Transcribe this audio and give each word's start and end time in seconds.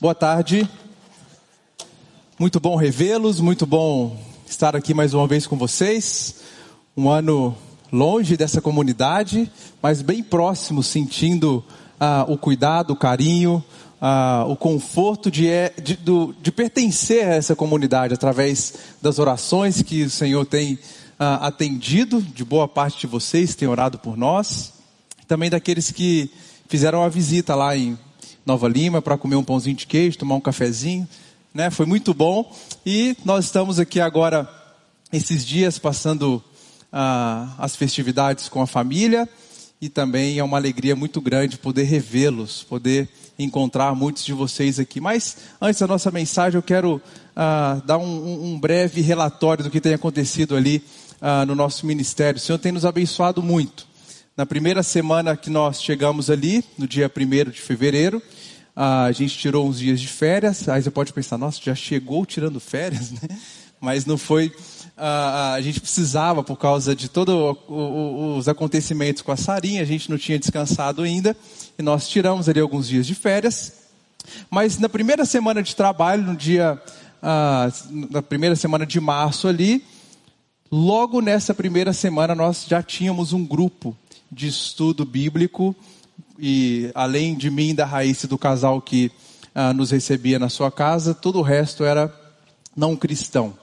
Boa 0.00 0.14
tarde. 0.14 0.66
Muito 2.38 2.58
bom 2.58 2.74
revê-los, 2.74 3.38
muito 3.38 3.66
bom 3.66 4.18
estar 4.48 4.74
aqui 4.74 4.94
mais 4.94 5.12
uma 5.12 5.26
vez 5.26 5.46
com 5.46 5.58
vocês. 5.58 6.36
Um 6.96 7.10
ano 7.10 7.54
longe 7.92 8.34
dessa 8.34 8.62
comunidade, 8.62 9.52
mas 9.82 10.00
bem 10.00 10.22
próximo, 10.22 10.82
sentindo 10.82 11.62
ah, 12.00 12.24
o 12.26 12.38
cuidado, 12.38 12.94
o 12.94 12.96
carinho, 12.96 13.62
ah, 14.00 14.46
o 14.48 14.56
conforto 14.56 15.30
de, 15.30 15.50
é, 15.50 15.68
de, 15.68 15.98
de, 16.40 16.50
pertencer 16.50 17.28
a 17.28 17.34
essa 17.34 17.54
comunidade 17.54 18.14
através 18.14 18.72
das 19.02 19.18
orações 19.18 19.82
que 19.82 20.04
o 20.04 20.08
Senhor 20.08 20.46
tem 20.46 20.78
ah, 21.18 21.46
atendido, 21.46 22.22
de 22.22 22.42
boa 22.42 22.66
parte 22.66 23.00
de 23.00 23.06
vocês, 23.06 23.54
tem 23.54 23.68
orado 23.68 23.98
por 23.98 24.16
nós, 24.16 24.72
também 25.28 25.50
daqueles 25.50 25.90
que 25.90 26.30
fizeram 26.70 27.02
a 27.02 27.08
visita 27.10 27.54
lá 27.54 27.76
em 27.76 27.98
Nova 28.44 28.68
Lima 28.68 29.02
para 29.02 29.18
comer 29.18 29.36
um 29.36 29.44
pãozinho 29.44 29.76
de 29.76 29.86
queijo, 29.86 30.18
tomar 30.18 30.34
um 30.34 30.40
cafezinho, 30.40 31.08
né? 31.54 31.70
Foi 31.70 31.86
muito 31.86 32.14
bom 32.14 32.50
e 32.84 33.16
nós 33.24 33.46
estamos 33.46 33.78
aqui 33.78 34.00
agora 34.00 34.48
esses 35.12 35.44
dias 35.44 35.78
passando 35.78 36.42
ah, 36.92 37.54
as 37.58 37.76
festividades 37.76 38.48
com 38.48 38.62
a 38.62 38.66
família 38.66 39.28
e 39.80 39.88
também 39.88 40.38
é 40.38 40.44
uma 40.44 40.58
alegria 40.58 40.94
muito 40.94 41.20
grande 41.20 41.56
poder 41.56 41.84
revê-los, 41.84 42.62
poder 42.62 43.08
encontrar 43.38 43.94
muitos 43.94 44.24
de 44.24 44.32
vocês 44.32 44.78
aqui. 44.78 45.00
Mas 45.00 45.36
antes 45.60 45.80
da 45.80 45.86
nossa 45.86 46.10
mensagem, 46.10 46.58
eu 46.58 46.62
quero 46.62 47.00
ah, 47.34 47.80
dar 47.86 47.98
um, 47.98 48.52
um, 48.52 48.60
breve 48.60 49.00
relatório 49.00 49.64
do 49.64 49.70
que 49.70 49.80
tem 49.80 49.94
acontecido 49.94 50.54
ali 50.54 50.82
ah, 51.20 51.46
no 51.46 51.54
nosso 51.54 51.86
ministério. 51.86 52.38
O 52.38 52.40
Senhor 52.40 52.58
tem 52.58 52.72
nos 52.72 52.84
abençoado 52.84 53.42
muito. 53.42 53.89
Na 54.40 54.46
primeira 54.46 54.82
semana 54.82 55.36
que 55.36 55.50
nós 55.50 55.82
chegamos 55.82 56.30
ali, 56.30 56.64
no 56.78 56.88
dia 56.88 57.12
1 57.14 57.50
de 57.50 57.60
fevereiro, 57.60 58.22
a 58.74 59.12
gente 59.12 59.36
tirou 59.36 59.68
uns 59.68 59.78
dias 59.78 60.00
de 60.00 60.08
férias. 60.08 60.66
Aí 60.66 60.82
você 60.82 60.90
pode 60.90 61.12
pensar, 61.12 61.36
nossa, 61.36 61.60
já 61.62 61.74
chegou 61.74 62.24
tirando 62.24 62.56
férias, 62.58 63.10
né? 63.10 63.20
Mas 63.78 64.06
não 64.06 64.16
foi. 64.16 64.50
a 64.96 65.58
gente 65.60 65.78
precisava, 65.78 66.42
por 66.42 66.56
causa 66.56 66.96
de 66.96 67.10
todos 67.10 67.54
os 67.68 68.48
acontecimentos 68.48 69.20
com 69.20 69.30
a 69.30 69.36
Sarinha, 69.36 69.82
a 69.82 69.84
gente 69.84 70.08
não 70.08 70.16
tinha 70.16 70.38
descansado 70.38 71.02
ainda. 71.02 71.36
E 71.78 71.82
nós 71.82 72.08
tiramos 72.08 72.48
ali 72.48 72.60
alguns 72.60 72.88
dias 72.88 73.06
de 73.06 73.14
férias. 73.14 73.74
Mas 74.50 74.78
na 74.78 74.88
primeira 74.88 75.26
semana 75.26 75.62
de 75.62 75.76
trabalho, 75.76 76.22
no 76.22 76.34
dia. 76.34 76.80
na 78.10 78.22
primeira 78.22 78.56
semana 78.56 78.86
de 78.86 78.98
março 79.00 79.46
ali, 79.46 79.84
logo 80.72 81.20
nessa 81.20 81.52
primeira 81.52 81.92
semana 81.92 82.34
nós 82.34 82.64
já 82.66 82.82
tínhamos 82.82 83.34
um 83.34 83.44
grupo 83.44 83.94
de 84.30 84.46
estudo 84.46 85.04
bíblico 85.04 85.74
e 86.38 86.90
além 86.94 87.34
de 87.34 87.50
mim 87.50 87.74
da 87.74 87.84
Raíssa 87.84 88.26
do 88.26 88.38
casal 88.38 88.80
que 88.80 89.10
ah, 89.54 89.72
nos 89.72 89.90
recebia 89.90 90.38
na 90.38 90.48
sua 90.48 90.70
casa, 90.70 91.12
todo 91.14 91.38
o 91.38 91.42
resto 91.42 91.84
era 91.84 92.12
não 92.76 92.96
cristão. 92.96 93.54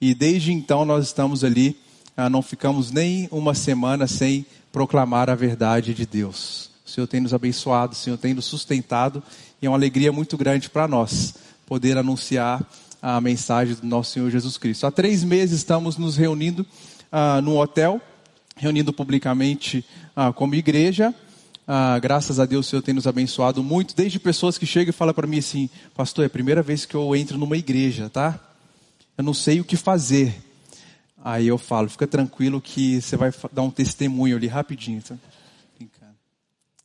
E 0.00 0.14
desde 0.14 0.52
então 0.52 0.84
nós 0.84 1.06
estamos 1.06 1.44
ali, 1.44 1.76
ah, 2.16 2.30
não 2.30 2.42
ficamos 2.42 2.90
nem 2.90 3.28
uma 3.30 3.54
semana 3.54 4.06
sem 4.06 4.46
proclamar 4.72 5.28
a 5.28 5.34
verdade 5.34 5.94
de 5.94 6.06
Deus. 6.06 6.70
O 6.84 6.90
Senhor 6.90 7.06
tem 7.06 7.20
nos 7.20 7.34
abençoado, 7.34 7.92
o 7.92 7.96
Senhor 7.96 8.16
tem 8.16 8.34
nos 8.34 8.44
sustentado 8.44 9.22
e 9.60 9.66
é 9.66 9.68
uma 9.68 9.76
alegria 9.76 10.12
muito 10.12 10.36
grande 10.36 10.70
para 10.70 10.86
nós 10.86 11.34
poder 11.66 11.96
anunciar 11.96 12.62
a 13.00 13.20
mensagem 13.20 13.74
do 13.74 13.86
nosso 13.86 14.12
Senhor 14.12 14.30
Jesus 14.30 14.56
Cristo. 14.56 14.86
Há 14.86 14.90
três 14.90 15.22
meses 15.22 15.58
estamos 15.58 15.96
nos 15.96 16.16
reunindo 16.16 16.64
ah, 17.10 17.40
num 17.42 17.58
hotel, 17.58 18.00
reunindo 18.56 18.92
publicamente 18.92 19.84
ah, 20.14 20.32
como 20.32 20.54
igreja. 20.54 21.14
Ah, 21.66 21.98
graças 21.98 22.38
a 22.38 22.46
Deus 22.46 22.66
o 22.66 22.70
Senhor 22.70 22.82
tem 22.82 22.94
nos 22.94 23.06
abençoado 23.06 23.62
muito, 23.62 23.96
desde 23.96 24.18
pessoas 24.18 24.58
que 24.58 24.66
chegam 24.66 24.90
e 24.90 24.92
falam 24.92 25.14
para 25.14 25.26
mim 25.26 25.38
assim, 25.38 25.70
pastor, 25.94 26.24
é 26.24 26.26
a 26.26 26.30
primeira 26.30 26.62
vez 26.62 26.84
que 26.84 26.94
eu 26.94 27.16
entro 27.16 27.38
numa 27.38 27.56
igreja, 27.56 28.10
tá? 28.10 28.38
Eu 29.16 29.24
não 29.24 29.32
sei 29.32 29.60
o 29.60 29.64
que 29.64 29.76
fazer. 29.76 30.34
Aí 31.24 31.46
eu 31.46 31.56
falo, 31.56 31.88
fica 31.88 32.06
tranquilo 32.06 32.60
que 32.60 33.00
você 33.00 33.16
vai 33.16 33.32
dar 33.50 33.62
um 33.62 33.70
testemunho 33.70 34.36
ali 34.36 34.46
rapidinho. 34.46 35.00
Tá? 35.00 35.16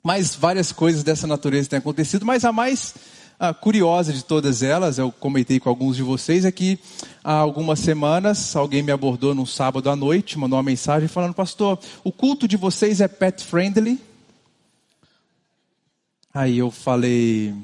Mas 0.01 0.33
várias 0.33 0.71
coisas 0.71 1.03
dessa 1.03 1.27
natureza 1.27 1.69
têm 1.69 1.79
acontecido, 1.79 2.25
mas 2.25 2.45
a 2.45 2.51
mais 2.53 2.95
ah, 3.39 3.53
curiosa 3.53 4.11
de 4.11 4.23
todas 4.23 4.61
elas, 4.61 4.97
eu 4.97 5.11
comentei 5.13 5.61
com 5.61 5.69
alguns 5.69 5.95
de 5.95 6.03
vocês, 6.03 6.43
é 6.43 6.51
que 6.51 6.77
há 7.23 7.33
algumas 7.33 7.79
semanas 7.79 8.53
alguém 8.53 8.83
me 8.83 8.91
abordou 8.91 9.33
num 9.33 9.45
sábado 9.45 9.89
à 9.89 9.95
noite, 9.95 10.37
mandou 10.37 10.57
uma 10.57 10.63
mensagem 10.63 11.07
falando, 11.07 11.33
pastor, 11.33 11.79
o 12.03 12.11
culto 12.11 12.47
de 12.47 12.57
vocês 12.57 12.99
é 12.99 13.07
pet 13.07 13.45
friendly? 13.45 13.97
Aí 16.33 16.57
eu 16.57 16.69
falei, 16.69 17.55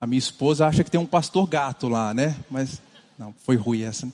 a 0.00 0.06
minha 0.06 0.18
esposa 0.18 0.66
acha 0.66 0.82
que 0.82 0.90
tem 0.90 0.98
um 0.98 1.06
pastor 1.06 1.46
gato 1.46 1.86
lá, 1.86 2.14
né? 2.14 2.34
Mas 2.50 2.80
não, 3.18 3.34
foi 3.44 3.56
ruim 3.56 3.82
essa. 3.82 4.06
Né? 4.06 4.12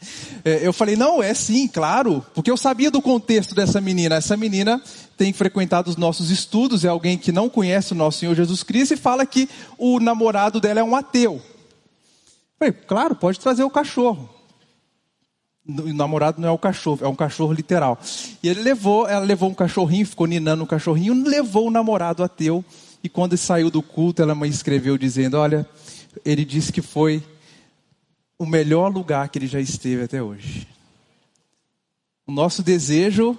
Eu 0.63 0.73
falei, 0.73 0.97
não, 0.97 1.23
é 1.23 1.35
sim, 1.35 1.69
claro, 1.69 2.25
porque 2.35 2.51
eu 2.51 2.57
sabia 2.57 2.91
do 2.91 3.03
contexto 3.03 3.55
dessa 3.55 3.79
menina. 3.79 4.15
Essa 4.15 4.35
menina 4.35 4.83
tem 5.19 5.31
frequentado 5.31 5.91
os 5.91 5.97
nossos 5.97 6.31
estudos, 6.31 6.87
é 6.87 6.89
alguém 6.89 7.19
que 7.19 7.31
não 7.31 7.51
conhece 7.51 7.93
o 7.93 7.95
nosso 7.95 8.21
Senhor 8.21 8.35
Jesus 8.35 8.63
Cristo 8.63 8.95
e 8.95 8.97
fala 8.97 9.27
que 9.27 9.47
o 9.77 10.01
namorado 10.01 10.59
dela 10.59 10.81
é 10.81 10.83
um 10.83 10.97
ateu. 10.97 11.35
Eu 11.35 11.43
falei, 12.59 12.73
claro, 12.73 13.15
pode 13.15 13.39
trazer 13.39 13.63
o 13.63 13.69
cachorro. 13.69 14.31
O 15.67 15.93
namorado 15.93 16.41
não 16.41 16.49
é 16.49 16.53
o 16.53 16.59
cachorro, 16.59 17.05
é 17.05 17.09
um 17.09 17.15
cachorro 17.15 17.53
literal. 17.53 17.99
E 18.43 18.49
ele 18.49 18.63
levou, 18.63 19.07
ela 19.07 19.25
levou 19.25 19.51
um 19.51 19.55
cachorrinho, 19.55 20.07
ficou 20.07 20.27
ninando 20.27 20.65
o 20.65 20.67
cachorrinho, 20.67 21.13
levou 21.27 21.69
o 21.69 21.71
namorado 21.71 22.23
ateu. 22.23 22.65
E 23.03 23.09
quando 23.09 23.33
ele 23.33 23.41
saiu 23.41 23.71
do 23.71 23.83
culto, 23.83 24.23
ela 24.23 24.35
me 24.35 24.49
escreveu 24.49 24.97
dizendo: 24.97 25.39
Olha, 25.39 25.67
ele 26.25 26.45
disse 26.45 26.73
que 26.73 26.83
foi 26.83 27.23
o 28.45 28.47
melhor 28.47 28.93
lugar 28.93 29.29
que 29.31 29.39
ele 29.39 29.47
já 29.47 29.59
esteve 29.59 30.03
até 30.03 30.23
hoje. 30.23 30.69
O 32.27 32.33
nosso 32.33 32.63
desejo 32.63 33.39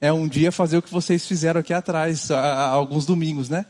é 0.00 0.12
um 0.12 0.28
dia 0.28 0.52
fazer 0.52 0.78
o 0.78 0.82
que 0.82 0.92
vocês 0.92 1.26
fizeram 1.26 1.60
aqui 1.60 1.72
atrás, 1.72 2.30
há, 2.30 2.68
alguns 2.68 3.04
domingos, 3.04 3.48
né? 3.48 3.66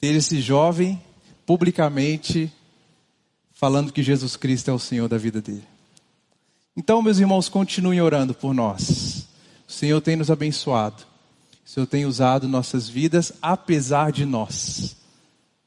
Ter 0.00 0.14
esse 0.14 0.40
jovem 0.40 1.00
publicamente 1.44 2.50
falando 3.52 3.92
que 3.92 4.02
Jesus 4.02 4.36
Cristo 4.36 4.70
é 4.70 4.74
o 4.74 4.78
Senhor 4.78 5.06
da 5.06 5.18
vida 5.18 5.42
dele. 5.42 5.68
Então, 6.74 7.02
meus 7.02 7.18
irmãos, 7.18 7.48
continuem 7.48 8.00
orando 8.00 8.32
por 8.32 8.54
nós. 8.54 9.28
O 9.68 9.72
Senhor 9.72 10.00
tem 10.00 10.16
nos 10.16 10.30
abençoado. 10.30 11.02
O 11.64 11.68
Senhor 11.68 11.86
tem 11.86 12.06
usado 12.06 12.48
nossas 12.48 12.88
vidas 12.88 13.32
apesar 13.42 14.12
de 14.12 14.24
nós. 14.24 14.96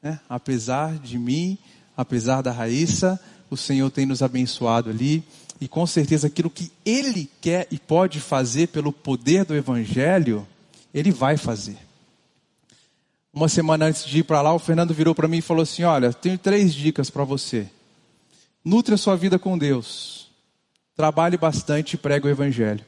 Né? 0.02 0.18
Apesar 0.28 0.98
de 0.98 1.18
mim, 1.18 1.56
apesar 1.96 2.42
da 2.42 2.50
Raíssa, 2.50 3.20
o 3.54 3.56
Senhor 3.56 3.90
tem 3.90 4.04
nos 4.04 4.22
abençoado 4.22 4.90
ali. 4.90 5.24
E 5.60 5.68
com 5.68 5.86
certeza 5.86 6.26
aquilo 6.26 6.50
que 6.50 6.70
Ele 6.84 7.30
quer 7.40 7.66
e 7.70 7.78
pode 7.78 8.20
fazer 8.20 8.68
pelo 8.68 8.92
poder 8.92 9.44
do 9.44 9.54
Evangelho, 9.54 10.46
Ele 10.92 11.10
vai 11.10 11.36
fazer. 11.36 11.78
Uma 13.32 13.48
semana 13.48 13.86
antes 13.86 14.04
de 14.04 14.18
ir 14.18 14.22
para 14.24 14.42
lá, 14.42 14.52
o 14.52 14.58
Fernando 14.58 14.94
virou 14.94 15.14
para 15.14 15.26
mim 15.26 15.38
e 15.38 15.42
falou 15.42 15.62
assim: 15.62 15.82
Olha, 15.82 16.12
tenho 16.12 16.38
três 16.38 16.74
dicas 16.74 17.10
para 17.10 17.24
você. 17.24 17.68
Nutre 18.64 18.94
a 18.94 18.98
sua 18.98 19.16
vida 19.16 19.38
com 19.38 19.58
Deus. 19.58 20.28
Trabalhe 20.96 21.36
bastante 21.36 21.94
e 21.94 21.96
pregue 21.96 22.26
o 22.26 22.30
Evangelho. 22.30 22.84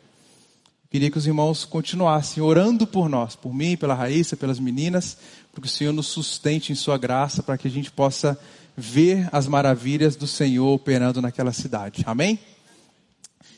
Queria 0.88 1.10
que 1.10 1.18
os 1.18 1.26
irmãos 1.26 1.64
continuassem 1.64 2.42
orando 2.42 2.86
por 2.86 3.08
nós, 3.08 3.34
por 3.34 3.52
mim, 3.52 3.76
pela 3.76 3.94
Raíssa, 3.94 4.36
pelas 4.36 4.60
meninas, 4.60 5.18
para 5.50 5.60
que 5.60 5.66
o 5.66 5.70
Senhor 5.70 5.92
nos 5.92 6.06
sustente 6.06 6.72
em 6.72 6.76
Sua 6.76 6.96
graça, 6.96 7.42
para 7.42 7.58
que 7.58 7.66
a 7.66 7.70
gente 7.70 7.90
possa 7.90 8.38
ver 8.76 9.28
as 9.32 9.46
maravilhas 9.46 10.16
do 10.16 10.26
Senhor 10.26 10.68
operando 10.68 11.22
naquela 11.22 11.52
cidade. 11.52 12.02
Amém? 12.06 12.38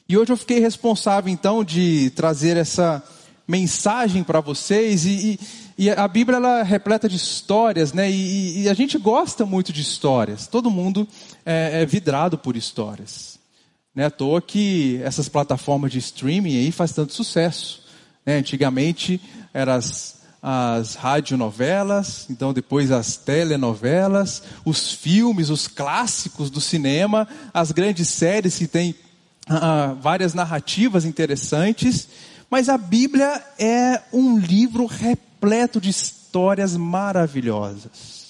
E 0.08 0.16
hoje 0.16 0.32
eu 0.32 0.36
fiquei 0.36 0.60
responsável 0.60 1.30
então 1.30 1.64
de 1.64 2.10
trazer 2.10 2.56
essa 2.56 3.02
mensagem 3.46 4.22
para 4.22 4.40
vocês 4.40 5.04
e, 5.06 5.38
e, 5.78 5.84
e, 5.86 5.90
a 5.90 6.06
Bíblia 6.06 6.36
ela 6.36 6.60
é 6.60 6.62
repleta 6.62 7.08
de 7.08 7.16
histórias, 7.16 7.92
né? 7.92 8.10
E, 8.10 8.62
e, 8.62 8.68
a 8.68 8.74
gente 8.74 8.98
gosta 8.98 9.46
muito 9.46 9.72
de 9.72 9.80
histórias. 9.80 10.46
Todo 10.46 10.70
mundo 10.70 11.08
é, 11.44 11.82
é 11.82 11.86
vidrado 11.86 12.36
por 12.36 12.56
histórias. 12.56 13.38
Não 13.94 14.04
é 14.04 14.06
à 14.06 14.10
toa 14.10 14.40
que 14.40 15.00
essas 15.02 15.28
plataformas 15.28 15.90
de 15.90 15.98
streaming 15.98 16.56
aí 16.56 16.70
faz 16.70 16.92
tanto 16.92 17.12
sucesso. 17.12 17.82
Né? 18.24 18.36
Antigamente 18.36 19.20
eram 19.52 19.72
as 19.72 20.17
as 20.42 20.94
radionovelas, 20.94 22.26
então 22.30 22.52
depois 22.52 22.90
as 22.90 23.16
telenovelas, 23.16 24.42
os 24.64 24.92
filmes, 24.92 25.50
os 25.50 25.66
clássicos 25.66 26.50
do 26.50 26.60
cinema, 26.60 27.26
as 27.52 27.72
grandes 27.72 28.08
séries 28.08 28.56
que 28.56 28.68
têm 28.68 28.94
uh, 29.50 29.94
várias 30.00 30.34
narrativas 30.34 31.04
interessantes, 31.04 32.08
mas 32.50 32.68
a 32.68 32.78
Bíblia 32.78 33.42
é 33.58 34.00
um 34.12 34.38
livro 34.38 34.86
repleto 34.86 35.80
de 35.80 35.90
histórias 35.90 36.76
maravilhosas. 36.76 38.27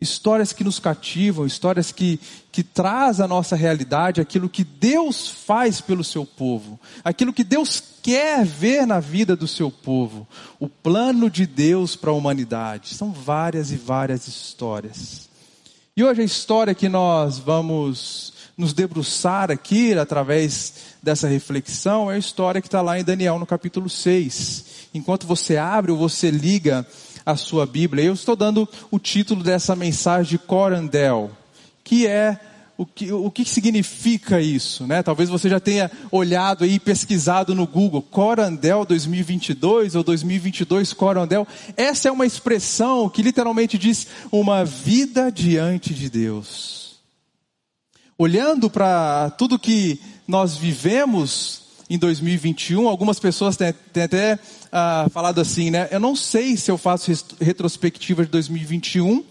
Histórias 0.00 0.52
que 0.52 0.62
nos 0.62 0.78
cativam, 0.78 1.44
histórias 1.44 1.90
que, 1.90 2.20
que 2.52 2.62
traz 2.62 3.20
à 3.20 3.26
nossa 3.26 3.56
realidade 3.56 4.20
aquilo 4.20 4.48
que 4.48 4.62
Deus 4.62 5.28
faz 5.28 5.80
pelo 5.80 6.04
seu 6.04 6.24
povo, 6.24 6.78
aquilo 7.02 7.32
que 7.32 7.42
Deus 7.42 7.82
quer 8.00 8.44
ver 8.44 8.86
na 8.86 9.00
vida 9.00 9.34
do 9.34 9.48
seu 9.48 9.72
povo, 9.72 10.26
o 10.60 10.68
plano 10.68 11.28
de 11.28 11.46
Deus 11.46 11.96
para 11.96 12.10
a 12.10 12.14
humanidade. 12.14 12.94
São 12.94 13.10
várias 13.10 13.72
e 13.72 13.76
várias 13.76 14.28
histórias. 14.28 15.28
E 15.96 16.04
hoje 16.04 16.22
a 16.22 16.24
história 16.24 16.76
que 16.76 16.88
nós 16.88 17.40
vamos 17.40 18.32
nos 18.56 18.72
debruçar 18.72 19.50
aqui 19.50 19.94
através 19.94 20.74
dessa 21.02 21.26
reflexão 21.26 22.10
é 22.10 22.14
a 22.14 22.18
história 22.18 22.60
que 22.60 22.68
está 22.68 22.80
lá 22.80 22.98
em 22.98 23.04
Daniel 23.04 23.38
no 23.38 23.46
capítulo 23.46 23.88
6. 23.88 24.88
Enquanto 24.94 25.26
você 25.26 25.56
abre 25.56 25.90
ou 25.90 25.98
você 25.98 26.30
liga 26.30 26.86
a 27.28 27.36
sua 27.36 27.66
Bíblia. 27.66 28.06
Eu 28.06 28.14
estou 28.14 28.34
dando 28.34 28.66
o 28.90 28.98
título 28.98 29.42
dessa 29.42 29.76
mensagem 29.76 30.30
de 30.30 30.38
Corandel, 30.38 31.30
que 31.84 32.06
é 32.06 32.40
o 32.74 32.86
que, 32.86 33.12
o 33.12 33.30
que 33.30 33.44
significa 33.44 34.40
isso, 34.40 34.86
né? 34.86 35.02
Talvez 35.02 35.28
você 35.28 35.46
já 35.46 35.60
tenha 35.60 35.90
olhado 36.10 36.64
e 36.64 36.78
pesquisado 36.78 37.54
no 37.54 37.66
Google, 37.66 38.00
Corandel 38.00 38.86
2022 38.86 39.94
ou 39.94 40.02
2022 40.02 40.94
Corandel. 40.94 41.46
Essa 41.76 42.08
é 42.08 42.12
uma 42.12 42.24
expressão 42.24 43.10
que 43.10 43.20
literalmente 43.20 43.76
diz 43.76 44.06
uma 44.32 44.64
vida 44.64 45.30
diante 45.30 45.92
de 45.92 46.08
Deus. 46.08 46.96
Olhando 48.16 48.70
para 48.70 49.28
tudo 49.36 49.58
que 49.58 50.00
nós 50.26 50.56
vivemos 50.56 51.67
em 51.88 51.98
2021, 51.98 52.88
algumas 52.88 53.18
pessoas 53.18 53.56
têm, 53.56 53.72
têm 53.92 54.02
até 54.02 54.38
ah, 54.70 55.08
falado 55.10 55.40
assim, 55.40 55.70
né? 55.70 55.88
Eu 55.90 56.00
não 56.00 56.14
sei 56.14 56.56
se 56.56 56.70
eu 56.70 56.76
faço 56.76 57.10
retrospectiva 57.40 58.24
de 58.24 58.30
2021, 58.30 59.24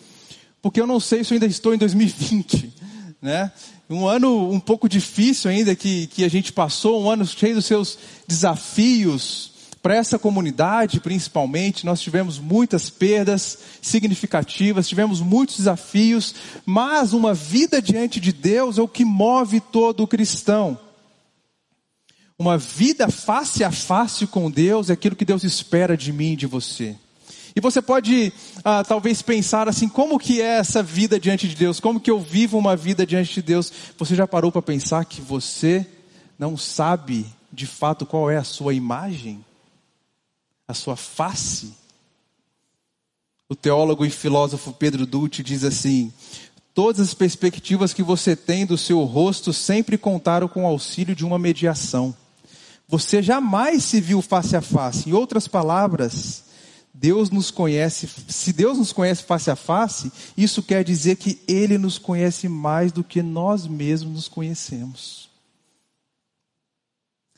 porque 0.61 0.81
eu 0.81 0.87
não 0.87 0.99
sei 0.99 1.23
se 1.23 1.33
eu 1.33 1.35
ainda 1.35 1.45
estou 1.45 1.73
em 1.73 1.77
2020, 1.77 2.73
né? 3.21 3.51
Um 3.89 4.07
ano 4.07 4.51
um 4.51 4.59
pouco 4.59 4.89
difícil 4.89 5.49
ainda 5.49 5.75
que, 5.75 6.07
que 6.07 6.23
a 6.23 6.29
gente 6.29 6.51
passou, 6.51 7.01
um 7.01 7.09
ano 7.09 7.25
cheio 7.25 7.55
dos 7.55 7.65
seus 7.65 7.97
desafios, 8.27 9.51
para 9.81 9.95
essa 9.95 10.19
comunidade, 10.19 10.99
principalmente, 10.99 11.85
nós 11.85 12.01
tivemos 12.01 12.39
muitas 12.39 12.89
perdas 12.89 13.57
significativas, 13.81 14.85
tivemos 14.85 15.21
muitos 15.21 15.55
desafios, 15.57 16.35
mas 16.65 17.13
uma 17.13 17.33
vida 17.33 17.81
diante 17.81 18.19
de 18.19 18.33
Deus 18.33 18.77
é 18.77 18.81
o 18.81 18.87
que 18.87 19.05
move 19.05 19.61
todo 19.61 20.05
cristão. 20.05 20.77
Uma 22.39 22.55
vida 22.55 23.09
face 23.09 23.63
a 23.63 23.71
face 23.71 24.27
com 24.27 24.51
Deus 24.51 24.91
é 24.91 24.93
aquilo 24.93 25.15
que 25.15 25.25
Deus 25.25 25.43
espera 25.43 25.97
de 25.97 26.13
mim 26.13 26.33
e 26.33 26.35
de 26.35 26.45
você. 26.45 26.95
E 27.55 27.59
você 27.59 27.81
pode 27.81 28.31
ah, 28.63 28.83
talvez 28.83 29.23
pensar 29.23 29.67
assim, 29.67 29.89
como 29.89 30.19
que 30.19 30.39
é 30.39 30.59
essa 30.59 30.83
vida 30.83 31.19
diante 31.19 31.47
de 31.47 31.55
Deus? 31.55 31.79
Como 31.79 31.99
que 31.99 32.11
eu 32.11 32.19
vivo 32.19 32.55
uma 32.55 32.75
vida 32.75 33.07
diante 33.07 33.33
de 33.33 33.41
Deus? 33.41 33.73
Você 33.97 34.13
já 34.13 34.27
parou 34.27 34.51
para 34.51 34.61
pensar 34.61 35.03
que 35.05 35.19
você 35.19 35.83
não 36.37 36.55
sabe 36.55 37.25
de 37.51 37.65
fato 37.65 38.05
qual 38.05 38.29
é 38.29 38.37
a 38.37 38.43
sua 38.43 38.75
imagem? 38.75 39.43
A 40.67 40.75
sua 40.75 40.95
face? 40.95 41.73
O 43.49 43.55
teólogo 43.55 44.05
e 44.05 44.11
filósofo 44.11 44.73
Pedro 44.73 45.07
Dutti 45.07 45.41
diz 45.41 45.63
assim: 45.63 46.13
Todas 46.75 46.99
as 46.99 47.15
perspectivas 47.15 47.95
que 47.95 48.03
você 48.03 48.35
tem 48.35 48.63
do 48.63 48.77
seu 48.77 49.03
rosto 49.03 49.51
sempre 49.51 49.97
contaram 49.97 50.47
com 50.47 50.63
o 50.63 50.67
auxílio 50.67 51.15
de 51.15 51.25
uma 51.25 51.39
mediação. 51.39 52.15
Você 52.87 53.21
jamais 53.21 53.83
se 53.83 53.99
viu 53.99 54.21
face 54.21 54.55
a 54.55 54.61
face. 54.61 55.09
Em 55.09 55.13
outras 55.13 55.47
palavras, 55.47 56.45
Deus 56.93 57.29
nos 57.29 57.51
conhece, 57.51 58.09
se 58.27 58.53
Deus 58.53 58.77
nos 58.77 58.93
conhece 58.93 59.23
face 59.23 59.51
a 59.51 59.55
face, 59.55 60.11
isso 60.35 60.63
quer 60.63 60.83
dizer 60.83 61.17
que 61.17 61.39
Ele 61.47 61.77
nos 61.77 61.97
conhece 61.97 62.47
mais 62.47 62.91
do 62.91 63.03
que 63.03 63.21
nós 63.21 63.67
mesmos 63.67 64.13
nos 64.13 64.27
conhecemos. 64.27 65.29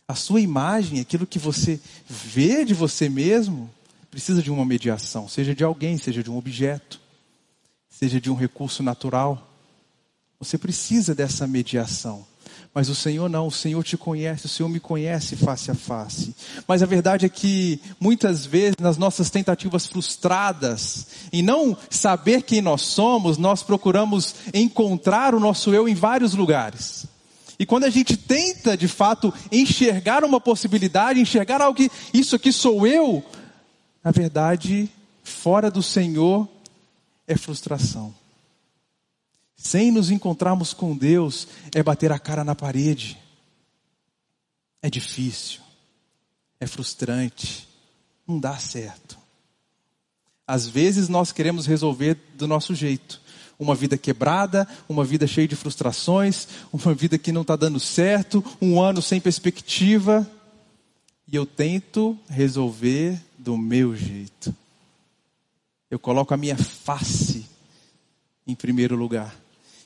A 0.07 0.15
sua 0.15 0.39
imagem, 0.39 0.99
aquilo 0.99 1.27
que 1.27 1.37
você 1.37 1.79
vê 2.07 2.63
de 2.63 2.73
você 2.73 3.09
mesmo, 3.09 3.69
precisa 4.09 4.41
de 4.41 4.49
uma 4.49 4.65
mediação, 4.65 5.27
seja 5.27 5.53
de 5.53 5.63
alguém, 5.63 5.97
seja 5.97 6.23
de 6.23 6.31
um 6.31 6.37
objeto, 6.37 6.99
seja 7.89 8.19
de 8.19 8.31
um 8.31 8.35
recurso 8.35 8.81
natural. 8.81 9.47
Você 10.39 10.57
precisa 10.57 11.13
dessa 11.13 11.45
mediação. 11.45 12.25
Mas 12.73 12.87
o 12.87 12.95
Senhor 12.95 13.27
não, 13.27 13.47
o 13.47 13.51
Senhor 13.51 13.83
te 13.83 13.97
conhece, 13.97 14.45
o 14.45 14.49
Senhor 14.49 14.69
me 14.69 14.79
conhece 14.79 15.35
face 15.35 15.71
a 15.71 15.75
face. 15.75 16.35
Mas 16.67 16.83
a 16.83 16.85
verdade 16.85 17.25
é 17.25 17.29
que 17.29 17.81
muitas 17.99 18.45
vezes 18.45 18.75
nas 18.79 18.97
nossas 18.97 19.29
tentativas 19.29 19.87
frustradas 19.87 21.07
em 21.33 21.41
não 21.41 21.75
saber 21.89 22.43
quem 22.43 22.61
nós 22.61 22.81
somos, 22.81 23.37
nós 23.37 23.63
procuramos 23.63 24.35
encontrar 24.53 25.33
o 25.33 25.39
nosso 25.39 25.73
eu 25.73 25.89
em 25.89 25.95
vários 25.95 26.35
lugares. 26.35 27.07
E 27.57 27.65
quando 27.65 27.83
a 27.83 27.89
gente 27.89 28.15
tenta 28.15 28.77
de 28.77 28.87
fato 28.87 29.33
enxergar 29.51 30.23
uma 30.23 30.39
possibilidade, 30.39 31.19
enxergar 31.19 31.61
algo 31.61 31.75
que 31.75 31.91
isso 32.13 32.35
aqui 32.35 32.53
sou 32.53 32.87
eu, 32.87 33.23
na 34.03 34.11
verdade, 34.11 34.89
fora 35.23 35.69
do 35.69 35.83
Senhor 35.83 36.47
é 37.27 37.35
frustração. 37.35 38.18
Sem 39.61 39.91
nos 39.91 40.09
encontrarmos 40.09 40.73
com 40.73 40.95
Deus, 40.95 41.45
é 41.75 41.83
bater 41.83 42.13
a 42.13 42.17
cara 42.17 42.45
na 42.45 42.55
parede. 42.55 43.17
É 44.81 44.89
difícil. 44.89 45.59
É 46.61 46.65
frustrante. 46.65 47.67
Não 48.25 48.39
dá 48.39 48.57
certo. 48.57 49.19
Às 50.47 50.65
vezes 50.65 51.09
nós 51.09 51.33
queremos 51.33 51.65
resolver 51.65 52.17
do 52.35 52.47
nosso 52.47 52.73
jeito. 52.73 53.21
Uma 53.59 53.75
vida 53.75 53.97
quebrada, 53.97 54.65
uma 54.87 55.03
vida 55.03 55.27
cheia 55.27 55.47
de 55.47 55.57
frustrações, 55.57 56.47
uma 56.71 56.93
vida 56.93 57.17
que 57.17 57.33
não 57.33 57.41
está 57.41 57.57
dando 57.57 57.81
certo, 57.81 58.41
um 58.61 58.81
ano 58.81 59.01
sem 59.01 59.19
perspectiva. 59.19 60.25
E 61.27 61.35
eu 61.35 61.45
tento 61.45 62.17
resolver 62.29 63.21
do 63.37 63.57
meu 63.57 63.93
jeito. 63.93 64.55
Eu 65.91 65.99
coloco 65.99 66.33
a 66.33 66.37
minha 66.37 66.57
face 66.57 67.45
em 68.47 68.55
primeiro 68.55 68.95
lugar. 68.95 69.35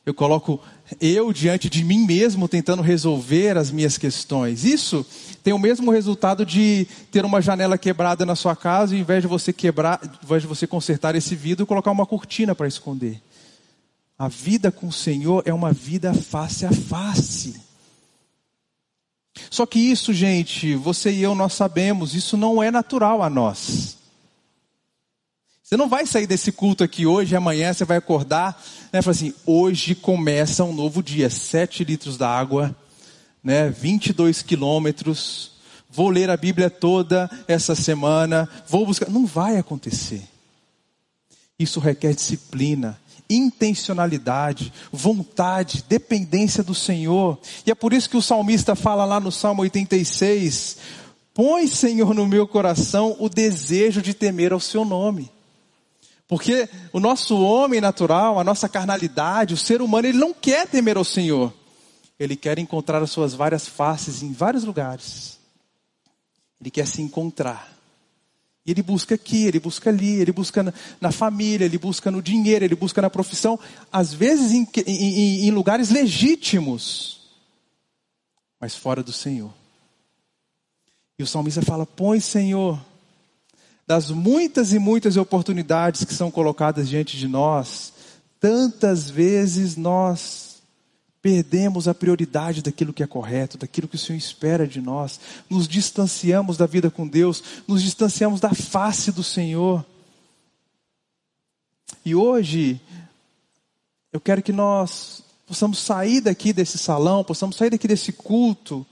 Eu 0.05 0.13
coloco 0.13 0.59
eu 0.99 1.31
diante 1.31 1.69
de 1.69 1.83
mim 1.83 2.05
mesmo 2.05 2.47
tentando 2.47 2.81
resolver 2.81 3.57
as 3.57 3.71
minhas 3.71 3.97
questões. 3.97 4.65
Isso 4.65 5.05
tem 5.41 5.53
o 5.53 5.59
mesmo 5.59 5.91
resultado 5.91 6.45
de 6.45 6.85
ter 7.09 7.23
uma 7.23 7.41
janela 7.41 7.77
quebrada 7.77 8.25
na 8.25 8.35
sua 8.35 8.55
casa 8.55 8.93
e, 8.93 8.97
ao 8.97 9.01
invés 9.01 9.21
de 9.21 9.27
você 9.27 9.53
quebrar, 9.53 10.01
ao 10.03 10.25
invés 10.25 10.41
de 10.41 10.47
você 10.47 10.67
consertar 10.67 11.15
esse 11.15 11.35
vidro, 11.35 11.65
colocar 11.65 11.91
uma 11.91 12.05
cortina 12.05 12.53
para 12.53 12.67
esconder. 12.67 13.21
A 14.19 14.27
vida 14.27 14.71
com 14.71 14.87
o 14.87 14.91
Senhor 14.91 15.41
é 15.45 15.53
uma 15.53 15.71
vida 15.71 16.13
face 16.13 16.65
a 16.65 16.71
face. 16.71 17.61
Só 19.49 19.65
que 19.65 19.79
isso, 19.79 20.13
gente, 20.13 20.75
você 20.75 21.11
e 21.11 21.23
eu 21.23 21.33
nós 21.33 21.53
sabemos, 21.53 22.13
isso 22.13 22.35
não 22.35 22.61
é 22.61 22.69
natural 22.69 23.23
a 23.23 23.29
nós. 23.29 24.02
Você 25.73 25.77
não 25.77 25.89
vai 25.89 26.05
sair 26.05 26.27
desse 26.27 26.51
culto 26.51 26.83
aqui 26.83 27.07
hoje, 27.07 27.35
amanhã 27.35 27.73
você 27.73 27.83
vai 27.83 27.97
acordar, 27.97 28.63
né? 28.91 29.01
Falar 29.01 29.15
assim, 29.15 29.33
hoje 29.43 29.95
começa 29.95 30.63
um 30.63 30.71
novo 30.71 31.01
dia, 31.01 31.31
7 31.31 31.83
litros 31.83 32.15
d'água, 32.15 32.75
né? 33.43 33.71
22 33.71 34.43
quilômetros, 34.43 35.53
vou 35.89 36.09
ler 36.09 36.29
a 36.29 36.37
Bíblia 36.37 36.69
toda 36.69 37.27
essa 37.47 37.73
semana, 37.73 38.47
vou 38.67 38.85
buscar. 38.85 39.09
Não 39.09 39.25
vai 39.25 39.57
acontecer. 39.57 40.21
Isso 41.57 41.79
requer 41.79 42.13
disciplina, 42.13 43.01
intencionalidade, 43.27 44.71
vontade, 44.91 45.83
dependência 45.89 46.63
do 46.63 46.75
Senhor. 46.75 47.39
E 47.65 47.71
é 47.71 47.73
por 47.73 47.93
isso 47.93 48.11
que 48.11 48.17
o 48.17 48.21
salmista 48.21 48.75
fala 48.75 49.05
lá 49.05 49.19
no 49.19 49.31
Salmo 49.31 49.63
86: 49.63 50.77
Põe, 51.33 51.65
Senhor, 51.65 52.13
no 52.13 52.27
meu 52.27 52.47
coração 52.47 53.15
o 53.19 53.27
desejo 53.27 54.03
de 54.03 54.13
temer 54.13 54.53
ao 54.53 54.59
seu 54.59 54.85
nome. 54.85 55.31
Porque 56.33 56.67
o 56.91 56.99
nosso 56.99 57.39
homem 57.39 57.79
natural, 57.79 58.39
a 58.39 58.43
nossa 58.43 58.67
carnalidade, 58.67 59.53
o 59.53 59.57
ser 59.57 59.83
humano, 59.83 60.07
ele 60.07 60.17
não 60.17 60.33
quer 60.33 60.67
temer 60.67 60.97
ao 60.97 61.03
Senhor. 61.03 61.53
Ele 62.19 62.35
quer 62.35 62.57
encontrar 62.57 63.03
as 63.03 63.11
suas 63.11 63.35
várias 63.35 63.67
faces 63.67 64.23
em 64.23 64.33
vários 64.33 64.63
lugares. 64.63 65.37
Ele 66.59 66.71
quer 66.71 66.87
se 66.87 67.03
encontrar. 67.03 67.71
E 68.65 68.71
ele 68.71 68.81
busca 68.81 69.13
aqui, 69.13 69.45
ele 69.45 69.59
busca 69.59 69.91
ali, 69.91 70.21
ele 70.21 70.31
busca 70.31 70.63
na, 70.63 70.73
na 70.99 71.11
família, 71.11 71.65
ele 71.65 71.77
busca 71.77 72.09
no 72.09 72.19
dinheiro, 72.19 72.65
ele 72.65 72.75
busca 72.75 72.99
na 72.99 73.11
profissão, 73.11 73.59
às 73.91 74.11
vezes 74.11 74.53
em, 74.53 74.67
em, 74.87 75.45
em 75.45 75.51
lugares 75.51 75.91
legítimos, 75.91 77.29
mas 78.59 78.75
fora 78.75 79.03
do 79.03 79.13
Senhor. 79.13 79.53
E 81.19 81.21
o 81.21 81.27
salmista 81.27 81.61
fala: 81.61 81.85
Põe, 81.85 82.19
Senhor, 82.19 82.83
das 83.85 84.09
muitas 84.09 84.73
e 84.73 84.79
muitas 84.79 85.17
oportunidades 85.17 86.03
que 86.03 86.13
são 86.13 86.31
colocadas 86.31 86.87
diante 86.87 87.17
de 87.17 87.27
nós, 87.27 87.93
tantas 88.39 89.09
vezes 89.09 89.75
nós 89.75 90.61
perdemos 91.21 91.87
a 91.87 91.93
prioridade 91.93 92.61
daquilo 92.61 92.91
que 92.91 93.01
é 93.01 93.07
correto, 93.07 93.57
daquilo 93.57 93.87
que 93.87 93.95
o 93.95 93.99
Senhor 93.99 94.17
espera 94.17 94.67
de 94.67 94.81
nós, 94.81 95.19
nos 95.49 95.67
distanciamos 95.67 96.57
da 96.57 96.65
vida 96.65 96.91
com 96.91 97.07
Deus, 97.07 97.41
nos 97.65 97.81
distanciamos 97.81 98.41
da 98.41 98.53
face 98.53 99.09
do 99.11 99.23
Senhor. 99.23 99.85
E 102.05 102.13
hoje, 102.13 102.81
eu 104.11 104.19
quero 104.19 104.43
que 104.43 104.51
nós 104.51 105.23
possamos 105.47 105.79
sair 105.79 106.19
daqui 106.19 106.51
desse 106.51 106.77
salão, 106.77 107.23
possamos 107.23 107.55
sair 107.55 107.69
daqui 107.69 107.87
desse 107.87 108.11
culto, 108.11 108.85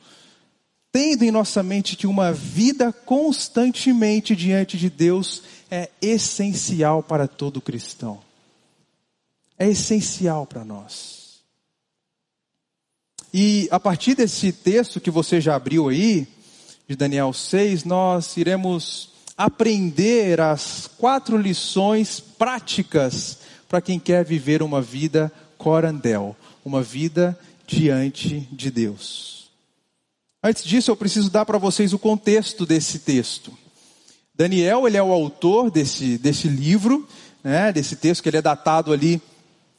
tendo 0.92 1.24
em 1.24 1.32
nossa 1.32 1.64
mente 1.64 1.96
que 1.96 2.06
uma 2.06 2.34
vida 2.34 2.92
constantemente 2.92 4.36
diante 4.36 4.78
de 4.78 4.90
Deus 4.90 5.44
é 5.70 5.90
essencial 6.02 7.02
para 7.02 7.28
todo 7.28 7.62
cristão. 7.62 8.20
É 9.58 9.70
essencial 9.70 10.46
para 10.46 10.66
nós. 10.66 11.40
E 13.34 13.70
a 13.72 13.80
partir 13.80 14.16
desse 14.16 14.52
texto 14.52 15.00
que 15.00 15.10
você 15.10 15.40
já 15.40 15.56
abriu 15.56 15.88
aí, 15.88 16.28
de 16.88 16.96
Daniel 16.98 17.32
6, 17.32 17.86
nós 17.86 18.36
iremos 18.36 19.12
aprender 19.38 20.42
as 20.42 20.88
quatro 20.98 21.38
lições 21.38 22.20
práticas 22.20 23.40
para 23.70 23.80
quem 23.80 23.98
quer 23.98 24.26
viver 24.26 24.62
uma 24.62 24.82
vida 24.82 25.32
corandel, 25.58 26.36
uma 26.66 26.84
vida 26.84 27.40
diante 27.66 28.42
de 28.52 28.70
Deus. 28.70 29.41
Antes 30.44 30.64
disso, 30.64 30.90
eu 30.90 30.96
preciso 30.96 31.30
dar 31.30 31.46
para 31.46 31.60
vocês 31.60 31.94
o 31.94 32.00
contexto 32.00 32.66
desse 32.66 33.00
texto. 33.00 33.54
Daniel, 34.34 34.88
ele 34.88 34.98
é 34.98 35.04
o 35.04 35.12
autor 35.12 35.70
desse, 35.70 36.18
desse 36.18 36.48
livro, 36.48 37.08
né, 37.44 37.72
desse 37.72 37.96
texto 37.96 38.24
que 38.24 38.30
ele 38.30 38.38
é 38.38 38.42
datado 38.42 38.92
ali 38.92 39.22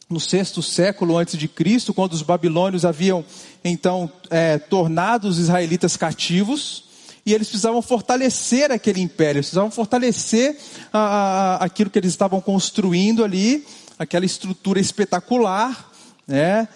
no 0.08 0.20
sexto 0.20 0.62
século 0.62 1.16
antes 1.16 1.36
de 1.36 1.48
Cristo, 1.48 1.92
quando 1.92 2.12
os 2.12 2.22
babilônios 2.22 2.84
haviam 2.84 3.24
então 3.64 4.10
é, 4.30 4.56
tornado 4.58 5.26
os 5.26 5.38
israelitas 5.38 5.96
cativos 5.96 6.84
e 7.24 7.32
eles 7.34 7.48
precisavam 7.48 7.82
fortalecer 7.82 8.70
aquele 8.70 9.00
império, 9.00 9.40
precisavam 9.40 9.70
fortalecer 9.70 10.56
a, 10.92 10.98
a, 10.98 11.56
aquilo 11.64 11.90
que 11.90 11.98
eles 11.98 12.10
estavam 12.10 12.40
construindo 12.40 13.24
ali, 13.24 13.66
aquela 13.98 14.24
estrutura 14.24 14.78
espetacular, 14.78 15.90
né? 16.26 16.68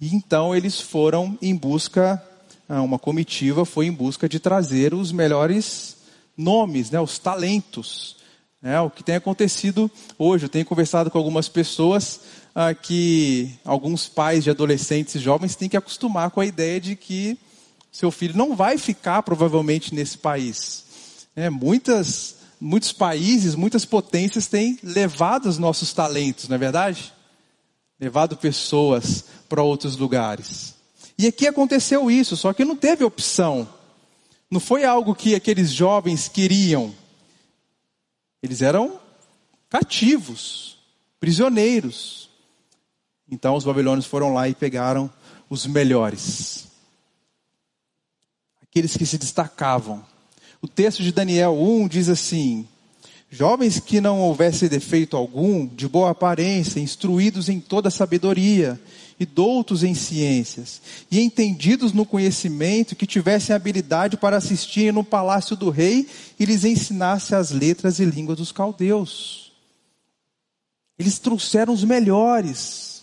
E 0.00 0.14
então 0.14 0.54
eles 0.54 0.80
foram 0.80 1.38
em 1.40 1.54
busca, 1.54 2.22
uma 2.68 2.98
comitiva 2.98 3.64
foi 3.64 3.86
em 3.86 3.92
busca 3.92 4.28
de 4.28 4.38
trazer 4.38 4.94
os 4.94 5.12
melhores 5.12 5.96
nomes, 6.36 6.90
né? 6.90 7.00
Os 7.00 7.18
talentos, 7.18 8.16
né? 8.60 8.80
O 8.80 8.90
que 8.90 9.02
tem 9.02 9.16
acontecido 9.16 9.90
hoje, 10.18 10.46
eu 10.46 10.48
tenho 10.48 10.64
conversado 10.64 11.10
com 11.10 11.18
algumas 11.18 11.48
pessoas 11.48 12.20
ah, 12.54 12.72
que 12.72 13.52
alguns 13.64 14.08
pais 14.08 14.44
de 14.44 14.50
adolescentes 14.50 15.14
e 15.14 15.18
jovens 15.18 15.56
têm 15.56 15.68
que 15.68 15.76
acostumar 15.76 16.30
com 16.30 16.40
a 16.40 16.46
ideia 16.46 16.80
de 16.80 16.96
que 16.96 17.36
seu 17.92 18.10
filho 18.10 18.36
não 18.36 18.56
vai 18.56 18.78
ficar 18.78 19.22
provavelmente 19.22 19.94
nesse 19.94 20.16
país. 20.16 20.84
É, 21.36 21.50
muitas, 21.50 22.36
muitos 22.60 22.92
países, 22.92 23.54
muitas 23.54 23.84
potências 23.84 24.46
têm 24.46 24.78
levado 24.82 25.46
os 25.46 25.58
nossos 25.58 25.92
talentos, 25.92 26.48
não 26.48 26.56
é 26.56 26.58
verdade? 26.58 27.12
Levado 28.00 28.36
pessoas 28.36 29.24
para 29.48 29.62
outros 29.62 29.96
lugares. 29.96 30.73
E 31.16 31.26
aqui 31.26 31.46
aconteceu 31.46 32.10
isso, 32.10 32.36
só 32.36 32.52
que 32.52 32.64
não 32.64 32.76
teve 32.76 33.04
opção. 33.04 33.68
Não 34.50 34.60
foi 34.60 34.84
algo 34.84 35.14
que 35.14 35.34
aqueles 35.34 35.70
jovens 35.70 36.28
queriam. 36.28 36.94
Eles 38.42 38.62
eram 38.62 39.00
cativos, 39.70 40.76
prisioneiros. 41.18 42.28
Então 43.30 43.56
os 43.56 43.64
babilônios 43.64 44.06
foram 44.06 44.34
lá 44.34 44.48
e 44.48 44.54
pegaram 44.54 45.10
os 45.48 45.66
melhores 45.66 46.64
aqueles 48.74 48.96
que 48.96 49.06
se 49.06 49.16
destacavam. 49.16 50.04
O 50.60 50.66
texto 50.66 51.00
de 51.00 51.12
Daniel 51.12 51.56
1 51.56 51.86
diz 51.86 52.08
assim: 52.08 52.66
Jovens 53.34 53.80
que 53.80 54.00
não 54.00 54.20
houvesse 54.20 54.68
defeito 54.68 55.16
algum, 55.16 55.66
de 55.66 55.88
boa 55.88 56.10
aparência, 56.10 56.78
instruídos 56.78 57.48
em 57.48 57.58
toda 57.58 57.90
sabedoria, 57.90 58.80
e 59.18 59.26
doutos 59.26 59.82
em 59.82 59.92
ciências, 59.92 60.80
e 61.10 61.20
entendidos 61.20 61.92
no 61.92 62.06
conhecimento, 62.06 62.94
que 62.94 63.08
tivessem 63.08 63.54
habilidade 63.54 64.16
para 64.16 64.36
assistir 64.36 64.92
no 64.92 65.02
palácio 65.02 65.56
do 65.56 65.68
rei 65.68 66.08
e 66.38 66.44
lhes 66.44 66.64
ensinasse 66.64 67.34
as 67.34 67.50
letras 67.50 67.98
e 67.98 68.04
línguas 68.04 68.38
dos 68.38 68.52
caldeus. 68.52 69.52
Eles 70.96 71.18
trouxeram 71.18 71.74
os 71.74 71.82
melhores. 71.82 73.02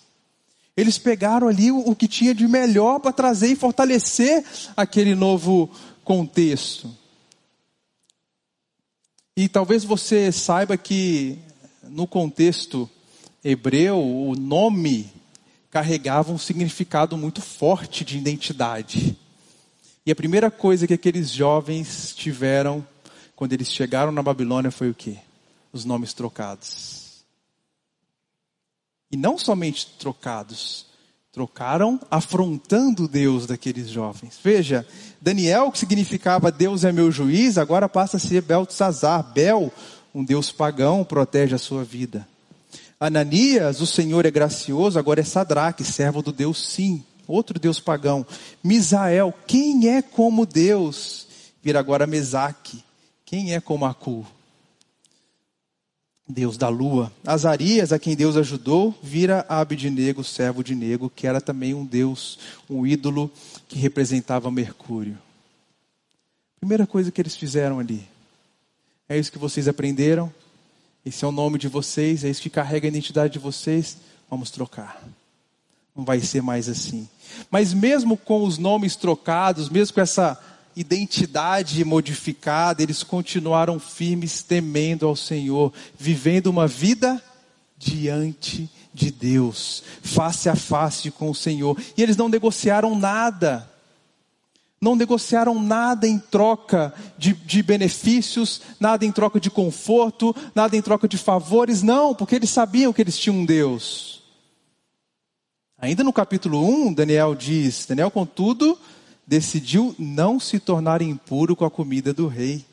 Eles 0.77 0.97
pegaram 0.97 1.49
ali 1.49 1.73
o, 1.73 1.93
que 1.93 2.07
tinha 2.07 2.33
de 2.33 2.47
melhor 2.47 2.99
para 2.99 3.11
trazer 3.11 3.47
e 3.47 3.55
fortalecer 3.57 4.45
aquele 4.77 5.13
novo 5.13 5.69
contexto. 6.05 7.00
E 9.35 9.47
talvez 9.47 9.83
você 9.83 10.31
saiba 10.31 10.75
que 10.75 11.39
no 11.83 12.05
contexto 12.05 12.89
hebreu, 13.43 13.97
o 13.97 14.35
nome 14.35 15.09
carregava 15.69 16.33
um 16.33 16.37
significado 16.37 17.17
muito 17.17 17.41
forte 17.41 18.03
de 18.03 18.17
identidade. 18.17 19.17
E 20.05 20.11
a 20.11 20.15
primeira 20.15 20.51
coisa 20.51 20.85
que 20.85 20.93
aqueles 20.93 21.29
jovens 21.29 22.13
tiveram 22.13 22.85
quando 23.35 23.53
eles 23.53 23.71
chegaram 23.71 24.11
na 24.11 24.21
Babilônia 24.21 24.69
foi 24.69 24.89
o 24.89 24.93
quê? 24.93 25.17
Os 25.71 25.85
nomes 25.85 26.13
trocados. 26.13 27.23
E 29.09 29.15
não 29.15 29.37
somente 29.37 29.87
trocados, 29.97 30.85
trocaram 31.31 31.99
afrontando 32.09 33.07
Deus 33.07 33.45
daqueles 33.47 33.89
jovens. 33.89 34.37
Veja, 34.43 34.85
Daniel, 35.21 35.71
que 35.71 35.79
significava 35.79 36.51
Deus 36.51 36.83
é 36.83 36.91
meu 36.91 37.09
juiz, 37.09 37.57
agora 37.57 37.87
passa 37.87 38.17
a 38.17 38.19
ser 38.19 38.41
Beltzazar. 38.41 39.23
Bel, 39.33 39.71
um 40.13 40.23
Deus 40.25 40.51
pagão, 40.51 41.05
protege 41.05 41.55
a 41.55 41.59
sua 41.59 41.83
vida. 41.85 42.27
Ananias, 42.99 43.79
o 43.81 43.87
Senhor 43.87 44.25
é 44.25 44.31
gracioso, 44.31 44.99
agora 44.99 45.21
é 45.21 45.23
Sadraque, 45.23 45.83
servo 45.83 46.21
do 46.21 46.33
Deus 46.33 46.69
sim, 46.69 47.03
outro 47.25 47.57
Deus 47.57 47.79
pagão. 47.79 48.25
Misael, 48.63 49.33
quem 49.47 49.89
é 49.89 50.01
como 50.01 50.45
Deus? 50.45 51.27
Vira 51.63 51.79
agora 51.79 52.05
Mesaque, 52.05 52.83
quem 53.25 53.55
é 53.55 53.61
como 53.61 53.85
Acu? 53.85 54.25
Deus 56.31 56.57
da 56.57 56.69
lua. 56.69 57.11
Azarias, 57.25 57.91
a 57.91 57.99
quem 57.99 58.15
Deus 58.15 58.37
ajudou, 58.37 58.97
vira 59.03 59.45
Abidnego, 59.47 60.23
servo 60.23 60.63
de 60.63 60.73
Nego, 60.73 61.09
que 61.09 61.27
era 61.27 61.41
também 61.41 61.73
um 61.73 61.85
deus, 61.85 62.39
um 62.69 62.85
ídolo 62.85 63.31
que 63.67 63.77
representava 63.77 64.49
Mercúrio. 64.49 65.17
Primeira 66.59 66.87
coisa 66.87 67.11
que 67.11 67.21
eles 67.21 67.35
fizeram 67.35 67.79
ali. 67.79 68.07
É 69.09 69.17
isso 69.17 69.31
que 69.31 69.39
vocês 69.39 69.67
aprenderam. 69.67 70.31
Esse 71.05 71.25
é 71.25 71.27
o 71.27 71.31
nome 71.31 71.57
de 71.57 71.67
vocês, 71.67 72.23
é 72.23 72.29
isso 72.29 72.41
que 72.41 72.49
carrega 72.49 72.87
a 72.87 72.89
identidade 72.89 73.33
de 73.33 73.39
vocês. 73.39 73.97
Vamos 74.29 74.51
trocar. 74.51 75.03
Não 75.95 76.05
vai 76.05 76.19
ser 76.19 76.41
mais 76.41 76.69
assim. 76.69 77.09
Mas 77.49 77.73
mesmo 77.73 78.15
com 78.15 78.43
os 78.43 78.57
nomes 78.57 78.95
trocados, 78.95 79.69
mesmo 79.69 79.95
com 79.95 80.01
essa 80.01 80.39
identidade 80.75 81.83
modificada, 81.83 82.81
eles 82.81 83.03
continuaram 83.03 83.79
firmes, 83.79 84.41
temendo 84.41 85.07
ao 85.07 85.15
Senhor, 85.15 85.73
vivendo 85.97 86.47
uma 86.47 86.67
vida 86.67 87.21
diante 87.77 88.69
de 88.93 89.11
Deus, 89.11 89.83
face 90.01 90.49
a 90.49 90.55
face 90.55 91.11
com 91.11 91.29
o 91.29 91.35
Senhor. 91.35 91.77
E 91.97 92.03
eles 92.03 92.17
não 92.17 92.29
negociaram 92.29 92.97
nada. 92.97 93.69
Não 94.81 94.95
negociaram 94.95 95.61
nada 95.61 96.07
em 96.07 96.17
troca 96.17 96.91
de, 97.15 97.33
de, 97.33 97.61
benefícios, 97.61 98.61
nada 98.79 99.05
em 99.05 99.11
troca 99.11 99.39
de 99.39 99.51
conforto, 99.51 100.35
nada 100.55 100.75
em 100.75 100.81
troca 100.81 101.07
de 101.07 101.19
favores, 101.19 101.83
não, 101.83 102.15
porque 102.15 102.35
eles 102.35 102.49
sabiam 102.49 102.91
que 102.91 102.99
eles 102.99 103.17
tinham 103.17 103.37
um 103.37 103.45
Deus. 103.45 104.23
Ainda 105.77 106.03
no 106.03 106.11
capítulo 106.11 106.63
1, 106.87 106.93
Daniel 106.93 107.35
diz: 107.35 107.85
Daniel, 107.87 108.09
contudo, 108.09 108.77
decidiu 109.31 109.95
não 109.97 110.41
se 110.41 110.59
tornar 110.59 111.01
impuro 111.01 111.55
com 111.55 111.63
a 111.63 111.71
comida 111.71 112.13
do 112.13 112.27
rei. 112.27 112.65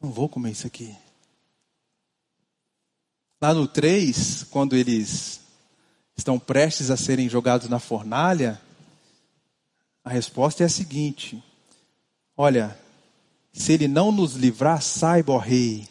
Não 0.00 0.12
vou 0.12 0.28
comer 0.28 0.52
isso 0.52 0.68
aqui. 0.68 0.94
Lá 3.42 3.52
no 3.52 3.66
3, 3.66 4.44
quando 4.44 4.76
eles 4.76 5.40
estão 6.16 6.38
prestes 6.38 6.92
a 6.92 6.96
serem 6.96 7.28
jogados 7.28 7.68
na 7.68 7.80
fornalha, 7.80 8.60
a 10.04 10.10
resposta 10.10 10.62
é 10.62 10.66
a 10.66 10.70
seguinte: 10.70 11.42
Olha, 12.36 12.78
se 13.52 13.72
ele 13.72 13.88
não 13.88 14.12
nos 14.12 14.34
livrar, 14.36 14.80
saiba, 14.80 15.32
ó 15.32 15.38
rei, 15.38 15.88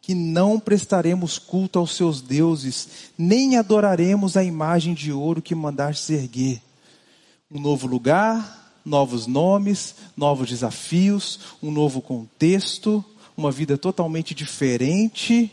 que 0.00 0.14
não 0.14 0.58
prestaremos 0.58 1.38
culto 1.38 1.78
aos 1.78 1.94
seus 1.94 2.22
deuses, 2.22 3.12
nem 3.18 3.58
adoraremos 3.58 4.38
a 4.38 4.42
imagem 4.42 4.94
de 4.94 5.12
ouro 5.12 5.42
que 5.42 5.54
mandaste 5.54 6.14
erguer 6.14 6.62
um 7.52 7.60
novo 7.60 7.86
lugar, 7.86 8.80
novos 8.84 9.26
nomes, 9.26 9.94
novos 10.16 10.48
desafios, 10.48 11.38
um 11.62 11.70
novo 11.70 12.00
contexto, 12.00 13.04
uma 13.36 13.50
vida 13.50 13.76
totalmente 13.76 14.34
diferente, 14.34 15.52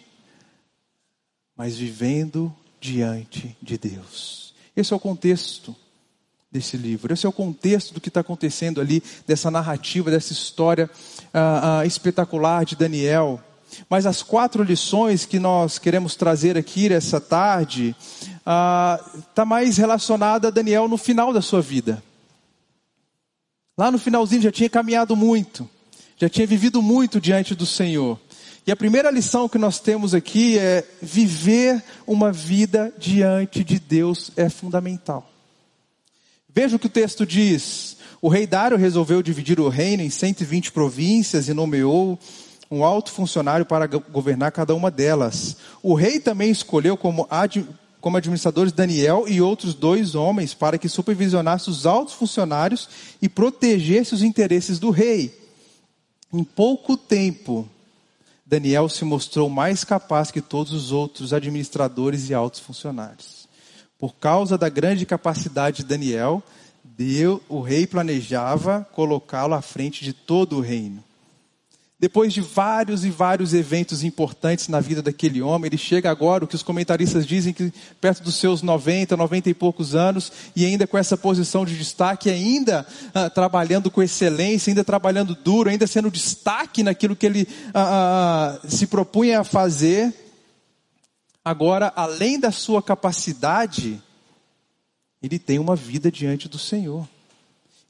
mas 1.56 1.78
vivendo 1.78 2.54
diante 2.80 3.56
de 3.62 3.78
Deus. 3.78 4.54
Esse 4.76 4.94
é 4.94 4.96
o 4.96 5.00
contexto 5.00 5.76
desse 6.50 6.78
livro. 6.78 7.14
Esse 7.14 7.26
é 7.26 7.30
o 7.30 7.34
contexto 7.34 7.94
do 7.94 8.02
que 8.02 8.08
está 8.08 8.22
acontecendo 8.22 8.80
ali, 8.80 9.04
dessa 9.28 9.52
narrativa, 9.52 10.10
dessa 10.10 10.32
história 10.34 10.90
uh, 11.34 11.82
uh, 11.82 11.86
espetacular 11.86 12.64
de 12.64 12.76
Daniel. 12.76 13.42
Mas 13.90 14.06
as 14.06 14.24
quatro 14.24 14.64
lições 14.64 15.26
que 15.26 15.38
nós 15.38 15.78
queremos 15.78 16.16
trazer 16.16 16.58
aqui 16.58 16.92
essa 16.92 17.20
tarde, 17.20 17.96
está 18.50 19.46
mais 19.46 19.78
relacionada 19.78 20.48
a 20.48 20.52
Daniel 20.52 20.88
no 20.88 20.98
final 20.98 21.32
da 21.32 21.42
sua 21.42 21.62
vida. 21.62 22.02
Lá 23.78 23.92
no 23.92 24.00
finalzinho 24.00 24.42
já 24.42 24.52
tinha 24.52 24.70
caminhado 24.70 25.16
muito, 25.16 25.70
já 26.18 26.28
tinha 26.28 26.48
vivido 26.48 26.82
muito 26.82 27.22
diante 27.22 27.54
do 27.54 27.66
Senhor. 27.66 28.20
E 28.66 28.72
a 28.72 28.76
primeira 28.76 29.10
lição 29.10 29.48
que 29.48 29.58
nós 29.58 29.80
temos 29.80 30.14
aqui 30.14 30.58
é 30.58 30.84
viver 31.02 31.84
uma 32.06 32.32
vida 32.32 32.94
diante 32.98 33.64
de 33.64 33.80
Deus 33.80 34.32
é 34.36 34.50
fundamental. 34.50 35.30
Veja 36.54 36.76
o 36.76 36.80
que 36.80 36.88
o 36.88 36.90
texto 36.90 37.26
diz. 37.26 37.98
O 38.22 38.28
rei 38.28 38.46
Dário 38.46 38.78
resolveu 38.78 39.22
dividir 39.24 39.60
o 39.60 39.70
reino 39.70 40.04
em 40.04 40.10
120 40.10 40.72
províncias 40.72 41.48
e 41.48 41.54
nomeou 41.54 42.20
um 42.70 42.84
alto 42.84 43.12
funcionário 43.12 43.66
para 43.66 43.88
governar 43.88 44.52
cada 44.52 44.76
uma 44.76 44.92
delas. 44.92 45.56
O 45.82 45.94
rei 45.94 46.20
também 46.20 46.52
escolheu 46.52 46.98
como, 46.98 47.28
como 48.02 48.18
administradores 48.18 48.72
Daniel 48.72 49.26
e 49.28 49.42
outros 49.42 49.74
dois 49.74 50.16
homens 50.16 50.54
para 50.54 50.78
que 50.78 50.88
supervisionassem 50.88 51.72
os 51.72 51.86
altos 51.86 52.14
funcionários 52.14 52.88
e 53.22 53.28
protegesse 53.28 54.14
os 54.14 54.24
interesses 54.24 54.80
do 54.80 54.90
rei. 54.90 55.38
Em 56.32 56.44
pouco 56.44 56.96
tempo, 56.96 57.68
Daniel 58.46 58.88
se 58.90 59.04
mostrou 59.04 59.50
mais 59.50 59.84
capaz 59.84 60.32
que 60.32 60.42
todos 60.42 60.74
os 60.74 60.92
outros 60.92 61.34
administradores 61.34 62.30
e 62.30 62.34
altos 62.34 62.60
funcionários. 62.60 63.48
Por 63.98 64.16
causa 64.16 64.58
da 64.58 64.70
grande 64.70 65.06
capacidade 65.06 65.78
de 65.78 65.84
Daniel, 65.84 66.42
Deus, 66.84 67.42
o 67.50 67.62
rei 67.62 67.86
planejava 67.86 68.88
colocá-lo 68.94 69.54
à 69.54 69.62
frente 69.62 70.04
de 70.04 70.14
todo 70.14 70.58
o 70.58 70.62
reino. 70.62 71.04
Depois 72.00 72.32
de 72.32 72.40
vários 72.40 73.04
e 73.04 73.10
vários 73.10 73.54
eventos 73.54 74.06
importantes 74.06 74.70
na 74.70 74.80
vida 74.80 75.02
daquele 75.02 75.42
homem, 75.42 75.68
ele 75.68 75.78
chega 75.78 76.10
agora, 76.10 76.46
o 76.46 76.48
que 76.48 76.56
os 76.56 76.64
comentaristas 76.64 77.28
dizem 77.28 77.52
que 77.54 77.74
perto 78.00 78.24
dos 78.24 78.36
seus 78.36 78.62
90, 78.62 79.18
90 79.18 79.50
e 79.50 79.54
poucos 79.54 79.94
anos, 79.96 80.32
e 80.56 80.66
ainda 80.66 80.88
com 80.88 80.98
essa 80.98 81.18
posição 81.18 81.66
de 81.66 81.78
destaque, 81.78 82.30
ainda 82.30 82.88
ah, 83.14 83.30
trabalhando 83.30 83.92
com 83.92 84.02
excelência, 84.02 84.72
ainda 84.72 84.82
trabalhando 84.82 85.36
duro, 85.36 85.70
ainda 85.70 85.86
sendo 85.86 86.10
destaque 86.10 86.84
naquilo 86.84 87.18
que 87.18 87.26
ele 87.26 87.46
ah, 87.74 88.60
ah, 88.64 88.68
se 88.70 88.88
propunha 88.88 89.42
a 89.42 89.44
fazer. 89.44 90.14
Agora, 91.44 91.92
além 91.98 92.40
da 92.40 92.50
sua 92.52 92.82
capacidade, 92.82 94.02
ele 95.22 95.38
tem 95.38 95.60
uma 95.60 95.76
vida 95.76 96.10
diante 96.10 96.48
do 96.48 96.58
Senhor. 96.58 97.06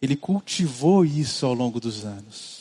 Ele 0.01 0.15
cultivou 0.15 1.05
isso 1.05 1.45
ao 1.45 1.53
longo 1.53 1.79
dos 1.79 2.05
anos. 2.05 2.58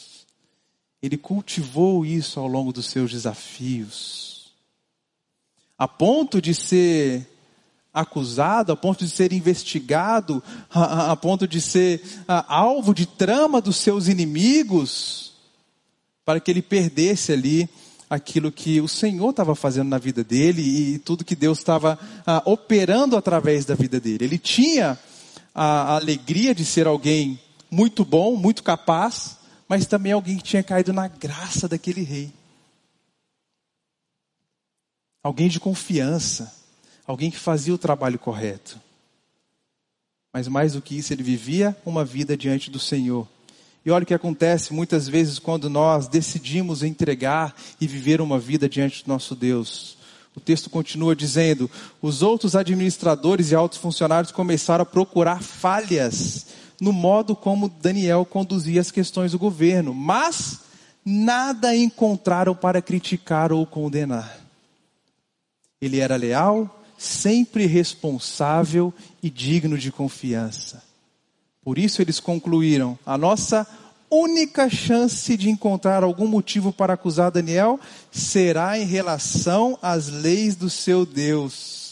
Ele 1.02 1.16
cultivou 1.16 2.04
isso 2.04 2.40
ao 2.40 2.46
longo 2.46 2.72
dos 2.72 2.86
seus 2.86 3.10
desafios. 3.10 4.52
A 5.78 5.86
ponto 5.86 6.42
de 6.42 6.54
ser 6.54 7.26
acusado, 7.94 8.72
a 8.72 8.76
ponto 8.76 9.04
de 9.04 9.10
ser 9.10 9.32
investigado, 9.32 10.42
a, 10.70 11.12
a 11.12 11.16
ponto 11.16 11.46
de 11.46 11.60
ser 11.60 12.02
a, 12.26 12.56
alvo 12.56 12.92
de 12.92 13.06
trama 13.06 13.60
dos 13.60 13.76
seus 13.76 14.08
inimigos, 14.08 15.32
para 16.24 16.40
que 16.40 16.50
ele 16.50 16.62
perdesse 16.62 17.32
ali 17.32 17.68
aquilo 18.10 18.50
que 18.50 18.80
o 18.80 18.88
Senhor 18.88 19.30
estava 19.30 19.54
fazendo 19.54 19.88
na 19.88 19.98
vida 19.98 20.24
dele 20.24 20.62
e 20.62 20.98
tudo 20.98 21.24
que 21.24 21.36
Deus 21.36 21.58
estava 21.58 21.98
operando 22.44 23.16
através 23.16 23.64
da 23.64 23.74
vida 23.74 24.00
dele. 24.00 24.24
Ele 24.24 24.38
tinha 24.38 24.98
a 25.54 25.96
alegria 25.96 26.54
de 26.54 26.64
ser 26.64 26.86
alguém 26.86 27.38
muito 27.70 28.04
bom, 28.04 28.36
muito 28.36 28.62
capaz, 28.62 29.37
mas 29.68 29.86
também 29.86 30.12
alguém 30.12 30.38
que 30.38 30.42
tinha 30.42 30.62
caído 30.62 30.92
na 30.92 31.06
graça 31.06 31.68
daquele 31.68 32.02
rei. 32.02 32.32
Alguém 35.22 35.48
de 35.48 35.60
confiança, 35.60 36.54
alguém 37.06 37.30
que 37.30 37.38
fazia 37.38 37.74
o 37.74 37.78
trabalho 37.78 38.18
correto. 38.18 38.80
Mas 40.32 40.48
mais 40.48 40.72
do 40.72 40.80
que 40.80 40.96
isso, 40.96 41.12
ele 41.12 41.22
vivia 41.22 41.76
uma 41.84 42.04
vida 42.04 42.36
diante 42.36 42.70
do 42.70 42.78
Senhor. 42.78 43.28
E 43.84 43.90
olha 43.90 44.04
o 44.04 44.06
que 44.06 44.14
acontece 44.14 44.72
muitas 44.72 45.08
vezes 45.08 45.38
quando 45.38 45.68
nós 45.68 46.08
decidimos 46.08 46.82
entregar 46.82 47.54
e 47.80 47.86
viver 47.86 48.20
uma 48.20 48.38
vida 48.38 48.68
diante 48.68 49.04
do 49.04 49.08
nosso 49.08 49.34
Deus. 49.34 49.96
O 50.36 50.40
texto 50.40 50.70
continua 50.70 51.16
dizendo: 51.16 51.70
os 52.00 52.22
outros 52.22 52.54
administradores 52.54 53.50
e 53.50 53.54
altos 53.54 53.78
funcionários 53.78 54.30
começaram 54.30 54.82
a 54.82 54.86
procurar 54.86 55.42
falhas 55.42 56.46
no 56.80 56.92
modo 56.92 57.34
como 57.34 57.68
Daniel 57.68 58.24
conduzia 58.24 58.80
as 58.80 58.90
questões 58.90 59.32
do 59.32 59.38
governo, 59.38 59.92
mas 59.92 60.60
nada 61.04 61.74
encontraram 61.74 62.54
para 62.54 62.82
criticar 62.82 63.52
ou 63.52 63.66
condenar. 63.66 64.38
Ele 65.80 66.00
era 66.00 66.16
leal, 66.16 66.82
sempre 66.96 67.66
responsável 67.66 68.92
e 69.22 69.30
digno 69.30 69.78
de 69.78 69.92
confiança. 69.92 70.82
Por 71.62 71.78
isso 71.78 72.02
eles 72.02 72.20
concluíram: 72.20 72.98
a 73.04 73.16
nossa 73.16 73.66
única 74.10 74.68
chance 74.68 75.36
de 75.36 75.50
encontrar 75.50 76.02
algum 76.02 76.26
motivo 76.26 76.72
para 76.72 76.94
acusar 76.94 77.30
Daniel 77.30 77.78
será 78.10 78.78
em 78.78 78.84
relação 78.84 79.78
às 79.82 80.08
leis 80.08 80.56
do 80.56 80.70
seu 80.70 81.04
Deus. 81.04 81.87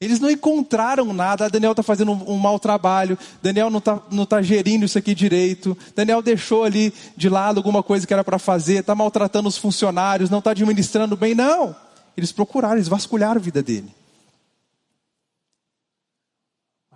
Eles 0.00 0.18
não 0.18 0.30
encontraram 0.30 1.12
nada. 1.12 1.50
Daniel 1.50 1.72
está 1.72 1.82
fazendo 1.82 2.12
um, 2.12 2.32
um, 2.32 2.38
mau 2.38 2.58
trabalho. 2.58 3.18
Daniel 3.42 3.68
não 3.68 3.80
está 3.80 4.02
não 4.10 4.24
tá 4.24 4.40
gerindo 4.40 4.86
isso 4.86 4.96
aqui 4.96 5.14
direito. 5.14 5.76
Daniel 5.94 6.22
deixou 6.22 6.64
ali 6.64 6.92
de 7.14 7.28
lado 7.28 7.58
alguma 7.58 7.82
coisa 7.82 8.06
que 8.06 8.12
era 8.14 8.24
para 8.24 8.38
fazer. 8.38 8.80
Está 8.80 8.94
maltratando 8.94 9.48
os 9.48 9.58
funcionários. 9.58 10.30
Não 10.30 10.38
está 10.38 10.52
administrando 10.52 11.16
bem. 11.16 11.34
Não. 11.34 11.76
Eles 12.16 12.32
procuraram, 12.32 12.76
eles 12.76 12.88
vasculharam 12.88 13.38
a 13.38 13.44
vida 13.44 13.62
dele. 13.62 13.94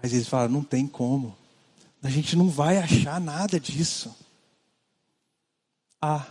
Mas 0.02 0.14
eles 0.14 0.26
falaram: 0.26 0.52
não 0.52 0.64
tem 0.64 0.86
como. 0.86 1.36
A 2.02 2.08
gente 2.08 2.36
não 2.36 2.48
vai 2.48 2.78
achar 2.78 3.20
nada 3.20 3.60
disso. 3.60 4.14
Ah, 6.00 6.26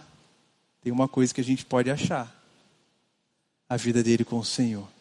tem 0.81 0.91
uma 0.91 1.07
coisa 1.07 1.33
que 1.33 1.41
a 1.41 1.43
gente 1.43 1.65
pode 1.65 1.91
achar: 1.91 2.31
a 3.69 3.77
vida 3.77 4.01
dele 4.01 4.25
com 4.25 4.39
o 4.39 4.45
Senhor. 4.45 4.92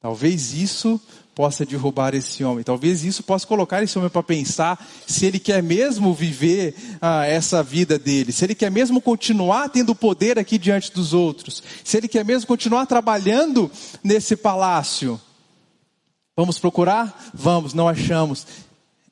Talvez 0.00 0.54
isso 0.54 1.00
possa 1.34 1.64
derrubar 1.64 2.14
esse 2.14 2.42
homem. 2.42 2.64
Talvez 2.64 3.04
isso 3.04 3.22
possa 3.22 3.46
colocar 3.46 3.82
esse 3.82 3.96
homem 3.96 4.10
para 4.10 4.22
pensar 4.22 4.84
se 5.06 5.24
ele 5.24 5.38
quer 5.38 5.62
mesmo 5.62 6.12
viver 6.12 6.74
ah, 7.00 7.24
essa 7.24 7.62
vida 7.62 7.98
dele, 7.98 8.32
se 8.32 8.44
ele 8.44 8.54
quer 8.56 8.70
mesmo 8.70 9.00
continuar 9.00 9.68
tendo 9.68 9.94
poder 9.94 10.38
aqui 10.38 10.58
diante 10.58 10.92
dos 10.92 11.12
outros, 11.12 11.62
se 11.84 11.96
ele 11.96 12.08
quer 12.08 12.24
mesmo 12.24 12.46
continuar 12.46 12.86
trabalhando 12.86 13.70
nesse 14.02 14.36
palácio. 14.36 15.20
Vamos 16.36 16.58
procurar? 16.58 17.30
Vamos, 17.34 17.72
não 17.72 17.88
achamos. 17.88 18.46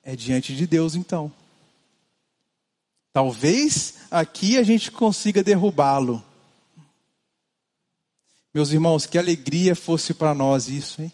É 0.03 0.15
diante 0.15 0.55
de 0.55 0.67
Deus 0.67 0.95
então. 0.95 1.33
Talvez 3.13 3.95
aqui 4.11 4.59
a 4.59 4.63
gente 4.63 4.91
consiga 4.91 5.43
derrubá-lo. 5.43 6.23
Meus 8.57 8.73
irmãos, 8.73 9.05
que 9.05 9.19
alegria 9.19 9.77
fosse 9.77 10.15
para 10.15 10.35
nós 10.35 10.67
isso, 10.67 11.03
hein? 11.03 11.13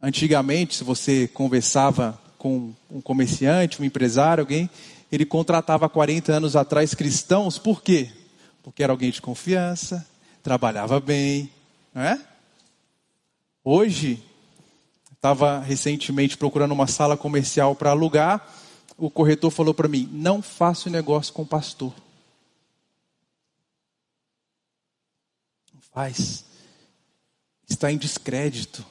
Antigamente, 0.00 0.76
se 0.76 0.84
você 0.84 1.26
conversava 1.26 2.16
com 2.38 2.72
um 2.88 3.00
comerciante, 3.00 3.82
um 3.82 3.84
empresário, 3.84 4.42
alguém, 4.42 4.70
ele 5.10 5.26
contratava 5.26 5.88
40 5.88 6.34
anos 6.34 6.54
atrás 6.54 6.94
cristãos, 6.94 7.58
por 7.58 7.82
quê? 7.82 8.08
Porque 8.62 8.84
era 8.84 8.92
alguém 8.92 9.10
de 9.10 9.20
confiança, 9.20 10.06
trabalhava 10.40 11.00
bem, 11.00 11.50
não 11.92 12.02
é? 12.02 12.24
Hoje, 13.64 14.22
estava 15.16 15.58
recentemente 15.58 16.36
procurando 16.36 16.70
uma 16.70 16.86
sala 16.86 17.16
comercial 17.16 17.74
para 17.74 17.90
alugar, 17.90 18.54
o 18.96 19.10
corretor 19.10 19.50
falou 19.50 19.74
para 19.74 19.88
mim: 19.88 20.08
não 20.12 20.40
faço 20.40 20.88
negócio 20.88 21.34
com 21.34 21.44
pastor. 21.44 21.92
Paz, 25.92 26.44
está 27.68 27.90
em 27.90 27.96
descrédito. 27.96 28.84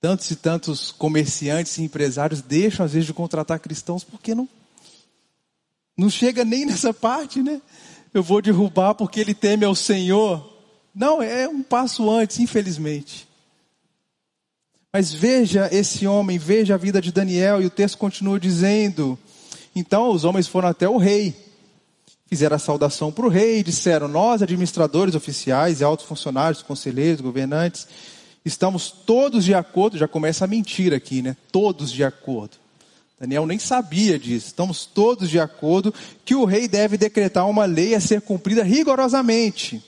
Tantos 0.00 0.30
e 0.30 0.36
tantos 0.36 0.90
comerciantes 0.90 1.76
e 1.76 1.82
empresários 1.82 2.40
deixam 2.40 2.86
às 2.86 2.92
vezes 2.92 3.06
de 3.06 3.12
contratar 3.12 3.60
cristãos 3.60 4.02
porque 4.02 4.34
não 4.34 4.48
não 5.96 6.08
chega 6.08 6.44
nem 6.46 6.64
nessa 6.64 6.94
parte, 6.94 7.42
né? 7.42 7.60
Eu 8.14 8.22
vou 8.22 8.40
derrubar 8.40 8.94
porque 8.94 9.20
ele 9.20 9.34
teme 9.34 9.66
ao 9.66 9.74
Senhor. 9.74 10.50
Não, 10.94 11.22
é 11.22 11.46
um 11.46 11.62
passo 11.62 12.10
antes, 12.10 12.38
infelizmente. 12.38 13.28
Mas 14.90 15.12
veja 15.12 15.68
esse 15.70 16.06
homem, 16.06 16.38
veja 16.38 16.74
a 16.74 16.78
vida 16.78 17.00
de 17.02 17.12
Daniel, 17.12 17.60
e 17.60 17.66
o 17.66 17.70
texto 17.70 17.98
continua 17.98 18.40
dizendo: 18.40 19.18
então 19.74 20.10
os 20.10 20.24
homens 20.24 20.48
foram 20.48 20.68
até 20.68 20.88
o 20.88 20.96
rei 20.96 21.34
fizeram 22.30 22.54
a 22.54 22.60
saudação 22.60 23.10
para 23.10 23.26
o 23.26 23.28
rei 23.28 23.58
e 23.58 23.64
disseram: 23.64 24.06
Nós, 24.06 24.40
administradores, 24.40 25.16
oficiais 25.16 25.80
e 25.80 25.84
altos 25.84 26.06
funcionários, 26.06 26.62
conselheiros, 26.62 27.20
governantes, 27.20 27.88
estamos 28.44 28.90
todos 28.90 29.44
de 29.44 29.52
acordo. 29.52 29.98
Já 29.98 30.06
começa 30.06 30.44
a 30.44 30.48
mentir 30.48 30.94
aqui, 30.94 31.20
né? 31.20 31.36
Todos 31.50 31.90
de 31.90 32.04
acordo. 32.04 32.56
Daniel 33.18 33.44
nem 33.44 33.58
sabia 33.58 34.18
disso. 34.18 34.46
Estamos 34.46 34.86
todos 34.86 35.28
de 35.28 35.38
acordo 35.38 35.92
que 36.24 36.34
o 36.34 36.46
rei 36.46 36.66
deve 36.66 36.96
decretar 36.96 37.46
uma 37.46 37.66
lei 37.66 37.94
a 37.94 38.00
ser 38.00 38.22
cumprida 38.22 38.62
rigorosamente. 38.62 39.84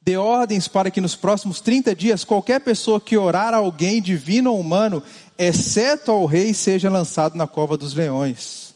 Dê 0.00 0.16
ordens 0.16 0.68
para 0.68 0.90
que 0.90 1.00
nos 1.00 1.16
próximos 1.16 1.60
30 1.60 1.96
dias 1.96 2.24
qualquer 2.24 2.60
pessoa 2.60 3.00
que 3.00 3.16
orar 3.16 3.52
a 3.52 3.56
alguém, 3.56 4.00
divino 4.00 4.52
ou 4.52 4.60
humano, 4.60 5.02
exceto 5.36 6.12
ao 6.12 6.26
rei, 6.26 6.54
seja 6.54 6.88
lançado 6.88 7.36
na 7.36 7.46
cova 7.46 7.76
dos 7.76 7.92
leões. 7.92 8.74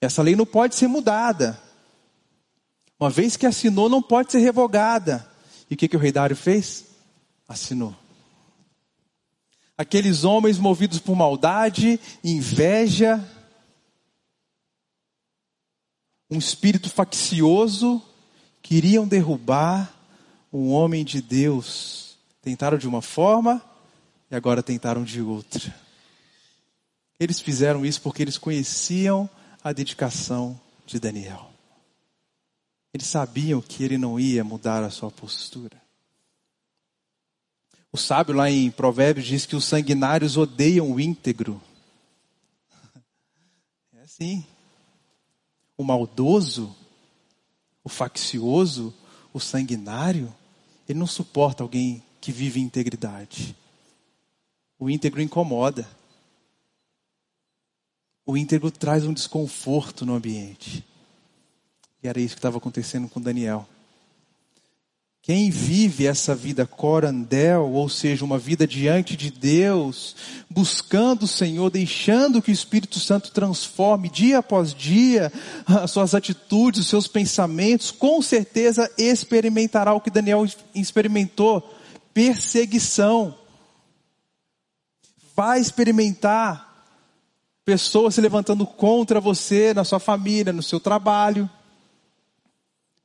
Essa 0.00 0.22
lei 0.22 0.36
não 0.36 0.46
pode 0.46 0.76
ser 0.76 0.86
mudada. 0.86 1.58
Uma 3.00 3.08
vez 3.08 3.34
que 3.34 3.46
assinou, 3.46 3.88
não 3.88 4.02
pode 4.02 4.30
ser 4.30 4.40
revogada. 4.40 5.26
E 5.70 5.74
o 5.74 5.76
que, 5.76 5.88
que 5.88 5.96
o 5.96 5.98
rei 5.98 6.12
Dário 6.12 6.36
fez? 6.36 6.84
Assinou. 7.48 7.96
Aqueles 9.78 10.22
homens 10.22 10.58
movidos 10.58 10.98
por 10.98 11.16
maldade, 11.16 11.98
inveja, 12.22 13.26
um 16.30 16.36
espírito 16.36 16.90
faccioso, 16.90 18.02
queriam 18.60 19.08
derrubar 19.08 19.90
um 20.52 20.70
homem 20.70 21.02
de 21.02 21.22
Deus. 21.22 22.18
Tentaram 22.42 22.76
de 22.76 22.86
uma 22.86 23.00
forma 23.00 23.62
e 24.30 24.36
agora 24.36 24.62
tentaram 24.62 25.02
de 25.02 25.22
outra. 25.22 25.74
Eles 27.18 27.40
fizeram 27.40 27.86
isso 27.86 28.02
porque 28.02 28.22
eles 28.22 28.36
conheciam 28.36 29.28
a 29.64 29.72
dedicação 29.72 30.60
de 30.84 31.00
Daniel. 31.00 31.50
Eles 32.92 33.06
sabiam 33.06 33.60
que 33.60 33.84
ele 33.84 33.96
não 33.96 34.18
ia 34.18 34.42
mudar 34.42 34.82
a 34.82 34.90
sua 34.90 35.10
postura. 35.10 35.80
O 37.92 37.96
sábio 37.96 38.34
lá 38.34 38.50
em 38.50 38.70
Provérbios 38.70 39.26
diz 39.26 39.46
que 39.46 39.56
os 39.56 39.64
sanguinários 39.64 40.36
odeiam 40.36 40.90
o 40.90 41.00
íntegro. 41.00 41.60
É 43.92 44.02
assim. 44.02 44.44
O 45.76 45.84
maldoso, 45.84 46.74
o 47.82 47.88
faccioso, 47.88 48.94
o 49.32 49.40
sanguinário, 49.40 50.34
ele 50.88 50.98
não 50.98 51.06
suporta 51.06 51.62
alguém 51.62 52.02
que 52.20 52.32
vive 52.32 52.60
em 52.60 52.64
integridade. 52.64 53.56
O 54.78 54.88
íntegro 54.88 55.20
incomoda. 55.20 55.88
O 58.24 58.36
íntegro 58.36 58.70
traz 58.70 59.04
um 59.04 59.12
desconforto 59.12 60.06
no 60.06 60.14
ambiente. 60.14 60.84
E 62.02 62.08
era 62.08 62.20
isso 62.20 62.34
que 62.34 62.38
estava 62.38 62.58
acontecendo 62.58 63.08
com 63.08 63.20
Daniel. 63.20 63.66
Quem 65.22 65.50
vive 65.50 66.06
essa 66.06 66.34
vida 66.34 66.66
corandel, 66.66 67.70
ou 67.70 67.90
seja, 67.90 68.24
uma 68.24 68.38
vida 68.38 68.66
diante 68.66 69.14
de 69.14 69.30
Deus, 69.30 70.16
buscando 70.48 71.24
o 71.24 71.28
Senhor, 71.28 71.70
deixando 71.70 72.40
que 72.40 72.50
o 72.50 72.52
Espírito 72.52 72.98
Santo 72.98 73.30
transforme 73.30 74.08
dia 74.08 74.38
após 74.38 74.72
dia 74.72 75.30
as 75.66 75.90
suas 75.90 76.14
atitudes, 76.14 76.80
os 76.80 76.88
seus 76.88 77.06
pensamentos, 77.06 77.90
com 77.90 78.22
certeza 78.22 78.90
experimentará 78.96 79.92
o 79.92 80.00
que 80.00 80.10
Daniel 80.10 80.46
experimentou: 80.74 81.78
perseguição. 82.14 83.38
Vai 85.36 85.60
experimentar 85.60 86.86
pessoas 87.62 88.14
se 88.14 88.22
levantando 88.22 88.66
contra 88.66 89.20
você, 89.20 89.74
na 89.74 89.84
sua 89.84 90.00
família, 90.00 90.50
no 90.50 90.62
seu 90.62 90.80
trabalho 90.80 91.48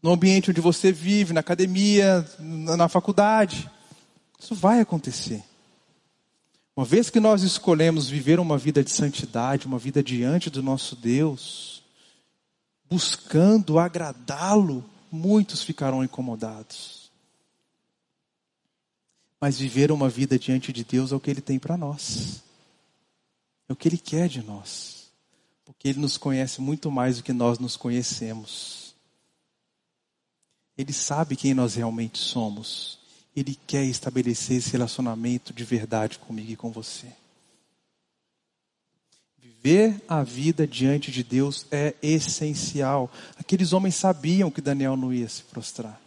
no 0.05 0.11
ambiente 0.11 0.51
onde 0.51 0.61
você 0.61 0.91
vive, 0.91 1.33
na 1.33 1.39
academia, 1.39 2.23
na 2.37 2.87
faculdade. 2.87 3.67
Isso 4.39 4.53
vai 4.53 4.79
acontecer. 4.79 5.43
Uma 6.75 6.85
vez 6.85 7.09
que 7.09 7.19
nós 7.19 7.41
escolhemos 7.41 8.07
viver 8.07 8.39
uma 8.39 8.55
vida 8.55 8.83
de 8.83 8.91
santidade, 8.91 9.65
uma 9.65 9.79
vida 9.79 10.03
diante 10.03 10.47
do 10.47 10.61
nosso 10.61 10.95
Deus, 10.95 11.81
buscando 12.87 13.79
agradá-lo, 13.79 14.85
muitos 15.11 15.63
ficarão 15.63 16.03
incomodados. 16.03 17.09
Mas 19.41 19.57
viver 19.57 19.91
uma 19.91 20.07
vida 20.07 20.37
diante 20.37 20.71
de 20.71 20.83
Deus 20.83 21.11
é 21.11 21.15
o 21.15 21.19
que 21.19 21.31
Ele 21.31 21.41
tem 21.41 21.57
para 21.57 21.75
nós, 21.75 22.43
é 23.67 23.73
o 23.73 23.75
que 23.75 23.87
Ele 23.87 23.97
quer 23.97 24.29
de 24.29 24.43
nós, 24.43 25.07
porque 25.65 25.87
Ele 25.87 25.99
nos 25.99 26.15
conhece 26.15 26.61
muito 26.61 26.91
mais 26.91 27.17
do 27.17 27.23
que 27.23 27.33
nós 27.33 27.57
nos 27.57 27.75
conhecemos. 27.75 28.84
Ele 30.77 30.91
sabe 30.91 31.35
quem 31.35 31.53
nós 31.53 31.75
realmente 31.75 32.17
somos. 32.17 32.99
Ele 33.35 33.57
quer 33.67 33.83
estabelecer 33.83 34.57
esse 34.57 34.71
relacionamento 34.71 35.53
de 35.53 35.63
verdade 35.63 36.19
comigo 36.19 36.51
e 36.51 36.55
com 36.55 36.71
você. 36.71 37.07
Viver 39.37 40.01
a 40.07 40.23
vida 40.23 40.67
diante 40.67 41.11
de 41.11 41.23
Deus 41.23 41.65
é 41.71 41.95
essencial. 42.01 43.11
Aqueles 43.37 43.73
homens 43.73 43.95
sabiam 43.95 44.51
que 44.51 44.61
Daniel 44.61 44.95
não 44.95 45.13
ia 45.13 45.27
se 45.27 45.43
prostrar. 45.43 45.99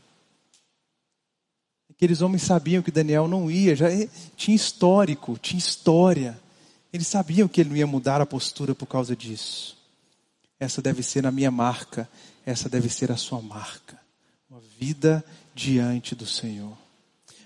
Aqueles 1.91 2.21
homens 2.21 2.43
sabiam 2.43 2.83
que 2.83 2.93
Daniel 2.93 3.27
não 3.27 3.51
ia, 3.51 3.75
já 3.75 3.89
tinha 4.37 4.55
histórico, 4.55 5.37
tinha 5.39 5.59
história. 5.59 6.39
Eles 6.93 7.09
sabiam 7.09 7.49
que 7.49 7.61
ele 7.61 7.71
não 7.71 7.77
ia 7.77 7.87
mudar 7.87 8.21
a 8.21 8.27
postura 8.27 8.75
por 8.75 8.87
causa 8.87 9.17
disso. 9.17 9.77
Essa 10.61 10.81
deve 10.81 11.03
ser 11.03 11.27
a 11.27 11.33
minha 11.33 11.51
marca, 11.51 12.09
essa 12.47 12.69
deve 12.69 12.89
ser 12.89 13.11
a 13.11 13.17
sua 13.17 13.43
marca 13.43 13.99
vida 14.79 15.25
diante 15.55 16.15
do 16.15 16.27
Senhor. 16.27 16.73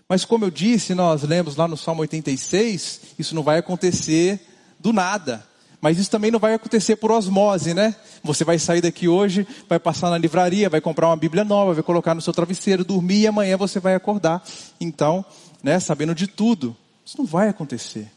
Mas 0.09 0.25
como 0.25 0.45
eu 0.45 0.51
disse, 0.51 0.95
nós 0.95 1.23
lemos 1.23 1.57
lá 1.57 1.67
no 1.67 1.77
Salmo 1.77 2.03
86, 2.03 3.01
isso 3.19 3.35
não 3.35 3.43
vai 3.43 3.59
acontecer 3.59 4.41
do 4.79 4.93
nada. 4.93 5.47
Mas 5.81 5.99
isso 5.99 6.11
também 6.11 6.31
não 6.31 6.39
vai 6.39 6.55
acontecer 6.55 6.97
por 6.97 7.11
osmose, 7.11 7.75
né? 7.75 7.97
Você 8.23 8.45
vai 8.45 8.59
sair 8.59 8.81
daqui 8.81 9.09
hoje, 9.09 9.47
vai 9.69 9.81
passar 9.81 10.11
na 10.11 10.19
livraria, 10.19 10.71
vai 10.71 10.81
comprar 10.81 11.09
uma 11.09 11.17
Bíblia 11.17 11.43
nova, 11.43 11.75
vai 11.75 11.83
colocar 11.83 12.15
no 12.15 12.21
seu 12.21 12.33
travesseiro, 12.33 12.85
dormir 12.85 13.21
e 13.21 13.27
amanhã 13.27 13.57
você 13.57 13.81
vai 13.81 13.95
acordar. 13.95 14.45
Então, 14.81 15.25
né, 15.63 15.81
sabendo 15.81 16.15
de 16.15 16.27
tudo. 16.27 16.77
Isso 17.05 17.19
não 17.19 17.27
vai 17.27 17.49
acontecer. 17.49 18.09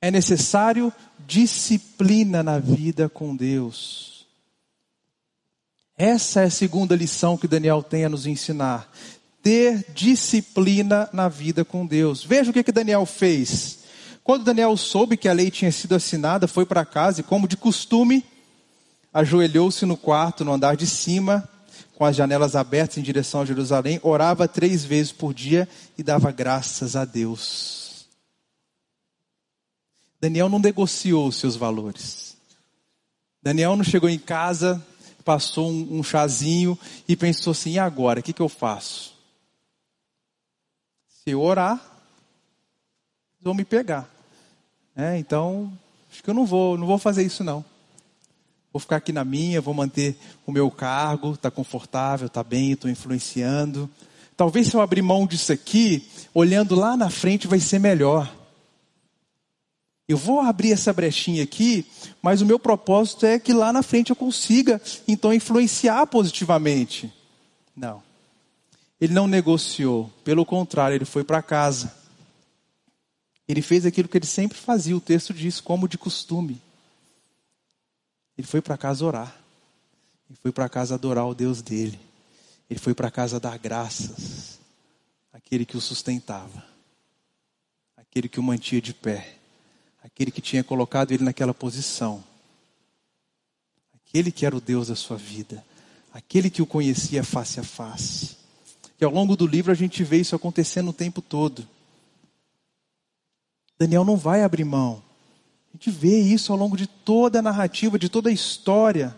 É 0.00 0.10
necessário 0.10 0.92
disciplina 1.28 2.42
na 2.42 2.58
vida 2.58 3.08
com 3.08 3.36
Deus. 3.36 4.11
Essa 5.96 6.42
é 6.42 6.44
a 6.44 6.50
segunda 6.50 6.96
lição 6.96 7.36
que 7.36 7.46
Daniel 7.46 7.82
tem 7.82 8.04
a 8.04 8.08
nos 8.08 8.26
ensinar. 8.26 8.90
Ter 9.42 9.84
disciplina 9.92 11.08
na 11.12 11.28
vida 11.28 11.64
com 11.64 11.86
Deus. 11.86 12.24
Veja 12.24 12.50
o 12.50 12.52
que, 12.52 12.62
que 12.62 12.72
Daniel 12.72 13.04
fez. 13.04 13.80
Quando 14.24 14.44
Daniel 14.44 14.76
soube 14.76 15.16
que 15.16 15.28
a 15.28 15.32
lei 15.32 15.50
tinha 15.50 15.72
sido 15.72 15.94
assinada, 15.94 16.46
foi 16.46 16.64
para 16.64 16.84
casa 16.84 17.20
e, 17.20 17.24
como 17.24 17.48
de 17.48 17.56
costume, 17.56 18.24
ajoelhou-se 19.12 19.84
no 19.84 19.96
quarto, 19.96 20.44
no 20.44 20.52
andar 20.52 20.76
de 20.76 20.86
cima, 20.86 21.48
com 21.96 22.04
as 22.04 22.16
janelas 22.16 22.56
abertas 22.56 22.98
em 22.98 23.02
direção 23.02 23.40
a 23.40 23.44
Jerusalém, 23.44 24.00
orava 24.02 24.48
três 24.48 24.84
vezes 24.84 25.12
por 25.12 25.34
dia 25.34 25.68
e 25.98 26.02
dava 26.02 26.30
graças 26.30 26.96
a 26.96 27.04
Deus. 27.04 28.06
Daniel 30.20 30.48
não 30.48 30.60
negociou 30.60 31.26
os 31.26 31.36
seus 31.36 31.56
valores. 31.56 32.36
Daniel 33.42 33.74
não 33.74 33.82
chegou 33.82 34.08
em 34.08 34.20
casa 34.20 34.80
passou 35.22 35.70
um, 35.70 35.98
um 35.98 36.02
chazinho 36.02 36.78
e 37.08 37.16
pensou 37.16 37.52
assim: 37.52 37.72
e 37.72 37.78
agora? 37.78 38.20
O 38.20 38.22
que, 38.22 38.32
que 38.32 38.42
eu 38.42 38.48
faço? 38.48 39.14
Se 41.08 41.30
eu 41.30 41.40
orar, 41.40 41.80
vão 43.40 43.54
me 43.54 43.64
pegar. 43.64 44.08
É, 44.96 45.16
então, 45.18 45.72
acho 46.10 46.22
que 46.22 46.28
eu 46.28 46.34
não 46.34 46.44
vou, 46.44 46.76
não 46.76 46.86
vou 46.86 46.98
fazer 46.98 47.22
isso 47.22 47.42
não. 47.42 47.64
Vou 48.72 48.80
ficar 48.80 48.96
aqui 48.96 49.12
na 49.12 49.24
minha, 49.24 49.60
vou 49.60 49.74
manter 49.74 50.16
o 50.46 50.52
meu 50.52 50.70
cargo, 50.70 51.32
está 51.32 51.50
confortável, 51.50 52.26
está 52.26 52.42
bem, 52.42 52.72
estou 52.72 52.90
influenciando. 52.90 53.88
Talvez 54.36 54.68
se 54.68 54.74
eu 54.74 54.80
abrir 54.80 55.02
mão 55.02 55.26
disso 55.26 55.52
aqui, 55.52 56.08
olhando 56.32 56.74
lá 56.74 56.96
na 56.96 57.10
frente 57.10 57.46
vai 57.46 57.60
ser 57.60 57.78
melhor. 57.78 58.32
Eu 60.08 60.16
vou 60.16 60.40
abrir 60.40 60.72
essa 60.72 60.92
brechinha 60.92 61.44
aqui, 61.44 61.86
mas 62.20 62.40
o 62.40 62.46
meu 62.46 62.58
propósito 62.58 63.24
é 63.24 63.38
que 63.38 63.52
lá 63.52 63.72
na 63.72 63.82
frente 63.82 64.10
eu 64.10 64.16
consiga, 64.16 64.80
então, 65.06 65.32
influenciar 65.32 66.06
positivamente. 66.06 67.12
Não. 67.74 68.02
Ele 69.00 69.12
não 69.12 69.26
negociou, 69.26 70.10
pelo 70.24 70.44
contrário, 70.44 70.94
ele 70.94 71.04
foi 71.04 71.24
para 71.24 71.42
casa. 71.42 71.94
Ele 73.46 73.62
fez 73.62 73.86
aquilo 73.86 74.08
que 74.08 74.18
ele 74.18 74.26
sempre 74.26 74.58
fazia, 74.58 74.96
o 74.96 75.00
texto 75.00 75.32
diz, 75.32 75.60
como 75.60 75.88
de 75.88 75.98
costume. 75.98 76.60
Ele 78.36 78.46
foi 78.46 78.60
para 78.60 78.76
casa 78.76 79.04
orar. 79.04 79.36
Ele 80.28 80.38
foi 80.42 80.52
para 80.52 80.68
casa 80.68 80.94
adorar 80.94 81.26
o 81.26 81.34
Deus 81.34 81.62
dele. 81.62 81.98
Ele 82.68 82.80
foi 82.80 82.94
para 82.94 83.10
casa 83.10 83.38
dar 83.38 83.58
graças 83.58 84.58
àquele 85.32 85.64
que 85.64 85.76
o 85.76 85.80
sustentava, 85.80 86.64
aquele 87.96 88.28
que 88.28 88.40
o 88.40 88.42
mantinha 88.42 88.80
de 88.80 88.94
pé 88.94 89.41
aquele 90.02 90.30
que 90.30 90.40
tinha 90.40 90.64
colocado 90.64 91.12
ele 91.12 91.24
naquela 91.24 91.54
posição, 91.54 92.22
aquele 93.94 94.32
que 94.32 94.44
era 94.44 94.56
o 94.56 94.60
Deus 94.60 94.88
da 94.88 94.96
sua 94.96 95.16
vida, 95.16 95.64
aquele 96.12 96.50
que 96.50 96.60
o 96.60 96.66
conhecia 96.66 97.22
face 97.22 97.60
a 97.60 97.62
face. 97.62 98.36
E 99.00 99.04
ao 99.04 99.10
longo 99.10 99.36
do 99.36 99.46
livro 99.46 99.72
a 99.72 99.74
gente 99.74 100.02
vê 100.04 100.18
isso 100.18 100.34
acontecendo 100.34 100.90
o 100.90 100.92
tempo 100.92 101.22
todo. 101.22 101.66
Daniel 103.78 104.04
não 104.04 104.16
vai 104.16 104.42
abrir 104.42 104.64
mão. 104.64 105.02
A 105.70 105.76
gente 105.76 105.90
vê 105.90 106.20
isso 106.20 106.52
ao 106.52 106.58
longo 106.58 106.76
de 106.76 106.86
toda 106.86 107.38
a 107.38 107.42
narrativa, 107.42 107.98
de 107.98 108.08
toda 108.08 108.28
a 108.28 108.32
história. 108.32 109.16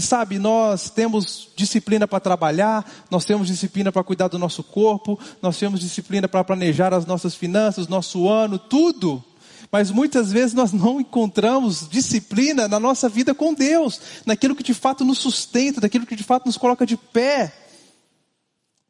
E 0.00 0.02
sabe, 0.02 0.38
nós 0.38 0.88
temos 0.88 1.50
disciplina 1.54 2.08
para 2.08 2.18
trabalhar, 2.18 2.90
nós 3.10 3.26
temos 3.26 3.48
disciplina 3.48 3.92
para 3.92 4.02
cuidar 4.02 4.28
do 4.28 4.38
nosso 4.38 4.64
corpo, 4.64 5.20
nós 5.42 5.58
temos 5.58 5.78
disciplina 5.78 6.26
para 6.26 6.42
planejar 6.42 6.94
as 6.94 7.04
nossas 7.04 7.34
finanças, 7.34 7.86
nosso 7.86 8.26
ano, 8.26 8.58
tudo. 8.58 9.22
Mas 9.70 9.90
muitas 9.90 10.32
vezes 10.32 10.54
nós 10.54 10.72
não 10.72 11.02
encontramos 11.02 11.86
disciplina 11.86 12.66
na 12.66 12.80
nossa 12.80 13.10
vida 13.10 13.34
com 13.34 13.52
Deus, 13.52 14.00
naquilo 14.24 14.56
que 14.56 14.62
de 14.62 14.72
fato 14.72 15.04
nos 15.04 15.18
sustenta, 15.18 15.82
naquilo 15.82 16.06
que 16.06 16.16
de 16.16 16.24
fato 16.24 16.46
nos 16.46 16.56
coloca 16.56 16.86
de 16.86 16.96
pé. 16.96 17.52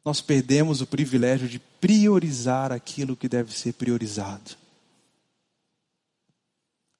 Nós 0.05 0.21
perdemos 0.21 0.79
o 0.79 0.87
privilégio 0.87 1.49
de 1.49 1.59
priorizar 1.59 2.71
aquilo 2.71 3.17
que 3.17 3.27
deve 3.27 3.53
ser 3.53 3.73
priorizado. 3.73 4.51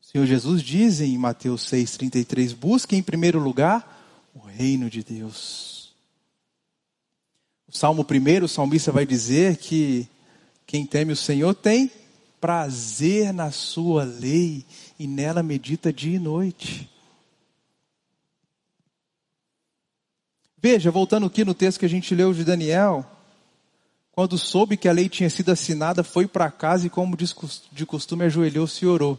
O 0.01 0.05
Senhor 0.05 0.25
Jesus 0.25 0.61
diz 0.61 0.99
em 0.99 1.17
Mateus 1.17 1.61
6,33: 1.71 2.53
busque 2.53 2.97
em 2.97 3.01
primeiro 3.01 3.39
lugar 3.39 4.00
o 4.33 4.39
reino 4.39 4.89
de 4.89 5.03
Deus. 5.03 5.93
O 7.67 7.75
Salmo 7.75 8.05
1, 8.09 8.43
o 8.43 8.47
salmista 8.47 8.91
vai 8.91 9.05
dizer 9.05 9.57
que 9.57 10.07
quem 10.65 10.85
teme 10.85 11.13
o 11.13 11.17
Senhor 11.17 11.53
tem 11.53 11.91
prazer 12.39 13.31
na 13.31 13.51
sua 13.51 14.03
lei 14.03 14.65
e 14.97 15.05
nela 15.05 15.43
medita 15.43 15.93
dia 15.93 16.15
e 16.15 16.19
noite. 16.19 16.89
Veja, 20.57 20.91
voltando 20.91 21.25
aqui 21.25 21.45
no 21.45 21.53
texto 21.53 21.79
que 21.79 21.85
a 21.85 21.89
gente 21.89 22.13
leu 22.13 22.33
de 22.33 22.43
Daniel, 22.43 23.05
quando 24.11 24.37
soube 24.37 24.77
que 24.77 24.87
a 24.87 24.91
lei 24.91 25.07
tinha 25.07 25.29
sido 25.29 25.51
assinada, 25.51 26.03
foi 26.03 26.27
para 26.27 26.51
casa 26.51 26.85
e, 26.85 26.89
como 26.89 27.17
de 27.17 27.85
costume, 27.85 28.25
ajoelhou-se 28.25 28.83
e 28.83 28.87
orou. 28.87 29.17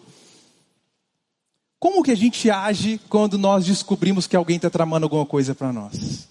Como 1.82 2.04
que 2.04 2.12
a 2.12 2.14
gente 2.14 2.48
age 2.48 3.00
quando 3.08 3.36
nós 3.36 3.66
descobrimos 3.66 4.28
que 4.28 4.36
alguém 4.36 4.54
está 4.54 4.70
tramando 4.70 5.04
alguma 5.04 5.26
coisa 5.26 5.52
para 5.52 5.72
nós? 5.72 6.28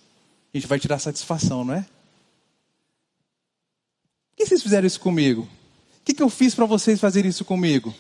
A 0.53 0.57
gente 0.57 0.65
vai 0.65 0.79
tirar 0.79 0.97
satisfação, 0.97 1.65
não 1.65 1.73
é? 1.73 1.81
Por 1.81 1.89
que 4.37 4.45
vocês 4.45 4.63
fizeram 4.63 4.87
isso 4.87 5.01
comigo? 5.01 5.41
O 5.41 6.05
que, 6.05 6.13
que 6.13 6.23
eu 6.23 6.29
fiz 6.29 6.55
para 6.55 6.65
vocês 6.65 7.01
fazerem 7.01 7.29
isso 7.29 7.43
comigo? 7.43 7.93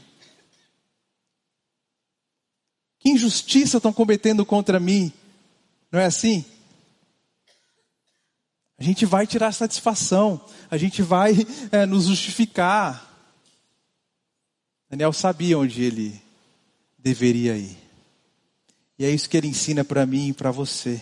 Que 2.99 3.09
injustiça 3.09 3.75
estão 3.75 3.91
cometendo 3.91 4.45
contra 4.45 4.79
mim? 4.79 5.11
Não 5.91 5.99
é 5.99 6.05
assim? 6.05 6.45
A 8.77 8.83
gente 8.83 9.05
vai 9.05 9.27
tirar 9.27 9.51
satisfação, 9.51 10.39
a 10.69 10.77
gente 10.77 11.01
vai 11.01 11.33
é, 11.69 11.85
nos 11.85 12.05
justificar. 12.05 13.13
Daniel 14.89 15.11
sabia 15.11 15.59
onde 15.59 15.83
ele 15.83 16.30
deveria 17.03 17.57
ir. 17.57 17.77
E 18.97 19.05
é 19.05 19.09
isso 19.09 19.29
que 19.29 19.35
ele 19.35 19.47
ensina 19.47 19.83
para 19.83 20.05
mim 20.05 20.29
e 20.29 20.33
para 20.33 20.51
você. 20.51 21.01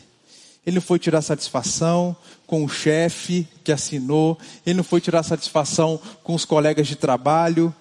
Ele 0.65 0.75
não 0.75 0.81
foi 0.81 0.99
tirar 0.99 1.21
satisfação 1.21 2.15
com 2.45 2.63
o 2.63 2.69
chefe 2.69 3.47
que 3.63 3.71
assinou, 3.71 4.37
ele 4.65 4.77
não 4.77 4.83
foi 4.83 5.01
tirar 5.01 5.23
satisfação 5.23 5.99
com 6.23 6.33
os 6.33 6.45
colegas 6.45 6.87
de 6.87 6.95
trabalho, 6.95 7.73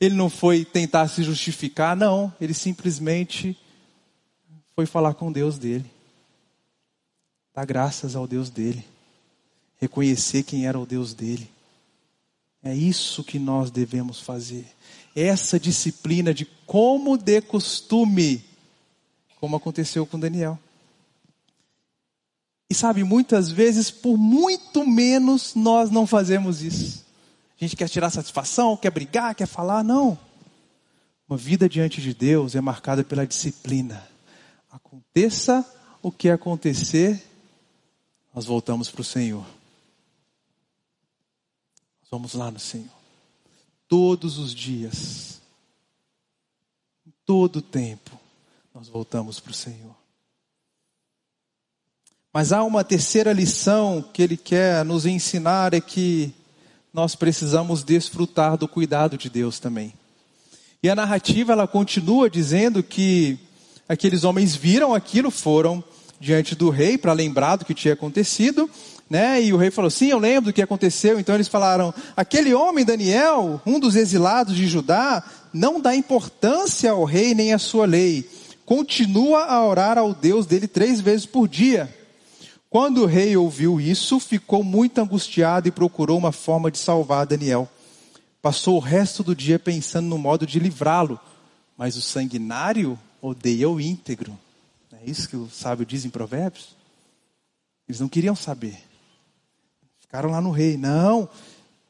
ele 0.00 0.14
não 0.14 0.28
foi 0.28 0.64
tentar 0.64 1.08
se 1.08 1.22
justificar, 1.22 1.96
não, 1.96 2.32
ele 2.40 2.54
simplesmente 2.54 3.56
foi 4.74 4.86
falar 4.86 5.14
com 5.14 5.30
Deus 5.30 5.58
dele. 5.58 5.90
Dar 7.54 7.64
graças 7.66 8.16
ao 8.16 8.26
Deus 8.26 8.48
dele. 8.48 8.84
Reconhecer 9.80 10.42
quem 10.44 10.66
era 10.66 10.78
o 10.78 10.86
Deus 10.86 11.12
dele. 11.12 11.50
É 12.62 12.74
isso 12.74 13.22
que 13.22 13.38
nós 13.38 13.70
devemos 13.70 14.20
fazer 14.20 14.64
essa 15.14 15.58
disciplina 15.58 16.32
de 16.32 16.44
como 16.66 17.18
de 17.18 17.40
costume, 17.40 18.44
como 19.38 19.56
aconteceu 19.56 20.06
com 20.06 20.18
Daniel. 20.18 20.58
E 22.70 22.74
sabe, 22.74 23.04
muitas 23.04 23.50
vezes, 23.50 23.90
por 23.90 24.16
muito 24.16 24.86
menos, 24.86 25.54
nós 25.54 25.90
não 25.90 26.06
fazemos 26.06 26.62
isso. 26.62 27.04
A 27.60 27.64
gente 27.64 27.76
quer 27.76 27.88
tirar 27.88 28.08
satisfação, 28.08 28.76
quer 28.76 28.90
brigar, 28.90 29.34
quer 29.34 29.46
falar, 29.46 29.84
não. 29.84 30.18
Uma 31.28 31.36
vida 31.36 31.68
diante 31.68 32.00
de 32.00 32.14
Deus 32.14 32.54
é 32.54 32.60
marcada 32.60 33.04
pela 33.04 33.26
disciplina. 33.26 34.02
Aconteça 34.70 35.64
o 36.00 36.10
que 36.10 36.30
acontecer, 36.30 37.22
nós 38.34 38.46
voltamos 38.46 38.90
para 38.90 39.02
o 39.02 39.04
Senhor. 39.04 39.44
Nós 42.00 42.10
vamos 42.10 42.32
lá 42.32 42.50
no 42.50 42.58
Senhor 42.58 43.01
todos 43.92 44.38
os 44.38 44.54
dias, 44.54 45.38
em 47.06 47.12
todo 47.26 47.56
o 47.56 47.60
tempo, 47.60 48.18
nós 48.74 48.88
voltamos 48.88 49.38
para 49.38 49.50
o 49.50 49.54
Senhor. 49.54 49.94
Mas 52.32 52.52
há 52.52 52.64
uma 52.64 52.82
terceira 52.82 53.34
lição 53.34 54.02
que 54.10 54.22
ele 54.22 54.38
quer 54.38 54.82
nos 54.82 55.04
ensinar 55.04 55.74
é 55.74 55.80
que 55.82 56.32
nós 56.90 57.14
precisamos 57.14 57.84
desfrutar 57.84 58.56
do 58.56 58.66
cuidado 58.66 59.18
de 59.18 59.28
Deus 59.28 59.58
também. 59.58 59.92
E 60.82 60.88
a 60.88 60.96
narrativa 60.96 61.52
ela 61.52 61.68
continua 61.68 62.30
dizendo 62.30 62.82
que 62.82 63.38
aqueles 63.86 64.24
homens 64.24 64.56
viram 64.56 64.94
aquilo, 64.94 65.30
foram 65.30 65.84
diante 66.18 66.54
do 66.54 66.70
rei 66.70 66.96
para 66.96 67.12
lembrar 67.12 67.56
do 67.56 67.66
que 67.66 67.74
tinha 67.74 67.92
acontecido, 67.92 68.70
né? 69.12 69.42
E 69.42 69.52
o 69.52 69.58
rei 69.58 69.70
falou: 69.70 69.90
Sim, 69.90 70.06
eu 70.06 70.18
lembro 70.18 70.46
do 70.46 70.54
que 70.54 70.62
aconteceu. 70.62 71.20
Então 71.20 71.34
eles 71.34 71.46
falaram: 71.46 71.92
Aquele 72.16 72.54
homem, 72.54 72.82
Daniel, 72.82 73.60
um 73.66 73.78
dos 73.78 73.94
exilados 73.94 74.56
de 74.56 74.66
Judá, 74.66 75.22
não 75.52 75.78
dá 75.78 75.94
importância 75.94 76.92
ao 76.92 77.04
rei 77.04 77.34
nem 77.34 77.52
à 77.52 77.58
sua 77.58 77.84
lei. 77.84 78.26
Continua 78.64 79.44
a 79.44 79.66
orar 79.66 79.98
ao 79.98 80.14
Deus 80.14 80.46
dele 80.46 80.66
três 80.66 80.98
vezes 80.98 81.26
por 81.26 81.46
dia. 81.46 81.94
Quando 82.70 83.02
o 83.02 83.06
rei 83.06 83.36
ouviu 83.36 83.78
isso, 83.78 84.18
ficou 84.18 84.64
muito 84.64 84.98
angustiado 84.98 85.68
e 85.68 85.70
procurou 85.70 86.16
uma 86.16 86.32
forma 86.32 86.70
de 86.70 86.78
salvar 86.78 87.26
Daniel. 87.26 87.68
Passou 88.40 88.76
o 88.76 88.80
resto 88.80 89.22
do 89.22 89.36
dia 89.36 89.58
pensando 89.58 90.08
no 90.08 90.16
modo 90.16 90.46
de 90.46 90.58
livrá-lo, 90.58 91.20
mas 91.76 91.96
o 91.96 92.00
sanguinário 92.00 92.98
odeia 93.20 93.68
o 93.68 93.78
íntegro. 93.78 94.38
É 94.90 95.10
isso 95.10 95.28
que 95.28 95.36
o 95.36 95.50
sábio 95.50 95.84
diz 95.84 96.06
em 96.06 96.10
Provérbios? 96.10 96.74
Eles 97.86 98.00
não 98.00 98.08
queriam 98.08 98.34
saber. 98.34 98.91
Ficaram 100.12 100.30
lá 100.30 100.42
no 100.42 100.50
rei. 100.50 100.76
Não, 100.76 101.26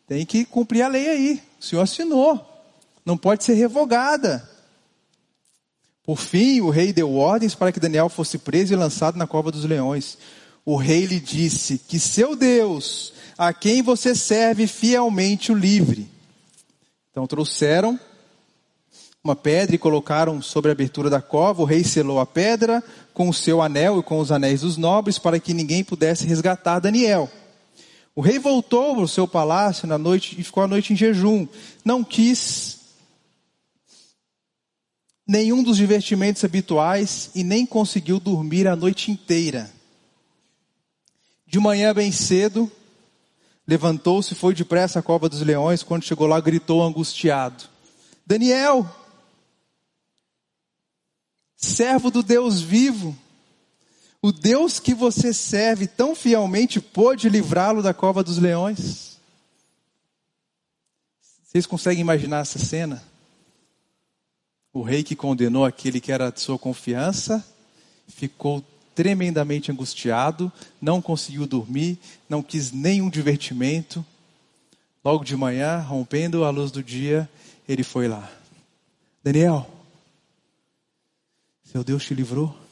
tem 0.06 0.24
que 0.24 0.44
cumprir 0.44 0.82
a 0.82 0.86
lei 0.86 1.08
aí. 1.08 1.42
O 1.60 1.64
senhor 1.64 1.82
assinou. 1.82 2.40
Não 3.04 3.16
pode 3.16 3.42
ser 3.42 3.54
revogada. 3.54 4.48
Por 6.04 6.16
fim, 6.16 6.60
o 6.60 6.70
rei 6.70 6.92
deu 6.92 7.16
ordens 7.16 7.56
para 7.56 7.72
que 7.72 7.80
Daniel 7.80 8.08
fosse 8.08 8.38
preso 8.38 8.72
e 8.72 8.76
lançado 8.76 9.18
na 9.18 9.26
cova 9.26 9.50
dos 9.50 9.64
leões. 9.64 10.16
O 10.64 10.76
rei 10.76 11.04
lhe 11.04 11.18
disse 11.18 11.78
que 11.78 11.98
seu 11.98 12.36
Deus, 12.36 13.12
a 13.36 13.52
quem 13.52 13.82
você 13.82 14.14
serve 14.14 14.68
fielmente, 14.68 15.50
o 15.50 15.56
livre. 15.56 16.08
Então 17.10 17.26
trouxeram 17.26 17.98
uma 19.24 19.34
pedra 19.34 19.74
e 19.74 19.78
colocaram 19.78 20.40
sobre 20.40 20.70
a 20.70 20.74
abertura 20.74 21.10
da 21.10 21.20
cova. 21.20 21.62
O 21.62 21.64
rei 21.64 21.82
selou 21.82 22.20
a 22.20 22.26
pedra 22.26 22.84
com 23.12 23.28
o 23.28 23.34
seu 23.34 23.60
anel 23.60 23.98
e 23.98 24.02
com 24.04 24.20
os 24.20 24.30
anéis 24.30 24.60
dos 24.60 24.76
nobres 24.76 25.18
para 25.18 25.40
que 25.40 25.52
ninguém 25.52 25.82
pudesse 25.82 26.24
resgatar 26.24 26.78
Daniel. 26.78 27.28
O 28.14 28.20
rei 28.20 28.38
voltou 28.38 29.00
ao 29.00 29.08
seu 29.08 29.26
palácio 29.26 29.88
na 29.88 29.96
noite 29.96 30.38
e 30.38 30.44
ficou 30.44 30.62
a 30.62 30.68
noite 30.68 30.92
em 30.92 30.96
jejum. 30.96 31.46
Não 31.84 32.04
quis 32.04 32.80
nenhum 35.26 35.62
dos 35.62 35.78
divertimentos 35.78 36.44
habituais 36.44 37.30
e 37.34 37.42
nem 37.42 37.64
conseguiu 37.64 38.20
dormir 38.20 38.68
a 38.68 38.76
noite 38.76 39.10
inteira. 39.10 39.72
De 41.46 41.58
manhã 41.58 41.94
bem 41.94 42.12
cedo, 42.12 42.70
levantou-se 43.66 44.32
e 44.32 44.36
foi 44.36 44.54
depressa 44.54 44.98
à 44.98 45.02
cova 45.02 45.28
dos 45.28 45.40
leões. 45.40 45.82
Quando 45.82 46.04
chegou 46.04 46.26
lá, 46.26 46.38
gritou 46.38 46.82
angustiado: 46.82 47.64
Daniel, 48.26 48.88
servo 51.56 52.10
do 52.10 52.22
Deus 52.22 52.60
vivo, 52.60 53.16
o 54.22 54.30
Deus 54.30 54.78
que 54.78 54.94
você 54.94 55.34
serve 55.34 55.88
tão 55.88 56.14
fielmente 56.14 56.80
pôde 56.80 57.28
livrá-lo 57.28 57.82
da 57.82 57.92
cova 57.92 58.22
dos 58.22 58.38
leões? 58.38 59.18
Vocês 61.42 61.66
conseguem 61.66 62.00
imaginar 62.00 62.40
essa 62.40 62.58
cena? 62.58 63.02
O 64.72 64.80
rei 64.80 65.02
que 65.02 65.16
condenou 65.16 65.64
aquele 65.64 66.00
que 66.00 66.12
era 66.12 66.30
de 66.30 66.40
sua 66.40 66.56
confiança 66.56 67.44
ficou 68.06 68.64
tremendamente 68.94 69.72
angustiado, 69.72 70.52
não 70.80 71.02
conseguiu 71.02 71.46
dormir, 71.46 71.98
não 72.28 72.42
quis 72.42 72.70
nenhum 72.70 73.10
divertimento. 73.10 74.04
Logo 75.04 75.24
de 75.24 75.36
manhã, 75.36 75.78
rompendo 75.78 76.44
a 76.44 76.50
luz 76.50 76.70
do 76.70 76.82
dia, 76.82 77.28
ele 77.68 77.82
foi 77.82 78.06
lá. 78.06 78.30
Daniel, 79.22 79.68
seu 81.64 81.82
Deus 81.82 82.04
te 82.04 82.14
livrou? 82.14 82.62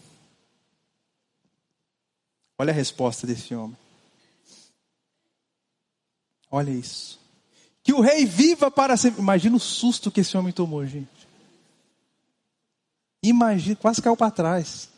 Olha 2.61 2.73
a 2.73 2.77
resposta 2.77 3.27
desse 3.27 3.55
homem. 3.55 3.75
Olha 6.51 6.71
isso. 6.71 7.19
Que 7.83 7.95
o 7.95 8.03
rei 8.03 8.27
viva 8.27 8.71
para 8.71 8.99
sempre. 8.99 9.23
Imagina 9.23 9.57
o 9.57 9.59
susto 9.59 10.11
que 10.11 10.21
esse 10.21 10.37
homem 10.37 10.53
tomou, 10.53 10.87
gente. 10.87 11.09
Imagina, 13.23 13.77
quase 13.77 14.03
caiu 14.03 14.15
para 14.15 14.31
trás. 14.31 14.91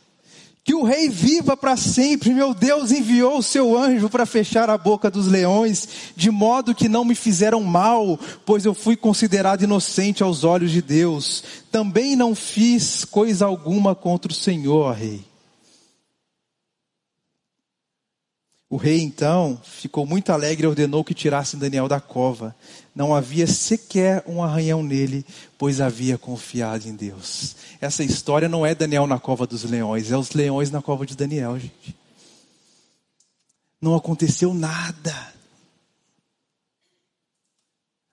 Que 0.61 0.73
o 0.73 0.83
rei 0.83 1.07
viva 1.07 1.55
para 1.55 1.77
sempre. 1.77 2.33
Meu 2.33 2.53
Deus 2.53 2.91
enviou 2.91 3.37
o 3.37 3.43
seu 3.43 3.77
anjo 3.77 4.09
para 4.09 4.25
fechar 4.25 4.69
a 4.69 4.77
boca 4.77 5.09
dos 5.09 5.27
leões, 5.27 5.87
de 6.17 6.29
modo 6.29 6.75
que 6.75 6.89
não 6.89 7.05
me 7.05 7.15
fizeram 7.15 7.63
mal, 7.63 8.19
pois 8.45 8.65
eu 8.65 8.73
fui 8.73 8.97
considerado 8.97 9.61
inocente 9.61 10.21
aos 10.21 10.43
olhos 10.43 10.69
de 10.69 10.81
Deus. 10.81 11.41
Também 11.71 12.13
não 12.17 12.35
fiz 12.35 13.05
coisa 13.05 13.45
alguma 13.45 13.95
contra 13.95 14.33
o 14.33 14.35
Senhor, 14.35 14.91
rei. 14.93 15.32
O 18.73 18.75
rei 18.75 19.01
então 19.01 19.61
ficou 19.63 20.03
muito 20.03 20.31
alegre 20.31 20.65
e 20.65 20.67
ordenou 20.67 21.03
que 21.03 21.13
tirassem 21.13 21.59
Daniel 21.59 21.87
da 21.87 21.99
cova. 21.99 22.55
Não 22.95 23.13
havia 23.13 23.45
sequer 23.45 24.23
um 24.25 24.41
arranhão 24.41 24.81
nele, 24.81 25.23
pois 25.59 25.79
havia 25.79 26.17
confiado 26.17 26.87
em 26.87 26.95
Deus. 26.95 27.55
Essa 27.79 28.03
história 28.03 28.49
não 28.49 28.65
é 28.65 28.73
Daniel 28.73 29.05
na 29.05 29.19
cova 29.19 29.45
dos 29.45 29.63
leões, 29.63 30.11
é 30.11 30.17
os 30.17 30.31
leões 30.31 30.71
na 30.71 30.81
cova 30.81 31.05
de 31.05 31.15
Daniel, 31.15 31.59
gente. 31.59 31.95
Não 33.79 33.93
aconteceu 33.93 34.55
nada. 34.55 35.32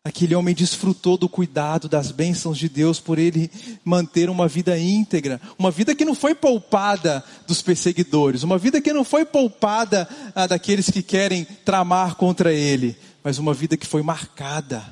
Aquele 0.02 0.34
homem 0.34 0.54
desfrutou 0.54 1.18
do 1.18 1.28
cuidado, 1.28 1.86
das 1.86 2.10
bênçãos 2.10 2.56
de 2.56 2.70
Deus 2.70 2.98
por 2.98 3.18
ele 3.18 3.50
manter 3.84 4.30
uma 4.30 4.48
vida 4.48 4.78
íntegra, 4.78 5.38
uma 5.58 5.70
vida 5.70 5.94
que 5.94 6.06
não 6.06 6.14
foi 6.14 6.34
poupada 6.34 7.22
dos 7.46 7.60
perseguidores, 7.60 8.42
uma 8.42 8.56
vida 8.56 8.80
que 8.80 8.94
não 8.94 9.04
foi 9.04 9.26
poupada 9.26 10.08
ah, 10.34 10.46
daqueles 10.46 10.88
que 10.88 11.02
querem 11.02 11.44
tramar 11.44 12.14
contra 12.14 12.50
ele, 12.50 12.96
mas 13.22 13.36
uma 13.36 13.52
vida 13.52 13.76
que 13.76 13.86
foi 13.86 14.02
marcada 14.02 14.82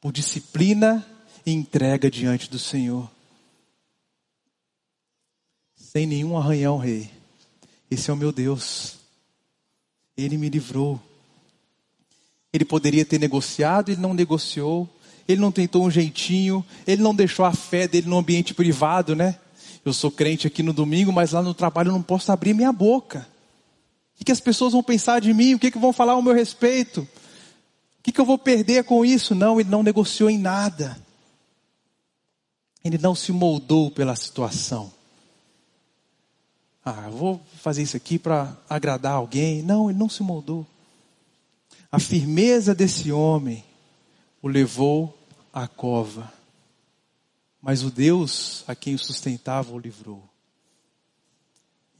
por 0.00 0.10
disciplina 0.10 1.06
e 1.44 1.52
entrega 1.52 2.10
diante 2.10 2.48
do 2.48 2.58
Senhor. 2.58 3.10
Sem 5.76 6.06
nenhum 6.06 6.38
arranhão, 6.38 6.78
rei. 6.78 7.10
Esse 7.90 8.08
é 8.10 8.14
o 8.14 8.16
meu 8.16 8.32
Deus. 8.32 8.96
Ele 10.16 10.38
me 10.38 10.48
livrou. 10.48 10.98
Ele 12.52 12.64
poderia 12.64 13.04
ter 13.04 13.18
negociado, 13.18 13.90
ele 13.90 14.00
não 14.00 14.12
negociou. 14.12 14.88
Ele 15.26 15.40
não 15.40 15.52
tentou 15.52 15.84
um 15.84 15.90
jeitinho, 15.90 16.64
ele 16.86 17.00
não 17.00 17.14
deixou 17.14 17.44
a 17.44 17.52
fé 17.52 17.86
dele 17.86 18.08
no 18.08 18.18
ambiente 18.18 18.52
privado, 18.54 19.14
né? 19.14 19.38
Eu 19.84 19.92
sou 19.92 20.10
crente 20.10 20.46
aqui 20.46 20.62
no 20.62 20.72
domingo, 20.72 21.12
mas 21.12 21.32
lá 21.32 21.42
no 21.42 21.54
trabalho 21.54 21.88
eu 21.88 21.92
não 21.92 22.02
posso 22.02 22.30
abrir 22.30 22.54
minha 22.54 22.72
boca. 22.72 23.26
O 24.20 24.24
que 24.24 24.30
as 24.30 24.40
pessoas 24.40 24.72
vão 24.72 24.82
pensar 24.82 25.20
de 25.20 25.32
mim? 25.32 25.54
O 25.54 25.58
que, 25.58 25.70
que 25.70 25.78
vão 25.78 25.92
falar 25.92 26.12
ao 26.12 26.22
meu 26.22 26.32
respeito? 26.32 27.00
O 27.00 28.02
que, 28.02 28.12
que 28.12 28.20
eu 28.20 28.24
vou 28.24 28.38
perder 28.38 28.84
com 28.84 29.04
isso? 29.04 29.34
Não, 29.34 29.58
ele 29.58 29.68
não 29.68 29.82
negociou 29.82 30.30
em 30.30 30.38
nada. 30.38 30.96
Ele 32.84 32.98
não 32.98 33.14
se 33.14 33.32
moldou 33.32 33.90
pela 33.90 34.14
situação. 34.14 34.92
Ah, 36.84 37.04
eu 37.06 37.12
vou 37.12 37.40
fazer 37.60 37.82
isso 37.82 37.96
aqui 37.96 38.18
para 38.18 38.56
agradar 38.68 39.14
alguém. 39.14 39.62
Não, 39.62 39.88
ele 39.88 39.98
não 39.98 40.08
se 40.08 40.22
moldou. 40.22 40.66
A 41.92 41.98
firmeza 41.98 42.74
desse 42.74 43.12
homem 43.12 43.62
o 44.40 44.48
levou 44.48 45.16
à 45.52 45.68
cova. 45.68 46.32
Mas 47.60 47.82
o 47.82 47.90
Deus 47.90 48.64
a 48.66 48.74
quem 48.74 48.94
o 48.94 48.98
sustentava 48.98 49.72
o 49.72 49.78
livrou. 49.78 50.22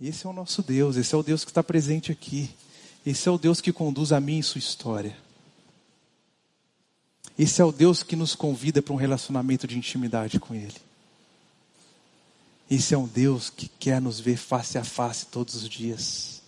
Esse 0.00 0.26
é 0.26 0.30
o 0.30 0.32
nosso 0.32 0.62
Deus, 0.62 0.96
esse 0.96 1.14
é 1.14 1.18
o 1.18 1.22
Deus 1.22 1.44
que 1.44 1.50
está 1.50 1.62
presente 1.62 2.10
aqui. 2.10 2.50
Esse 3.04 3.28
é 3.28 3.30
o 3.30 3.38
Deus 3.38 3.60
que 3.60 3.72
conduz 3.72 4.12
a 4.12 4.20
mim 4.20 4.38
em 4.38 4.42
sua 4.42 4.58
história. 4.58 5.16
Esse 7.38 7.60
é 7.60 7.64
o 7.64 7.70
Deus 7.70 8.02
que 8.02 8.16
nos 8.16 8.34
convida 8.34 8.80
para 8.80 8.94
um 8.94 8.96
relacionamento 8.96 9.66
de 9.66 9.76
intimidade 9.76 10.40
com 10.40 10.54
Ele. 10.54 10.74
Esse 12.70 12.94
é 12.94 12.98
um 12.98 13.06
Deus 13.06 13.50
que 13.50 13.68
quer 13.68 14.00
nos 14.00 14.18
ver 14.18 14.36
face 14.36 14.78
a 14.78 14.84
face 14.84 15.26
todos 15.26 15.54
os 15.54 15.68
dias. 15.68 16.42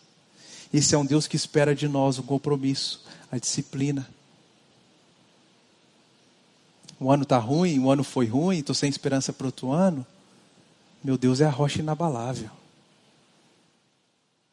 Esse 0.73 0.95
é 0.95 0.99
um 0.99 1.05
Deus 1.05 1.27
que 1.29 1.37
espera 1.37 1.75
de 1.75 1.87
nós 1.87 2.19
um 2.19 2.23
compromisso, 2.23 3.04
a 3.35 3.39
disciplina. 3.39 4.09
O 7.01 7.11
ano 7.11 7.25
está 7.25 7.37
ruim, 7.37 7.81
o 7.81 7.91
ano 7.91 8.05
foi 8.05 8.27
ruim, 8.27 8.59
estou 8.59 8.77
sem 8.77 8.89
esperança 8.89 9.33
para 9.33 9.47
outro 9.47 9.73
ano. 9.73 10.07
Meu 11.03 11.19
Deus 11.19 11.41
é 11.41 11.45
a 11.45 11.51
rocha 11.51 11.81
inabalável. 11.81 12.49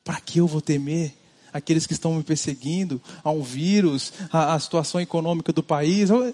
Para 0.04 0.20
que 0.20 0.39
eu 0.39 0.48
vou 0.48 0.62
temer 0.62 1.13
aqueles 1.54 1.86
que 1.86 1.94
estão 1.94 2.15
me 2.15 2.24
perseguindo, 2.24 3.00
a 3.24 3.30
um 3.30 3.44
vírus, 3.44 4.13
a, 4.32 4.56
a 4.56 4.60
situação 4.60 5.00
econômica 5.00 5.54
do 5.54 5.62
país? 5.62 6.10
O 6.10 6.34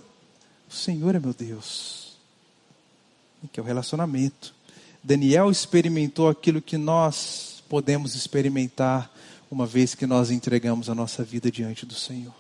Senhor 0.70 1.16
é 1.16 1.20
meu 1.20 1.34
Deus. 1.34 2.16
Que 3.52 3.60
é 3.60 3.64
o 3.64 3.66
relacionamento. 3.66 4.56
Daniel 5.04 5.52
experimentou 5.52 6.30
aquilo 6.30 6.62
que 6.62 6.78
nós 6.78 7.62
podemos 7.68 8.16
experimentar 8.16 9.12
uma 9.50 9.66
vez 9.66 9.96
que 9.96 10.06
nós 10.06 10.30
entregamos 10.30 10.90
a 10.90 10.96
nossa 10.96 11.24
vida 11.24 11.50
diante 11.50 11.86
do 11.86 11.94
Senhor. 11.94 12.34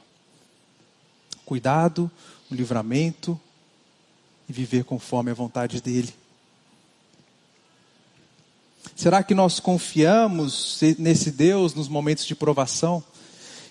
Cuidado, 1.46 2.12
o 2.52 2.56
livramento 2.56 3.40
e 4.50 4.54
viver 4.54 4.84
conforme 4.84 5.32
a 5.32 5.34
vontade 5.34 5.82
dEle. 5.82 6.14
Será 8.96 9.24
que 9.24 9.36
nós 9.36 9.60
confiamos 9.60 10.80
nesse 10.98 11.32
Deus 11.32 11.74
nos 11.74 11.88
momentos 11.88 12.26
de 12.26 12.36
provação? 12.36 13.04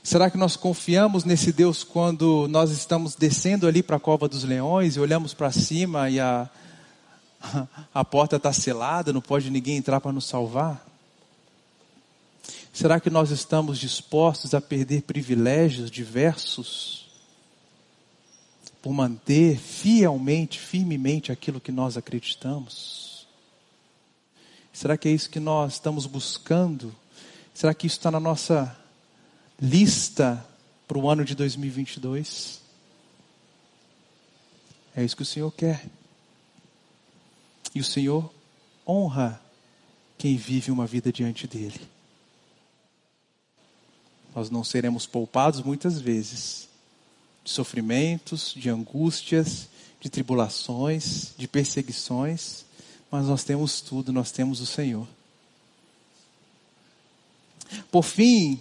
Será 0.02 0.30
que 0.30 0.38
nós 0.38 0.54
confiamos 0.54 1.24
nesse 1.24 1.52
Deus 1.52 1.82
quando 1.82 2.46
nós 2.48 2.70
estamos 2.70 3.16
descendo 3.16 3.66
ali 3.66 3.82
para 3.82 3.96
a 3.96 4.00
cova 4.00 4.28
dos 4.28 4.44
leões 4.44 4.94
e 4.94 5.00
olhamos 5.00 5.34
para 5.34 5.50
cima 5.50 6.08
e 6.08 6.20
a, 6.20 6.48
a 7.92 8.04
porta 8.04 8.36
está 8.36 8.52
selada, 8.52 9.12
não 9.12 9.20
pode 9.20 9.50
ninguém 9.50 9.76
entrar 9.76 10.00
para 10.00 10.12
nos 10.12 10.26
salvar? 10.26 10.85
Será 12.76 13.00
que 13.00 13.08
nós 13.08 13.30
estamos 13.30 13.78
dispostos 13.78 14.52
a 14.52 14.60
perder 14.60 15.04
privilégios 15.04 15.90
diversos 15.90 17.08
por 18.82 18.92
manter 18.92 19.56
fielmente, 19.56 20.60
firmemente 20.60 21.32
aquilo 21.32 21.58
que 21.58 21.72
nós 21.72 21.96
acreditamos? 21.96 23.26
Será 24.74 24.94
que 24.98 25.08
é 25.08 25.10
isso 25.10 25.30
que 25.30 25.40
nós 25.40 25.72
estamos 25.72 26.04
buscando? 26.04 26.94
Será 27.54 27.72
que 27.72 27.86
isso 27.86 27.96
está 27.96 28.10
na 28.10 28.20
nossa 28.20 28.78
lista 29.58 30.46
para 30.86 30.98
o 30.98 31.08
ano 31.08 31.24
de 31.24 31.34
2022? 31.34 32.60
É 34.94 35.02
isso 35.02 35.16
que 35.16 35.22
o 35.22 35.24
Senhor 35.24 35.50
quer. 35.50 35.82
E 37.74 37.80
o 37.80 37.84
Senhor 37.84 38.30
honra 38.86 39.40
quem 40.18 40.36
vive 40.36 40.70
uma 40.70 40.86
vida 40.86 41.10
diante 41.10 41.46
dEle. 41.46 41.95
Nós 44.36 44.50
não 44.50 44.62
seremos 44.62 45.06
poupados 45.06 45.62
muitas 45.62 45.98
vezes 45.98 46.68
de 47.42 47.50
sofrimentos, 47.50 48.52
de 48.54 48.68
angústias, 48.68 49.66
de 49.98 50.10
tribulações, 50.10 51.32
de 51.38 51.48
perseguições, 51.48 52.66
mas 53.10 53.24
nós 53.24 53.44
temos 53.44 53.80
tudo, 53.80 54.12
nós 54.12 54.30
temos 54.30 54.60
o 54.60 54.66
Senhor. 54.66 55.08
Por 57.90 58.02
fim, 58.02 58.60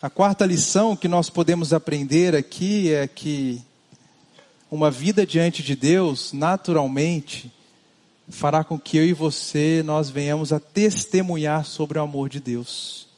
a 0.00 0.08
quarta 0.08 0.46
lição 0.46 0.94
que 0.94 1.08
nós 1.08 1.28
podemos 1.28 1.72
aprender 1.72 2.36
aqui 2.36 2.92
é 2.92 3.08
que 3.08 3.60
uma 4.70 4.92
vida 4.92 5.26
diante 5.26 5.60
de 5.60 5.74
Deus, 5.74 6.32
naturalmente, 6.32 7.52
fará 8.28 8.62
com 8.62 8.78
que 8.78 8.96
eu 8.96 9.04
e 9.04 9.12
você 9.12 9.82
nós 9.84 10.08
venhamos 10.08 10.52
a 10.52 10.60
testemunhar 10.60 11.64
sobre 11.64 11.98
o 11.98 12.02
amor 12.02 12.28
de 12.28 12.38
Deus. 12.38 13.12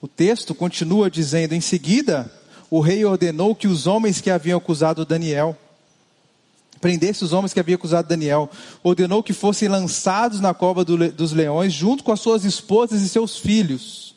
O 0.00 0.08
texto 0.08 0.54
continua 0.54 1.10
dizendo: 1.10 1.54
em 1.54 1.60
seguida, 1.60 2.30
o 2.70 2.80
rei 2.80 3.04
ordenou 3.04 3.54
que 3.54 3.66
os 3.66 3.86
homens 3.86 4.20
que 4.20 4.30
haviam 4.30 4.58
acusado 4.58 5.04
Daniel, 5.04 5.56
prendesse 6.80 7.24
os 7.24 7.32
homens 7.32 7.52
que 7.52 7.60
haviam 7.60 7.76
acusado 7.76 8.08
Daniel, 8.08 8.50
ordenou 8.82 9.22
que 9.22 9.32
fossem 9.32 9.68
lançados 9.68 10.40
na 10.40 10.52
cova 10.52 10.84
do, 10.84 11.10
dos 11.10 11.32
leões, 11.32 11.72
junto 11.72 12.04
com 12.04 12.12
as 12.12 12.20
suas 12.20 12.44
esposas 12.44 13.02
e 13.02 13.08
seus 13.08 13.38
filhos. 13.38 14.14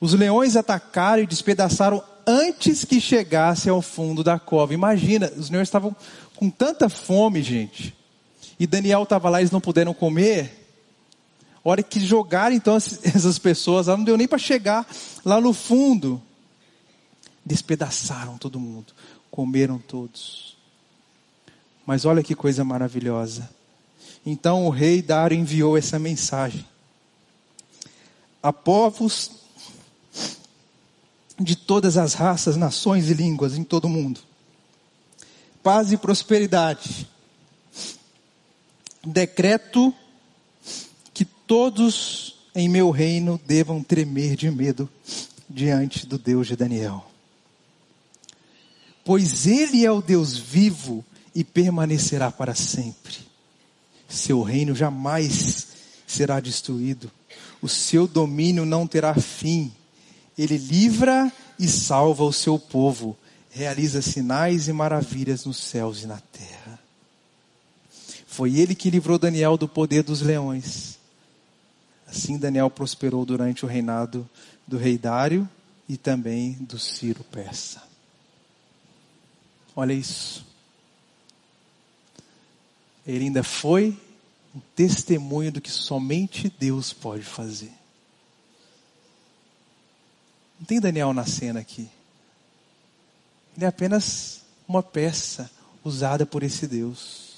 Os 0.00 0.14
leões 0.14 0.56
atacaram 0.56 1.22
e 1.22 1.26
despedaçaram 1.26 2.02
antes 2.26 2.84
que 2.84 3.00
chegasse 3.00 3.68
ao 3.68 3.82
fundo 3.82 4.24
da 4.24 4.38
cova. 4.38 4.72
Imagina, 4.72 5.30
os 5.36 5.50
leões 5.50 5.68
estavam 5.68 5.94
com 6.36 6.48
tanta 6.48 6.88
fome, 6.88 7.42
gente. 7.42 7.94
E 8.58 8.66
Daniel 8.66 9.02
estava 9.02 9.28
lá, 9.28 9.40
eles 9.40 9.50
não 9.50 9.60
puderam 9.60 9.92
comer. 9.92 10.59
A 11.64 11.68
hora 11.68 11.82
que 11.82 12.00
jogaram 12.00 12.54
então 12.54 12.76
essas 12.76 13.38
pessoas, 13.38 13.88
ela 13.88 13.96
não 13.96 14.04
deu 14.04 14.16
nem 14.16 14.28
para 14.28 14.38
chegar 14.38 14.86
lá 15.24 15.40
no 15.40 15.52
fundo. 15.52 16.20
Despedaçaram 17.44 18.38
todo 18.38 18.60
mundo, 18.60 18.92
comeram 19.30 19.78
todos. 19.78 20.56
Mas 21.86 22.04
olha 22.04 22.22
que 22.22 22.34
coisa 22.34 22.64
maravilhosa. 22.64 23.48
Então 24.24 24.66
o 24.66 24.70
rei 24.70 25.00
Dário 25.00 25.36
enviou 25.36 25.76
essa 25.76 25.98
mensagem 25.98 26.64
a 28.42 28.52
povos 28.52 29.30
de 31.38 31.56
todas 31.56 31.96
as 31.96 32.14
raças, 32.14 32.56
nações 32.56 33.08
e 33.10 33.14
línguas 33.14 33.56
em 33.56 33.64
todo 33.64 33.86
o 33.86 33.88
mundo. 33.88 34.20
Paz 35.62 35.92
e 35.92 35.96
prosperidade. 35.96 37.08
Decreto 39.04 39.94
todos 41.50 42.36
em 42.54 42.68
meu 42.68 42.92
reino 42.92 43.40
devam 43.44 43.82
tremer 43.82 44.36
de 44.36 44.48
medo 44.48 44.88
diante 45.48 46.06
do 46.06 46.16
Deus 46.16 46.46
de 46.46 46.54
Daniel. 46.54 47.04
Pois 49.04 49.48
ele 49.48 49.84
é 49.84 49.90
o 49.90 50.00
Deus 50.00 50.38
vivo 50.38 51.04
e 51.34 51.42
permanecerá 51.42 52.30
para 52.30 52.54
sempre. 52.54 53.16
Seu 54.08 54.42
reino 54.42 54.76
jamais 54.76 55.66
será 56.06 56.38
destruído, 56.38 57.10
o 57.60 57.68
seu 57.68 58.06
domínio 58.06 58.64
não 58.64 58.86
terá 58.86 59.12
fim. 59.16 59.72
Ele 60.38 60.56
livra 60.56 61.32
e 61.58 61.66
salva 61.66 62.22
o 62.22 62.32
seu 62.32 62.60
povo, 62.60 63.16
realiza 63.50 64.00
sinais 64.00 64.68
e 64.68 64.72
maravilhas 64.72 65.44
nos 65.44 65.56
céus 65.56 66.04
e 66.04 66.06
na 66.06 66.20
terra. 66.32 66.78
Foi 68.24 68.56
ele 68.56 68.76
que 68.76 68.88
livrou 68.88 69.18
Daniel 69.18 69.56
do 69.56 69.66
poder 69.66 70.04
dos 70.04 70.20
leões. 70.20 70.99
Assim 72.10 72.36
Daniel 72.36 72.68
prosperou 72.68 73.24
durante 73.24 73.64
o 73.64 73.68
reinado 73.68 74.28
do 74.66 74.76
rei 74.76 74.98
Dário 74.98 75.48
e 75.88 75.96
também 75.96 76.54
do 76.54 76.76
Ciro 76.76 77.22
Persa. 77.22 77.80
Olha 79.76 79.92
isso. 79.92 80.44
Ele 83.06 83.26
ainda 83.26 83.44
foi 83.44 83.96
um 84.52 84.60
testemunho 84.74 85.52
do 85.52 85.60
que 85.60 85.70
somente 85.70 86.52
Deus 86.58 86.92
pode 86.92 87.22
fazer. 87.22 87.72
Não 90.58 90.66
tem 90.66 90.80
Daniel 90.80 91.12
na 91.12 91.24
cena 91.24 91.60
aqui. 91.60 91.88
Ele 93.56 93.64
é 93.64 93.68
apenas 93.68 94.42
uma 94.66 94.82
peça 94.82 95.48
usada 95.84 96.26
por 96.26 96.42
esse 96.42 96.66
Deus. 96.66 97.29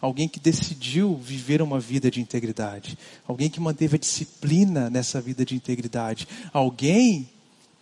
Alguém 0.00 0.28
que 0.28 0.38
decidiu 0.38 1.16
viver 1.16 1.62
uma 1.62 1.80
vida 1.80 2.10
de 2.10 2.20
integridade. 2.20 2.98
Alguém 3.26 3.48
que 3.48 3.60
manteve 3.60 3.96
a 3.96 3.98
disciplina 3.98 4.90
nessa 4.90 5.20
vida 5.20 5.44
de 5.44 5.54
integridade. 5.54 6.28
Alguém 6.52 7.28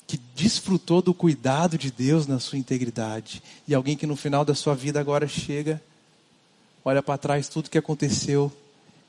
que 0.06 0.18
desfrutou 0.34 1.02
do 1.02 1.14
cuidado 1.14 1.76
de 1.76 1.90
Deus 1.90 2.26
na 2.26 2.38
sua 2.38 2.58
integridade. 2.58 3.42
E 3.66 3.74
alguém 3.74 3.96
que 3.96 4.06
no 4.06 4.16
final 4.16 4.44
da 4.44 4.54
sua 4.54 4.74
vida 4.74 5.00
agora 5.00 5.26
chega, 5.26 5.82
olha 6.84 7.02
para 7.02 7.18
trás 7.18 7.48
tudo 7.48 7.70
que 7.70 7.78
aconteceu 7.78 8.52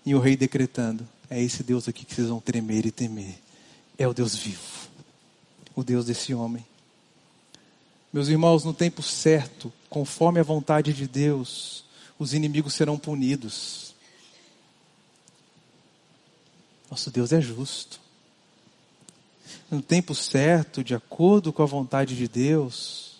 e 0.05 0.13
o 0.15 0.19
rei 0.19 0.37
decretando: 0.37 1.07
é 1.29 1.41
esse 1.41 1.63
Deus 1.63 1.87
aqui 1.87 2.05
que 2.05 2.13
vocês 2.13 2.27
vão 2.27 2.39
tremer 2.39 2.85
e 2.85 2.91
temer. 2.91 3.35
É 3.97 4.07
o 4.07 4.13
Deus 4.13 4.35
vivo. 4.35 4.61
O 5.75 5.83
Deus 5.83 6.05
desse 6.05 6.33
homem. 6.33 6.65
Meus 8.11 8.27
irmãos, 8.29 8.63
no 8.63 8.73
tempo 8.73 9.03
certo, 9.03 9.71
conforme 9.89 10.39
a 10.39 10.43
vontade 10.43 10.93
de 10.93 11.07
Deus, 11.07 11.83
os 12.17 12.33
inimigos 12.33 12.73
serão 12.73 12.97
punidos. 12.97 13.93
Nosso 16.89 17.11
Deus 17.11 17.33
é 17.33 17.41
justo 17.41 18.05
no 19.69 19.81
tempo 19.81 20.13
certo, 20.13 20.83
de 20.83 20.93
acordo 20.93 21.51
com 21.51 21.63
a 21.63 21.65
vontade 21.65 22.15
de 22.15 22.27
Deus, 22.27 23.15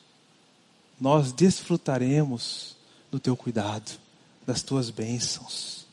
nós 0.99 1.31
desfrutaremos 1.31 2.75
do 3.11 3.19
teu 3.19 3.35
cuidado, 3.35 3.99
das 4.45 4.61
tuas 4.61 4.89
bênçãos. 4.89 5.85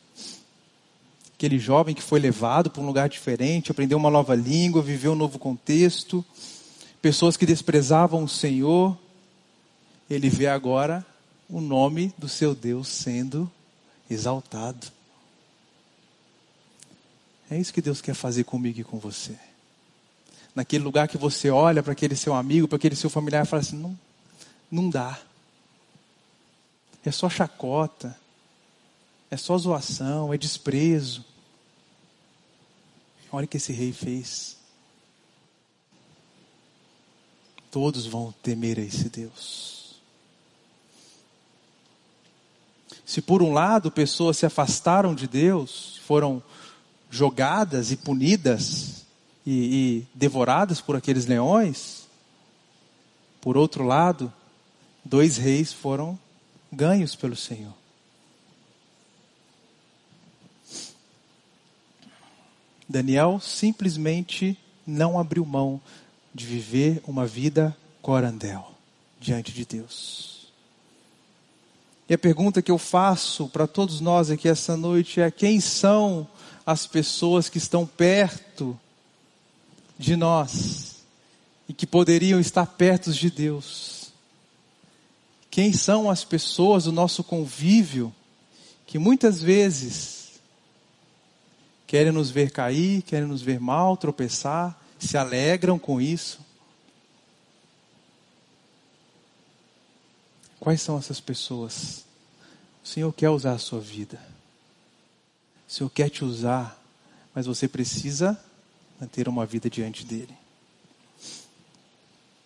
Aquele 1.34 1.58
jovem 1.58 1.94
que 1.94 2.02
foi 2.02 2.20
levado 2.20 2.70
para 2.70 2.82
um 2.82 2.86
lugar 2.86 3.08
diferente, 3.08 3.70
aprendeu 3.70 3.98
uma 3.98 4.10
nova 4.10 4.34
língua, 4.34 4.82
viveu 4.82 5.12
um 5.12 5.16
novo 5.16 5.38
contexto, 5.38 6.24
pessoas 7.00 7.36
que 7.36 7.46
desprezavam 7.46 8.22
o 8.22 8.28
Senhor, 8.28 8.96
ele 10.08 10.28
vê 10.28 10.46
agora 10.46 11.04
o 11.48 11.60
nome 11.60 12.14
do 12.16 12.28
seu 12.28 12.54
Deus 12.54 12.88
sendo 12.88 13.50
exaltado. 14.08 14.86
É 17.50 17.58
isso 17.58 17.72
que 17.72 17.82
Deus 17.82 18.00
quer 18.00 18.14
fazer 18.14 18.44
comigo 18.44 18.80
e 18.80 18.84
com 18.84 18.98
você 18.98 19.38
naquele 20.54 20.84
lugar 20.84 21.08
que 21.08 21.18
você 21.18 21.50
olha 21.50 21.82
para 21.82 21.92
aquele 21.92 22.16
seu 22.16 22.34
amigo, 22.34 22.68
para 22.68 22.76
aquele 22.76 22.96
seu 22.96 23.10
familiar 23.10 23.44
e 23.44 23.48
fala 23.48 23.62
assim: 23.62 23.76
não, 23.76 23.98
não 24.70 24.90
dá. 24.90 25.18
É 27.04 27.10
só 27.10 27.28
chacota, 27.28 28.16
é 29.30 29.36
só 29.36 29.56
zoação, 29.58 30.32
é 30.32 30.38
desprezo. 30.38 31.24
Olha 33.30 33.46
o 33.46 33.48
que 33.48 33.56
esse 33.56 33.72
rei 33.72 33.92
fez. 33.92 34.58
Todos 37.70 38.04
vão 38.04 38.32
temer 38.42 38.78
a 38.78 38.82
esse 38.82 39.08
Deus. 39.08 39.81
Se 43.12 43.20
por 43.20 43.42
um 43.42 43.52
lado 43.52 43.90
pessoas 43.90 44.38
se 44.38 44.46
afastaram 44.46 45.14
de 45.14 45.28
Deus, 45.28 46.00
foram 46.06 46.42
jogadas 47.10 47.92
e 47.92 47.96
punidas, 47.98 49.04
e, 49.44 49.52
e 49.52 50.06
devoradas 50.14 50.80
por 50.80 50.96
aqueles 50.96 51.26
leões, 51.26 52.08
por 53.38 53.54
outro 53.54 53.84
lado, 53.84 54.32
dois 55.04 55.36
reis 55.36 55.74
foram 55.74 56.18
ganhos 56.72 57.14
pelo 57.14 57.36
Senhor. 57.36 57.74
Daniel 62.88 63.38
simplesmente 63.40 64.58
não 64.86 65.18
abriu 65.18 65.44
mão 65.44 65.78
de 66.34 66.46
viver 66.46 67.02
uma 67.06 67.26
vida 67.26 67.76
corandel 68.00 68.72
diante 69.20 69.52
de 69.52 69.66
Deus. 69.66 70.41
E 72.12 72.14
a 72.14 72.18
pergunta 72.18 72.60
que 72.60 72.70
eu 72.70 72.76
faço 72.76 73.48
para 73.48 73.66
todos 73.66 73.98
nós 73.98 74.30
aqui 74.30 74.46
essa 74.46 74.76
noite 74.76 75.18
é: 75.18 75.30
quem 75.30 75.60
são 75.60 76.28
as 76.66 76.86
pessoas 76.86 77.48
que 77.48 77.56
estão 77.56 77.86
perto 77.86 78.78
de 79.98 80.14
nós 80.14 80.96
e 81.66 81.72
que 81.72 81.86
poderiam 81.86 82.38
estar 82.38 82.66
perto 82.66 83.10
de 83.14 83.30
Deus. 83.30 84.12
Quem 85.50 85.72
são 85.72 86.10
as 86.10 86.22
pessoas 86.22 86.84
do 86.84 86.92
nosso 86.92 87.24
convívio 87.24 88.14
que 88.86 88.98
muitas 88.98 89.40
vezes 89.40 90.32
querem 91.86 92.12
nos 92.12 92.30
ver 92.30 92.50
cair, 92.50 93.00
querem 93.00 93.26
nos 93.26 93.40
ver 93.40 93.58
mal, 93.58 93.96
tropeçar, 93.96 94.78
se 94.98 95.16
alegram 95.16 95.78
com 95.78 95.98
isso? 95.98 96.40
Quais 100.62 100.80
são 100.80 100.96
essas 100.96 101.18
pessoas? 101.18 102.04
O 102.84 102.86
Senhor 102.86 103.12
quer 103.12 103.30
usar 103.30 103.54
a 103.54 103.58
sua 103.58 103.80
vida. 103.80 104.16
O 105.68 105.72
Senhor 105.72 105.90
quer 105.90 106.08
te 106.08 106.24
usar, 106.24 106.80
mas 107.34 107.46
você 107.46 107.66
precisa 107.66 108.40
ter 109.10 109.26
uma 109.26 109.44
vida 109.44 109.68
diante 109.68 110.06
dele. 110.06 110.32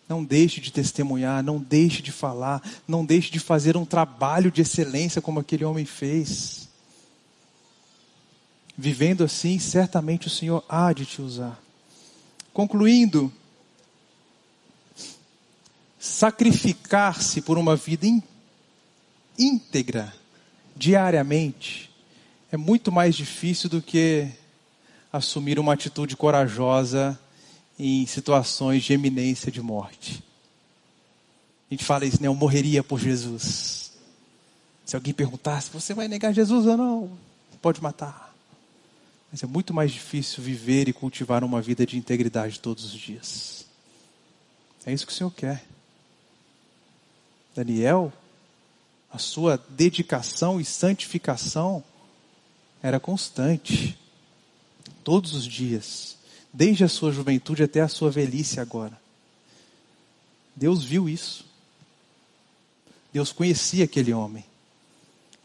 Não 0.09 0.25
deixe 0.25 0.63
de 0.63 0.73
testemunhar, 0.73 1.43
não 1.43 1.59
deixe 1.59 2.01
de 2.01 2.11
falar, 2.11 2.63
não 2.89 3.05
deixe 3.05 3.31
de 3.31 3.39
fazer 3.39 3.77
um 3.77 3.85
trabalho 3.85 4.51
de 4.51 4.63
excelência 4.63 5.21
como 5.21 5.41
aquele 5.41 5.67
homem 5.67 5.85
fez. 5.85 6.71
Vivendo 8.79 9.25
assim, 9.25 9.59
certamente 9.59 10.27
o 10.27 10.31
Senhor 10.31 10.65
há 10.71 10.91
de 10.91 11.05
te 11.05 11.21
usar. 11.21 11.61
Concluindo, 12.55 13.31
sacrificar-se 15.99 17.41
por 17.41 17.59
uma 17.59 17.77
vida 17.77 18.07
íntegra, 19.39 20.13
diariamente, 20.75 21.91
é 22.51 22.57
muito 22.57 22.93
mais 22.93 23.15
difícil 23.15 23.69
do 23.69 23.83
que 23.83 24.29
assumir 25.13 25.59
uma 25.59 25.73
atitude 25.73 26.17
corajosa 26.17 27.19
em 27.79 28.07
situações 28.07 28.85
de 28.85 28.93
eminência 28.93 29.51
de 29.51 29.61
morte. 29.61 30.23
A 31.71 31.75
gente 31.75 31.85
fala 31.85 32.05
isso, 32.05 32.23
né? 32.23 32.29
Eu 32.29 32.35
morreria 32.35 32.83
por 32.83 33.01
Jesus. 33.01 33.93
Se 34.85 34.95
alguém 34.95 35.13
perguntasse, 35.13 35.71
você 35.71 35.93
vai 35.93 36.07
negar 36.07 36.33
Jesus 36.33 36.67
ou 36.67 36.77
não? 36.77 37.11
Pode 37.61 37.83
matar. 37.83 38.35
Mas 39.33 39.43
é 39.43 39.47
muito 39.47 39.75
mais 39.75 39.91
difícil 39.91 40.43
viver 40.43 40.89
e 40.89 40.93
cultivar 40.93 41.43
uma 41.43 41.61
vida 41.61 41.85
de 41.85 41.99
integridade 41.99 42.61
todos 42.61 42.85
os 42.85 42.93
dias. 42.93 43.67
É 44.85 44.93
isso 44.93 45.05
que 45.05 45.13
o 45.13 45.15
Senhor 45.15 45.31
quer. 45.33 45.65
Daniel, 47.57 48.13
a 49.11 49.17
sua 49.17 49.57
dedicação 49.71 50.61
e 50.61 50.65
santificação 50.65 51.83
era 52.83 53.01
constante 53.01 53.99
todos 55.03 55.33
os 55.35 55.45
dias, 55.45 56.19
desde 56.53 56.85
a 56.85 56.89
sua 56.89 57.11
juventude 57.11 57.63
até 57.63 57.81
a 57.81 57.89
sua 57.89 58.11
velhice 58.11 58.61
agora. 58.61 59.01
Deus 60.55 60.85
viu 60.85 61.09
isso. 61.09 61.47
Deus 63.13 63.33
conhecia 63.33 63.85
aquele 63.85 64.13
homem. 64.13 64.45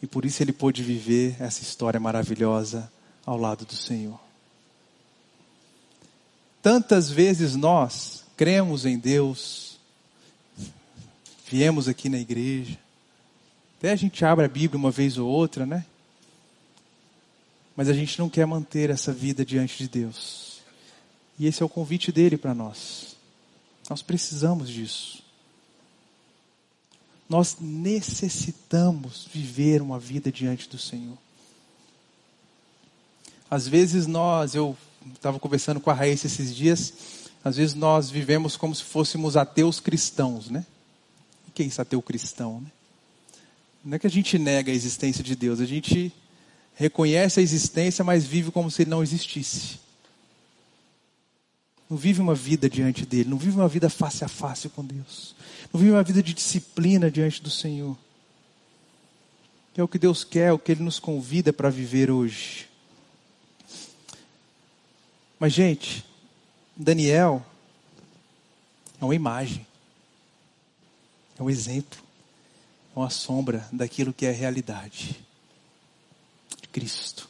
E 0.02 0.08
por 0.08 0.26
isso 0.26 0.44
ele 0.44 0.52
pôde 0.52 0.84
viver 0.84 1.38
essa 1.40 1.62
história 1.62 2.00
maravilhosa 2.00 2.92
ao 3.26 3.38
lado 3.38 3.66
do 3.66 3.76
Senhor. 3.76 4.20
Tantas 6.62 7.10
vezes 7.10 7.56
nós 7.56 8.26
cremos 8.36 8.86
em 8.86 8.98
Deus, 8.98 9.71
viemos 11.52 11.90
aqui 11.90 12.08
na 12.08 12.18
igreja, 12.18 12.80
até 13.78 13.92
a 13.92 13.96
gente 13.96 14.24
abre 14.24 14.46
a 14.46 14.50
Bíblia 14.50 14.80
uma 14.80 14.90
vez 14.90 15.18
ou 15.18 15.28
outra, 15.30 15.66
né? 15.66 15.86
mas 17.76 17.90
a 17.90 17.94
gente 17.94 18.18
não 18.20 18.30
quer 18.30 18.46
manter 18.46 18.90
essa 18.90 19.12
vida 19.12 19.44
diante 19.44 19.78
de 19.78 19.90
Deus. 19.90 20.62
E 21.40 21.48
esse 21.48 21.62
é 21.62 21.66
o 21.66 21.70
convite 21.70 22.12
dele 22.12 22.38
para 22.38 22.54
nós. 22.54 23.16
Nós 23.90 24.02
precisamos 24.02 24.70
disso. 24.70 25.24
Nós 27.28 27.58
necessitamos 27.60 29.28
viver 29.34 29.82
uma 29.82 30.00
vida 30.00 30.32
diante 30.32 30.70
do 30.70 30.78
Senhor. 30.78 31.18
Às 33.50 33.68
vezes 33.68 34.06
nós, 34.06 34.54
eu 34.54 34.78
estava 35.14 35.40
conversando 35.40 35.80
com 35.80 35.90
a 35.90 35.94
Raíssa 35.94 36.28
esses 36.28 36.56
dias, 36.56 36.94
às 37.44 37.58
vezes 37.58 37.74
nós 37.74 38.10
vivemos 38.10 38.56
como 38.56 38.76
se 38.76 38.84
fôssemos 38.84 39.36
ateus 39.36 39.80
cristãos, 39.80 40.50
né? 40.50 40.66
O 41.52 41.54
que 41.54 41.64
é 41.64 41.66
isso, 41.66 41.82
ateu 41.82 42.02
cristão, 42.02 42.62
né? 42.62 42.72
Não 43.84 43.96
é 43.96 44.00
que 44.00 44.08
a 44.08 44.10
gente 44.10 44.40
nega 44.40 44.72
a 44.72 44.76
existência 44.76 45.22
de 45.22 45.36
Deus, 45.36 45.60
a 45.60 45.66
gente 45.66 46.14
reconhece 46.76 47.42
a 47.42 47.44
existência, 47.44 48.06
mas 48.06 48.26
vive 48.26 48.52
como 48.52 48.72
se 48.72 48.84
ele 48.84 48.90
não 48.90 49.04
existisse. 49.04 49.80
Não 51.90 51.98
vive 51.98 52.22
uma 52.22 52.34
vida 52.34 52.70
diante 52.70 53.06
dele, 53.06 53.30
não 53.30 53.38
vive 53.38 53.58
uma 53.58 53.68
vida 53.68 53.90
face 53.90 54.24
a 54.24 54.30
face 54.30 54.70
com 54.70 54.86
Deus. 54.86 55.36
Não 55.74 55.80
vive 55.80 55.92
uma 55.92 56.04
vida 56.04 56.24
de 56.24 56.34
disciplina 56.34 57.12
diante 57.12 57.42
do 57.42 57.50
Senhor. 57.50 57.98
Que 59.74 59.82
é 59.82 59.84
o 59.84 59.88
que 59.90 60.00
Deus 60.00 60.24
quer, 60.24 60.54
o 60.54 60.60
que 60.60 60.72
ele 60.72 60.84
nos 60.84 61.00
convida 61.00 61.52
para 61.52 61.70
viver 61.70 62.10
hoje. 62.10 62.70
Mas, 65.38 65.52
gente, 65.52 66.06
Daniel 66.78 67.46
é 69.02 69.04
uma 69.04 69.16
imagem, 69.16 69.66
é 71.42 71.44
um 71.44 71.50
exemplo, 71.50 72.00
é 72.96 73.00
uma 73.00 73.10
sombra 73.10 73.68
daquilo 73.72 74.14
que 74.14 74.28
é 74.28 74.30
a 74.30 74.34
realidade 74.34 75.20
de 76.62 76.68
Cristo. 76.68 77.28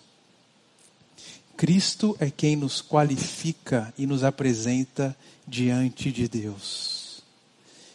Cristo 1.55 2.18
é 2.20 2.30
quem 2.30 2.57
nos 2.57 2.82
qualifica 2.82 3.93
e 3.97 4.05
nos 4.05 4.26
apresenta 4.26 5.16
diante 5.47 6.12
de 6.12 6.28
Deus. 6.28 7.24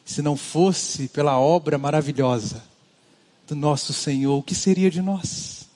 Se 0.07 0.23
não 0.23 0.39
fosse 0.39 1.07
pela 1.07 1.39
obra 1.39 1.77
maravilhosa 1.77 2.65
do 3.47 3.55
nosso 3.55 3.93
Senhor, 3.93 4.39
o 4.39 4.43
que 4.43 4.55
seria 4.55 4.91
de 4.91 5.03
nós? 5.03 5.67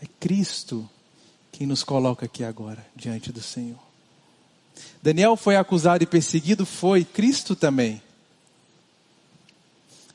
É 0.00 0.06
Cristo 0.20 0.88
quem 1.50 1.66
nos 1.66 1.82
coloca 1.82 2.26
aqui 2.26 2.44
agora 2.44 2.86
diante 2.94 3.32
do 3.32 3.42
Senhor. 3.42 3.91
Daniel 5.02 5.36
foi 5.36 5.56
acusado 5.56 6.04
e 6.04 6.06
perseguido, 6.06 6.64
foi 6.64 7.04
Cristo 7.04 7.56
também. 7.56 8.00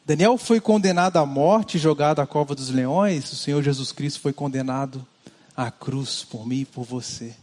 Daniel 0.05 0.37
foi 0.37 0.61
condenado 0.61 1.17
à 1.17 1.25
morte, 1.25 1.77
jogado 1.77 2.21
à 2.21 2.25
cova 2.25 2.55
dos 2.55 2.69
leões. 2.69 3.29
O 3.33 3.35
Senhor 3.35 3.61
Jesus 3.61 3.91
Cristo 3.91 4.21
foi 4.21 4.31
condenado 4.31 5.05
à 5.55 5.69
cruz 5.69 6.23
por 6.23 6.47
mim 6.47 6.61
e 6.61 6.65
por 6.65 6.85
você. 6.85 7.35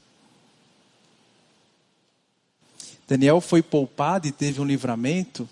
Daniel 3.07 3.43
foi 3.43 3.63
poupado 3.63 4.27
e 4.27 4.33
teve 4.33 4.63
um 4.63 4.65
livramento. 4.65 5.47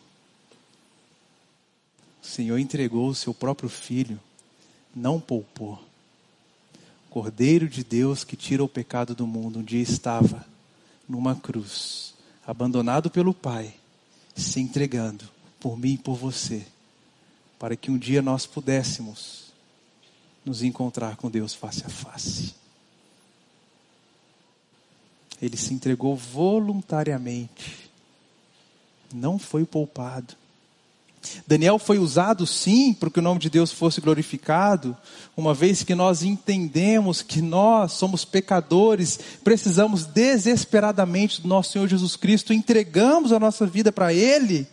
O 2.22 2.26
Senhor 2.26 2.56
entregou 2.56 3.08
o 3.10 3.14
seu 3.14 3.34
próprio 3.34 3.68
filho, 3.68 4.18
não 4.96 5.20
poupou. 5.20 5.78
Cordeiro 7.10 7.68
de 7.68 7.84
Deus 7.84 8.24
que 8.24 8.36
tira 8.36 8.64
o 8.64 8.68
pecado 8.68 9.14
do 9.14 9.26
mundo, 9.26 9.58
um 9.58 9.62
dia 9.62 9.82
estava 9.82 10.50
numa 11.12 11.36
cruz, 11.36 12.14
abandonado 12.46 13.10
pelo 13.10 13.34
Pai, 13.34 13.74
se 14.34 14.60
entregando 14.60 15.28
por 15.60 15.78
mim 15.78 15.92
e 15.92 15.98
por 15.98 16.16
você, 16.16 16.66
para 17.58 17.76
que 17.76 17.90
um 17.90 17.98
dia 17.98 18.22
nós 18.22 18.46
pudéssemos 18.46 19.52
nos 20.42 20.62
encontrar 20.62 21.16
com 21.16 21.30
Deus 21.30 21.52
face 21.52 21.84
a 21.84 21.90
face. 21.90 22.54
Ele 25.40 25.56
se 25.58 25.74
entregou 25.74 26.16
voluntariamente, 26.16 27.90
não 29.12 29.38
foi 29.38 29.66
poupado. 29.66 30.34
Daniel 31.46 31.78
foi 31.78 31.98
usado 31.98 32.46
sim 32.46 32.92
para 32.92 33.10
que 33.10 33.18
o 33.18 33.22
nome 33.22 33.38
de 33.38 33.50
Deus 33.50 33.72
fosse 33.72 34.00
glorificado, 34.00 34.96
uma 35.36 35.54
vez 35.54 35.82
que 35.82 35.94
nós 35.94 36.22
entendemos 36.22 37.22
que 37.22 37.40
nós 37.40 37.92
somos 37.92 38.24
pecadores, 38.24 39.18
precisamos 39.44 40.04
desesperadamente 40.04 41.40
do 41.40 41.48
nosso 41.48 41.72
Senhor 41.72 41.88
Jesus 41.88 42.16
Cristo, 42.16 42.52
entregamos 42.52 43.32
a 43.32 43.38
nossa 43.38 43.66
vida 43.66 43.92
para 43.92 44.12
Ele. 44.12 44.66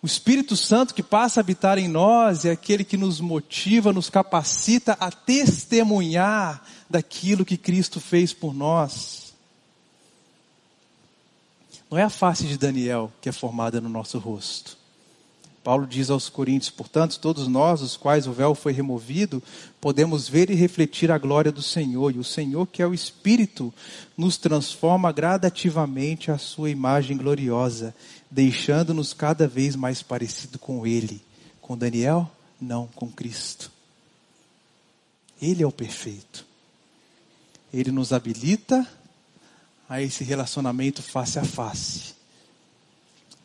O 0.00 0.06
Espírito 0.06 0.56
Santo 0.56 0.94
que 0.94 1.02
passa 1.02 1.40
a 1.40 1.42
habitar 1.42 1.76
em 1.76 1.88
nós 1.88 2.44
é 2.44 2.52
aquele 2.52 2.84
que 2.84 2.96
nos 2.96 3.20
motiva, 3.20 3.92
nos 3.92 4.08
capacita 4.08 4.96
a 5.00 5.10
testemunhar 5.10 6.62
daquilo 6.88 7.44
que 7.44 7.56
Cristo 7.56 7.98
fez 7.98 8.32
por 8.32 8.54
nós. 8.54 9.34
Não 11.90 11.98
é 11.98 12.04
a 12.04 12.10
face 12.10 12.44
de 12.44 12.56
Daniel 12.56 13.12
que 13.20 13.28
é 13.28 13.32
formada 13.32 13.80
no 13.80 13.88
nosso 13.88 14.18
rosto 14.18 14.78
Paulo 15.68 15.86
diz 15.86 16.08
aos 16.08 16.30
Coríntios: 16.30 16.70
portanto, 16.70 17.20
todos 17.20 17.46
nós, 17.46 17.82
os 17.82 17.94
quais 17.94 18.26
o 18.26 18.32
véu 18.32 18.54
foi 18.54 18.72
removido, 18.72 19.42
podemos 19.78 20.26
ver 20.26 20.48
e 20.48 20.54
refletir 20.54 21.10
a 21.10 21.18
glória 21.18 21.52
do 21.52 21.60
Senhor. 21.60 22.10
E 22.10 22.18
o 22.18 22.24
Senhor, 22.24 22.66
que 22.66 22.80
é 22.80 22.86
o 22.86 22.94
Espírito, 22.94 23.70
nos 24.16 24.38
transforma 24.38 25.12
gradativamente 25.12 26.30
à 26.30 26.38
sua 26.38 26.70
imagem 26.70 27.18
gloriosa, 27.18 27.94
deixando-nos 28.30 29.12
cada 29.12 29.46
vez 29.46 29.76
mais 29.76 30.02
parecido 30.02 30.58
com 30.58 30.86
Ele. 30.86 31.20
Com 31.60 31.76
Daniel? 31.76 32.30
Não, 32.58 32.86
com 32.94 33.06
Cristo. 33.06 33.70
Ele 35.38 35.62
é 35.62 35.66
o 35.66 35.70
perfeito. 35.70 36.46
Ele 37.74 37.90
nos 37.90 38.10
habilita 38.10 38.88
a 39.86 40.00
esse 40.00 40.24
relacionamento 40.24 41.02
face 41.02 41.38
a 41.38 41.44
face. 41.44 42.14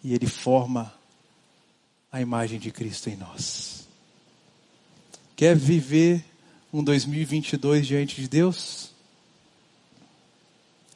E 0.02 0.14
ele 0.14 0.26
forma 0.26 1.03
a 2.14 2.22
imagem 2.22 2.59
de 2.59 2.72
Cristo 2.72 3.09
em 3.09 3.16
nós. 3.16 3.88
Quer 5.36 5.55
viver 5.55 6.24
um 6.72 6.84
2022 6.84 7.88
diante 7.88 8.22
de 8.22 8.28
Deus? 8.28 8.91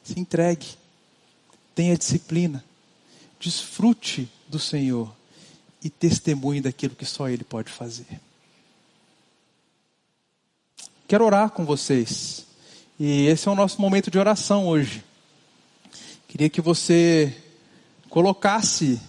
Se 0.04 0.18
entregue, 0.18 0.68
tenha 1.74 1.98
disciplina, 1.98 2.64
desfrute 3.40 4.30
do 4.48 4.60
Senhor 4.60 5.12
e 5.82 5.90
testemunhe 5.90 6.60
daquilo 6.60 6.94
que 6.94 7.04
só 7.04 7.28
Ele 7.28 7.42
pode 7.42 7.72
fazer. 7.72 8.20
Quero 11.08 11.24
orar 11.24 11.50
com 11.50 11.64
vocês. 11.64 12.46
E 12.98 13.26
esse 13.26 13.48
é 13.48 13.50
o 13.50 13.56
nosso 13.56 13.80
momento 13.80 14.08
de 14.08 14.20
oração 14.20 14.68
hoje. 14.68 15.02
Queria 16.28 16.48
que 16.48 16.60
você 16.60 17.36
colocasse 18.08 19.00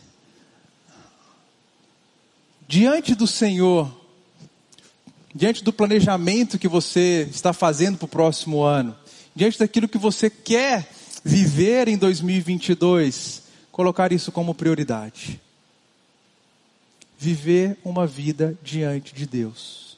diante 2.70 3.16
do 3.16 3.26
Senhor, 3.26 3.92
diante 5.34 5.64
do 5.64 5.74
planejamento 5.74 6.60
que 6.60 6.68
você 6.68 7.28
está 7.32 7.52
fazendo 7.52 7.98
para 7.98 8.06
o 8.06 8.08
próximo 8.08 8.62
ano, 8.62 8.96
diante 9.36 9.58
daquilo 9.58 9.88
que 9.88 9.98
você 9.98 10.30
quer 10.30 10.88
viver 11.26 11.88
em 11.88 11.98
2022, 11.98 13.42
colocar 13.72 14.12
isso 14.12 14.32
como 14.32 14.54
prioridade. 14.54 15.42
Viver 17.18 17.76
uma 17.84 18.06
vida 18.06 18.56
diante 18.64 19.16
de 19.16 19.26
Deus. 19.26 19.98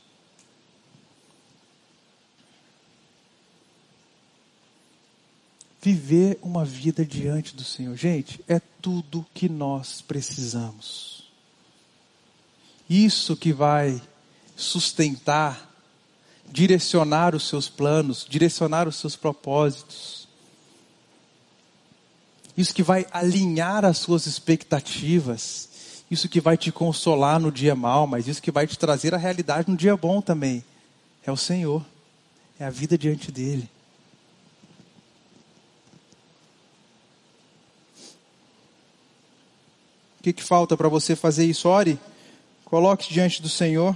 Viver 5.81 6.39
uma 6.41 6.63
vida 6.63 7.05
diante 7.05 7.53
do 7.53 7.65
Senhor. 7.65 7.97
Gente, 7.97 8.39
é 8.47 8.61
tudo 8.81 9.25
que 9.33 9.49
nós 9.49 10.01
precisamos. 10.01 11.20
Isso 12.91 13.37
que 13.37 13.53
vai 13.53 14.01
sustentar, 14.53 15.73
direcionar 16.51 17.33
os 17.33 17.47
seus 17.47 17.69
planos, 17.69 18.27
direcionar 18.29 18.85
os 18.85 18.97
seus 18.97 19.15
propósitos. 19.15 20.27
Isso 22.57 22.75
que 22.75 22.83
vai 22.83 23.07
alinhar 23.09 23.85
as 23.85 23.97
suas 23.97 24.25
expectativas. 24.25 26.03
Isso 26.11 26.27
que 26.27 26.41
vai 26.41 26.57
te 26.57 26.69
consolar 26.69 27.39
no 27.39 27.49
dia 27.49 27.73
mal, 27.75 28.05
mas 28.05 28.27
isso 28.27 28.41
que 28.41 28.51
vai 28.51 28.67
te 28.67 28.77
trazer 28.77 29.15
a 29.15 29.17
realidade 29.17 29.71
no 29.71 29.77
dia 29.77 29.95
bom 29.95 30.19
também. 30.19 30.61
É 31.25 31.31
o 31.31 31.37
Senhor. 31.37 31.85
É 32.59 32.65
a 32.65 32.69
vida 32.69 32.97
diante 32.97 33.31
dele. 33.31 33.69
O 40.19 40.23
que, 40.23 40.33
que 40.33 40.43
falta 40.43 40.75
para 40.75 40.89
você 40.89 41.15
fazer 41.15 41.45
isso? 41.45 41.69
Ore. 41.69 41.97
Coloque-se 42.71 43.11
diante 43.11 43.41
do 43.41 43.49
Senhor. 43.49 43.93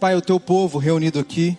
Pai, 0.00 0.16
o 0.16 0.22
teu 0.22 0.40
povo 0.40 0.78
reunido 0.78 1.18
aqui, 1.18 1.58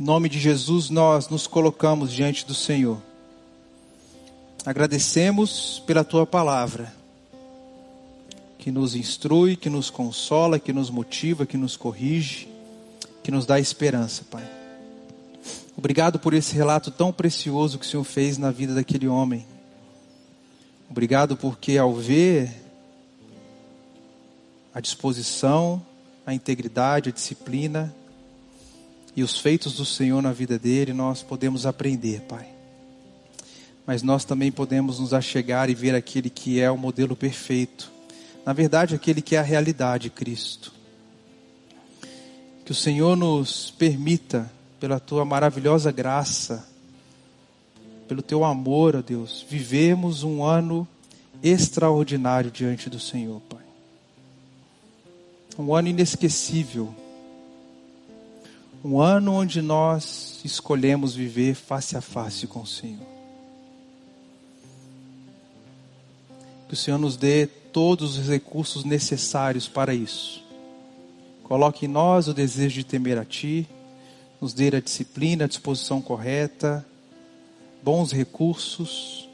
em 0.00 0.02
nome 0.02 0.28
de 0.28 0.40
Jesus, 0.40 0.90
nós 0.90 1.28
nos 1.28 1.46
colocamos 1.46 2.12
diante 2.12 2.44
do 2.44 2.56
Senhor. 2.56 3.00
Agradecemos 4.66 5.80
pela 5.86 6.02
tua 6.02 6.26
palavra, 6.26 6.92
que 8.58 8.72
nos 8.72 8.96
instrui, 8.96 9.54
que 9.54 9.70
nos 9.70 9.90
consola, 9.90 10.58
que 10.58 10.72
nos 10.72 10.90
motiva, 10.90 11.46
que 11.46 11.56
nos 11.56 11.76
corrige, 11.76 12.48
que 13.22 13.30
nos 13.30 13.46
dá 13.46 13.60
esperança, 13.60 14.24
Pai. 14.28 14.42
Obrigado 15.76 16.18
por 16.18 16.34
esse 16.34 16.52
relato 16.56 16.90
tão 16.90 17.12
precioso 17.12 17.78
que 17.78 17.86
o 17.86 17.88
Senhor 17.88 18.02
fez 18.02 18.38
na 18.38 18.50
vida 18.50 18.74
daquele 18.74 19.06
homem. 19.06 19.46
Obrigado 20.90 21.36
porque 21.36 21.78
ao 21.78 21.94
ver 21.94 22.52
a 24.74 24.80
disposição, 24.80 25.80
a 26.26 26.32
integridade, 26.32 27.08
a 27.08 27.12
disciplina 27.12 27.94
e 29.14 29.22
os 29.22 29.38
feitos 29.38 29.74
do 29.74 29.84
Senhor 29.84 30.22
na 30.22 30.32
vida 30.32 30.58
dele, 30.58 30.92
nós 30.92 31.22
podemos 31.22 31.66
aprender, 31.66 32.22
Pai. 32.22 32.46
Mas 33.86 34.02
nós 34.02 34.24
também 34.24 34.50
podemos 34.50 35.00
nos 35.00 35.12
achegar 35.12 35.68
e 35.68 35.74
ver 35.74 35.94
aquele 35.94 36.30
que 36.30 36.60
é 36.60 36.70
o 36.70 36.78
modelo 36.78 37.14
perfeito. 37.14 37.90
Na 38.46 38.52
verdade, 38.52 38.94
aquele 38.94 39.20
que 39.20 39.36
é 39.36 39.38
a 39.38 39.42
realidade, 39.42 40.08
Cristo. 40.08 40.72
Que 42.64 42.72
o 42.72 42.74
Senhor 42.74 43.16
nos 43.16 43.70
permita, 43.72 44.50
pela 44.80 44.98
tua 44.98 45.24
maravilhosa 45.24 45.92
graça, 45.92 46.66
pelo 48.08 48.22
teu 48.22 48.44
amor, 48.44 48.96
ó 48.96 49.02
Deus, 49.02 49.44
vivemos 49.48 50.22
um 50.22 50.44
ano 50.44 50.86
extraordinário 51.42 52.50
diante 52.50 52.88
do 52.88 52.98
Senhor, 52.98 53.40
Pai 53.42 53.61
um 55.58 55.74
ano 55.74 55.88
inesquecível, 55.88 56.94
um 58.84 59.00
ano 59.00 59.34
onde 59.34 59.60
nós 59.62 60.40
escolhemos 60.44 61.14
viver 61.14 61.54
face 61.54 61.96
a 61.96 62.00
face 62.00 62.46
com 62.46 62.60
o 62.60 62.66
Senhor. 62.66 63.06
Que 66.68 66.74
o 66.74 66.76
Senhor 66.76 66.98
nos 66.98 67.16
dê 67.16 67.46
todos 67.46 68.18
os 68.18 68.28
recursos 68.28 68.84
necessários 68.84 69.68
para 69.68 69.94
isso. 69.94 70.42
Coloque 71.44 71.86
em 71.86 71.88
nós 71.88 72.28
o 72.28 72.34
desejo 72.34 72.76
de 72.76 72.84
temer 72.84 73.18
a 73.18 73.24
Ti, 73.24 73.68
nos 74.40 74.52
dê 74.52 74.74
a 74.74 74.80
disciplina, 74.80 75.44
a 75.44 75.48
disposição 75.48 76.00
correta, 76.00 76.84
bons 77.82 78.10
recursos, 78.10 79.28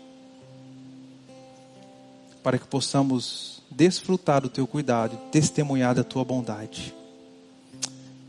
para 2.43 2.59
que 2.59 2.67
possamos 2.67 3.58
desfrutar 3.71 4.41
do 4.41 4.49
teu 4.49 4.67
cuidado 4.67 5.17
testemunhar 5.31 5.95
da 5.95 6.05
tua 6.05 6.25
bondade. 6.25 6.95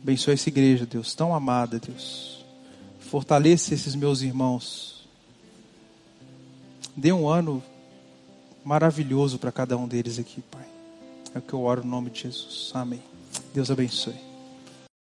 Abençoa 0.02 0.34
essa 0.34 0.50
igreja, 0.50 0.86
Deus, 0.86 1.14
tão 1.14 1.34
amada, 1.34 1.80
Deus. 1.80 2.44
Fortaleça 3.00 3.74
esses 3.74 3.96
meus 3.96 4.22
irmãos. 4.22 5.08
Dê 6.96 7.12
um 7.12 7.28
ano 7.28 7.64
maravilhoso 8.64 9.38
para 9.38 9.52
cada 9.52 9.78
um 9.78 9.88
deles 9.88 10.20
aqui, 10.20 10.42
Pai. 10.42 10.66
É 11.34 11.40
o 11.40 11.42
que 11.42 11.54
eu 11.54 11.62
oro 11.62 11.84
no 11.84 11.90
nome 11.90 12.10
de 12.10 12.22
Jesus. 12.22 12.72
Amém. 12.74 13.02
Deus 13.54 13.70
abençoe. 13.70 14.29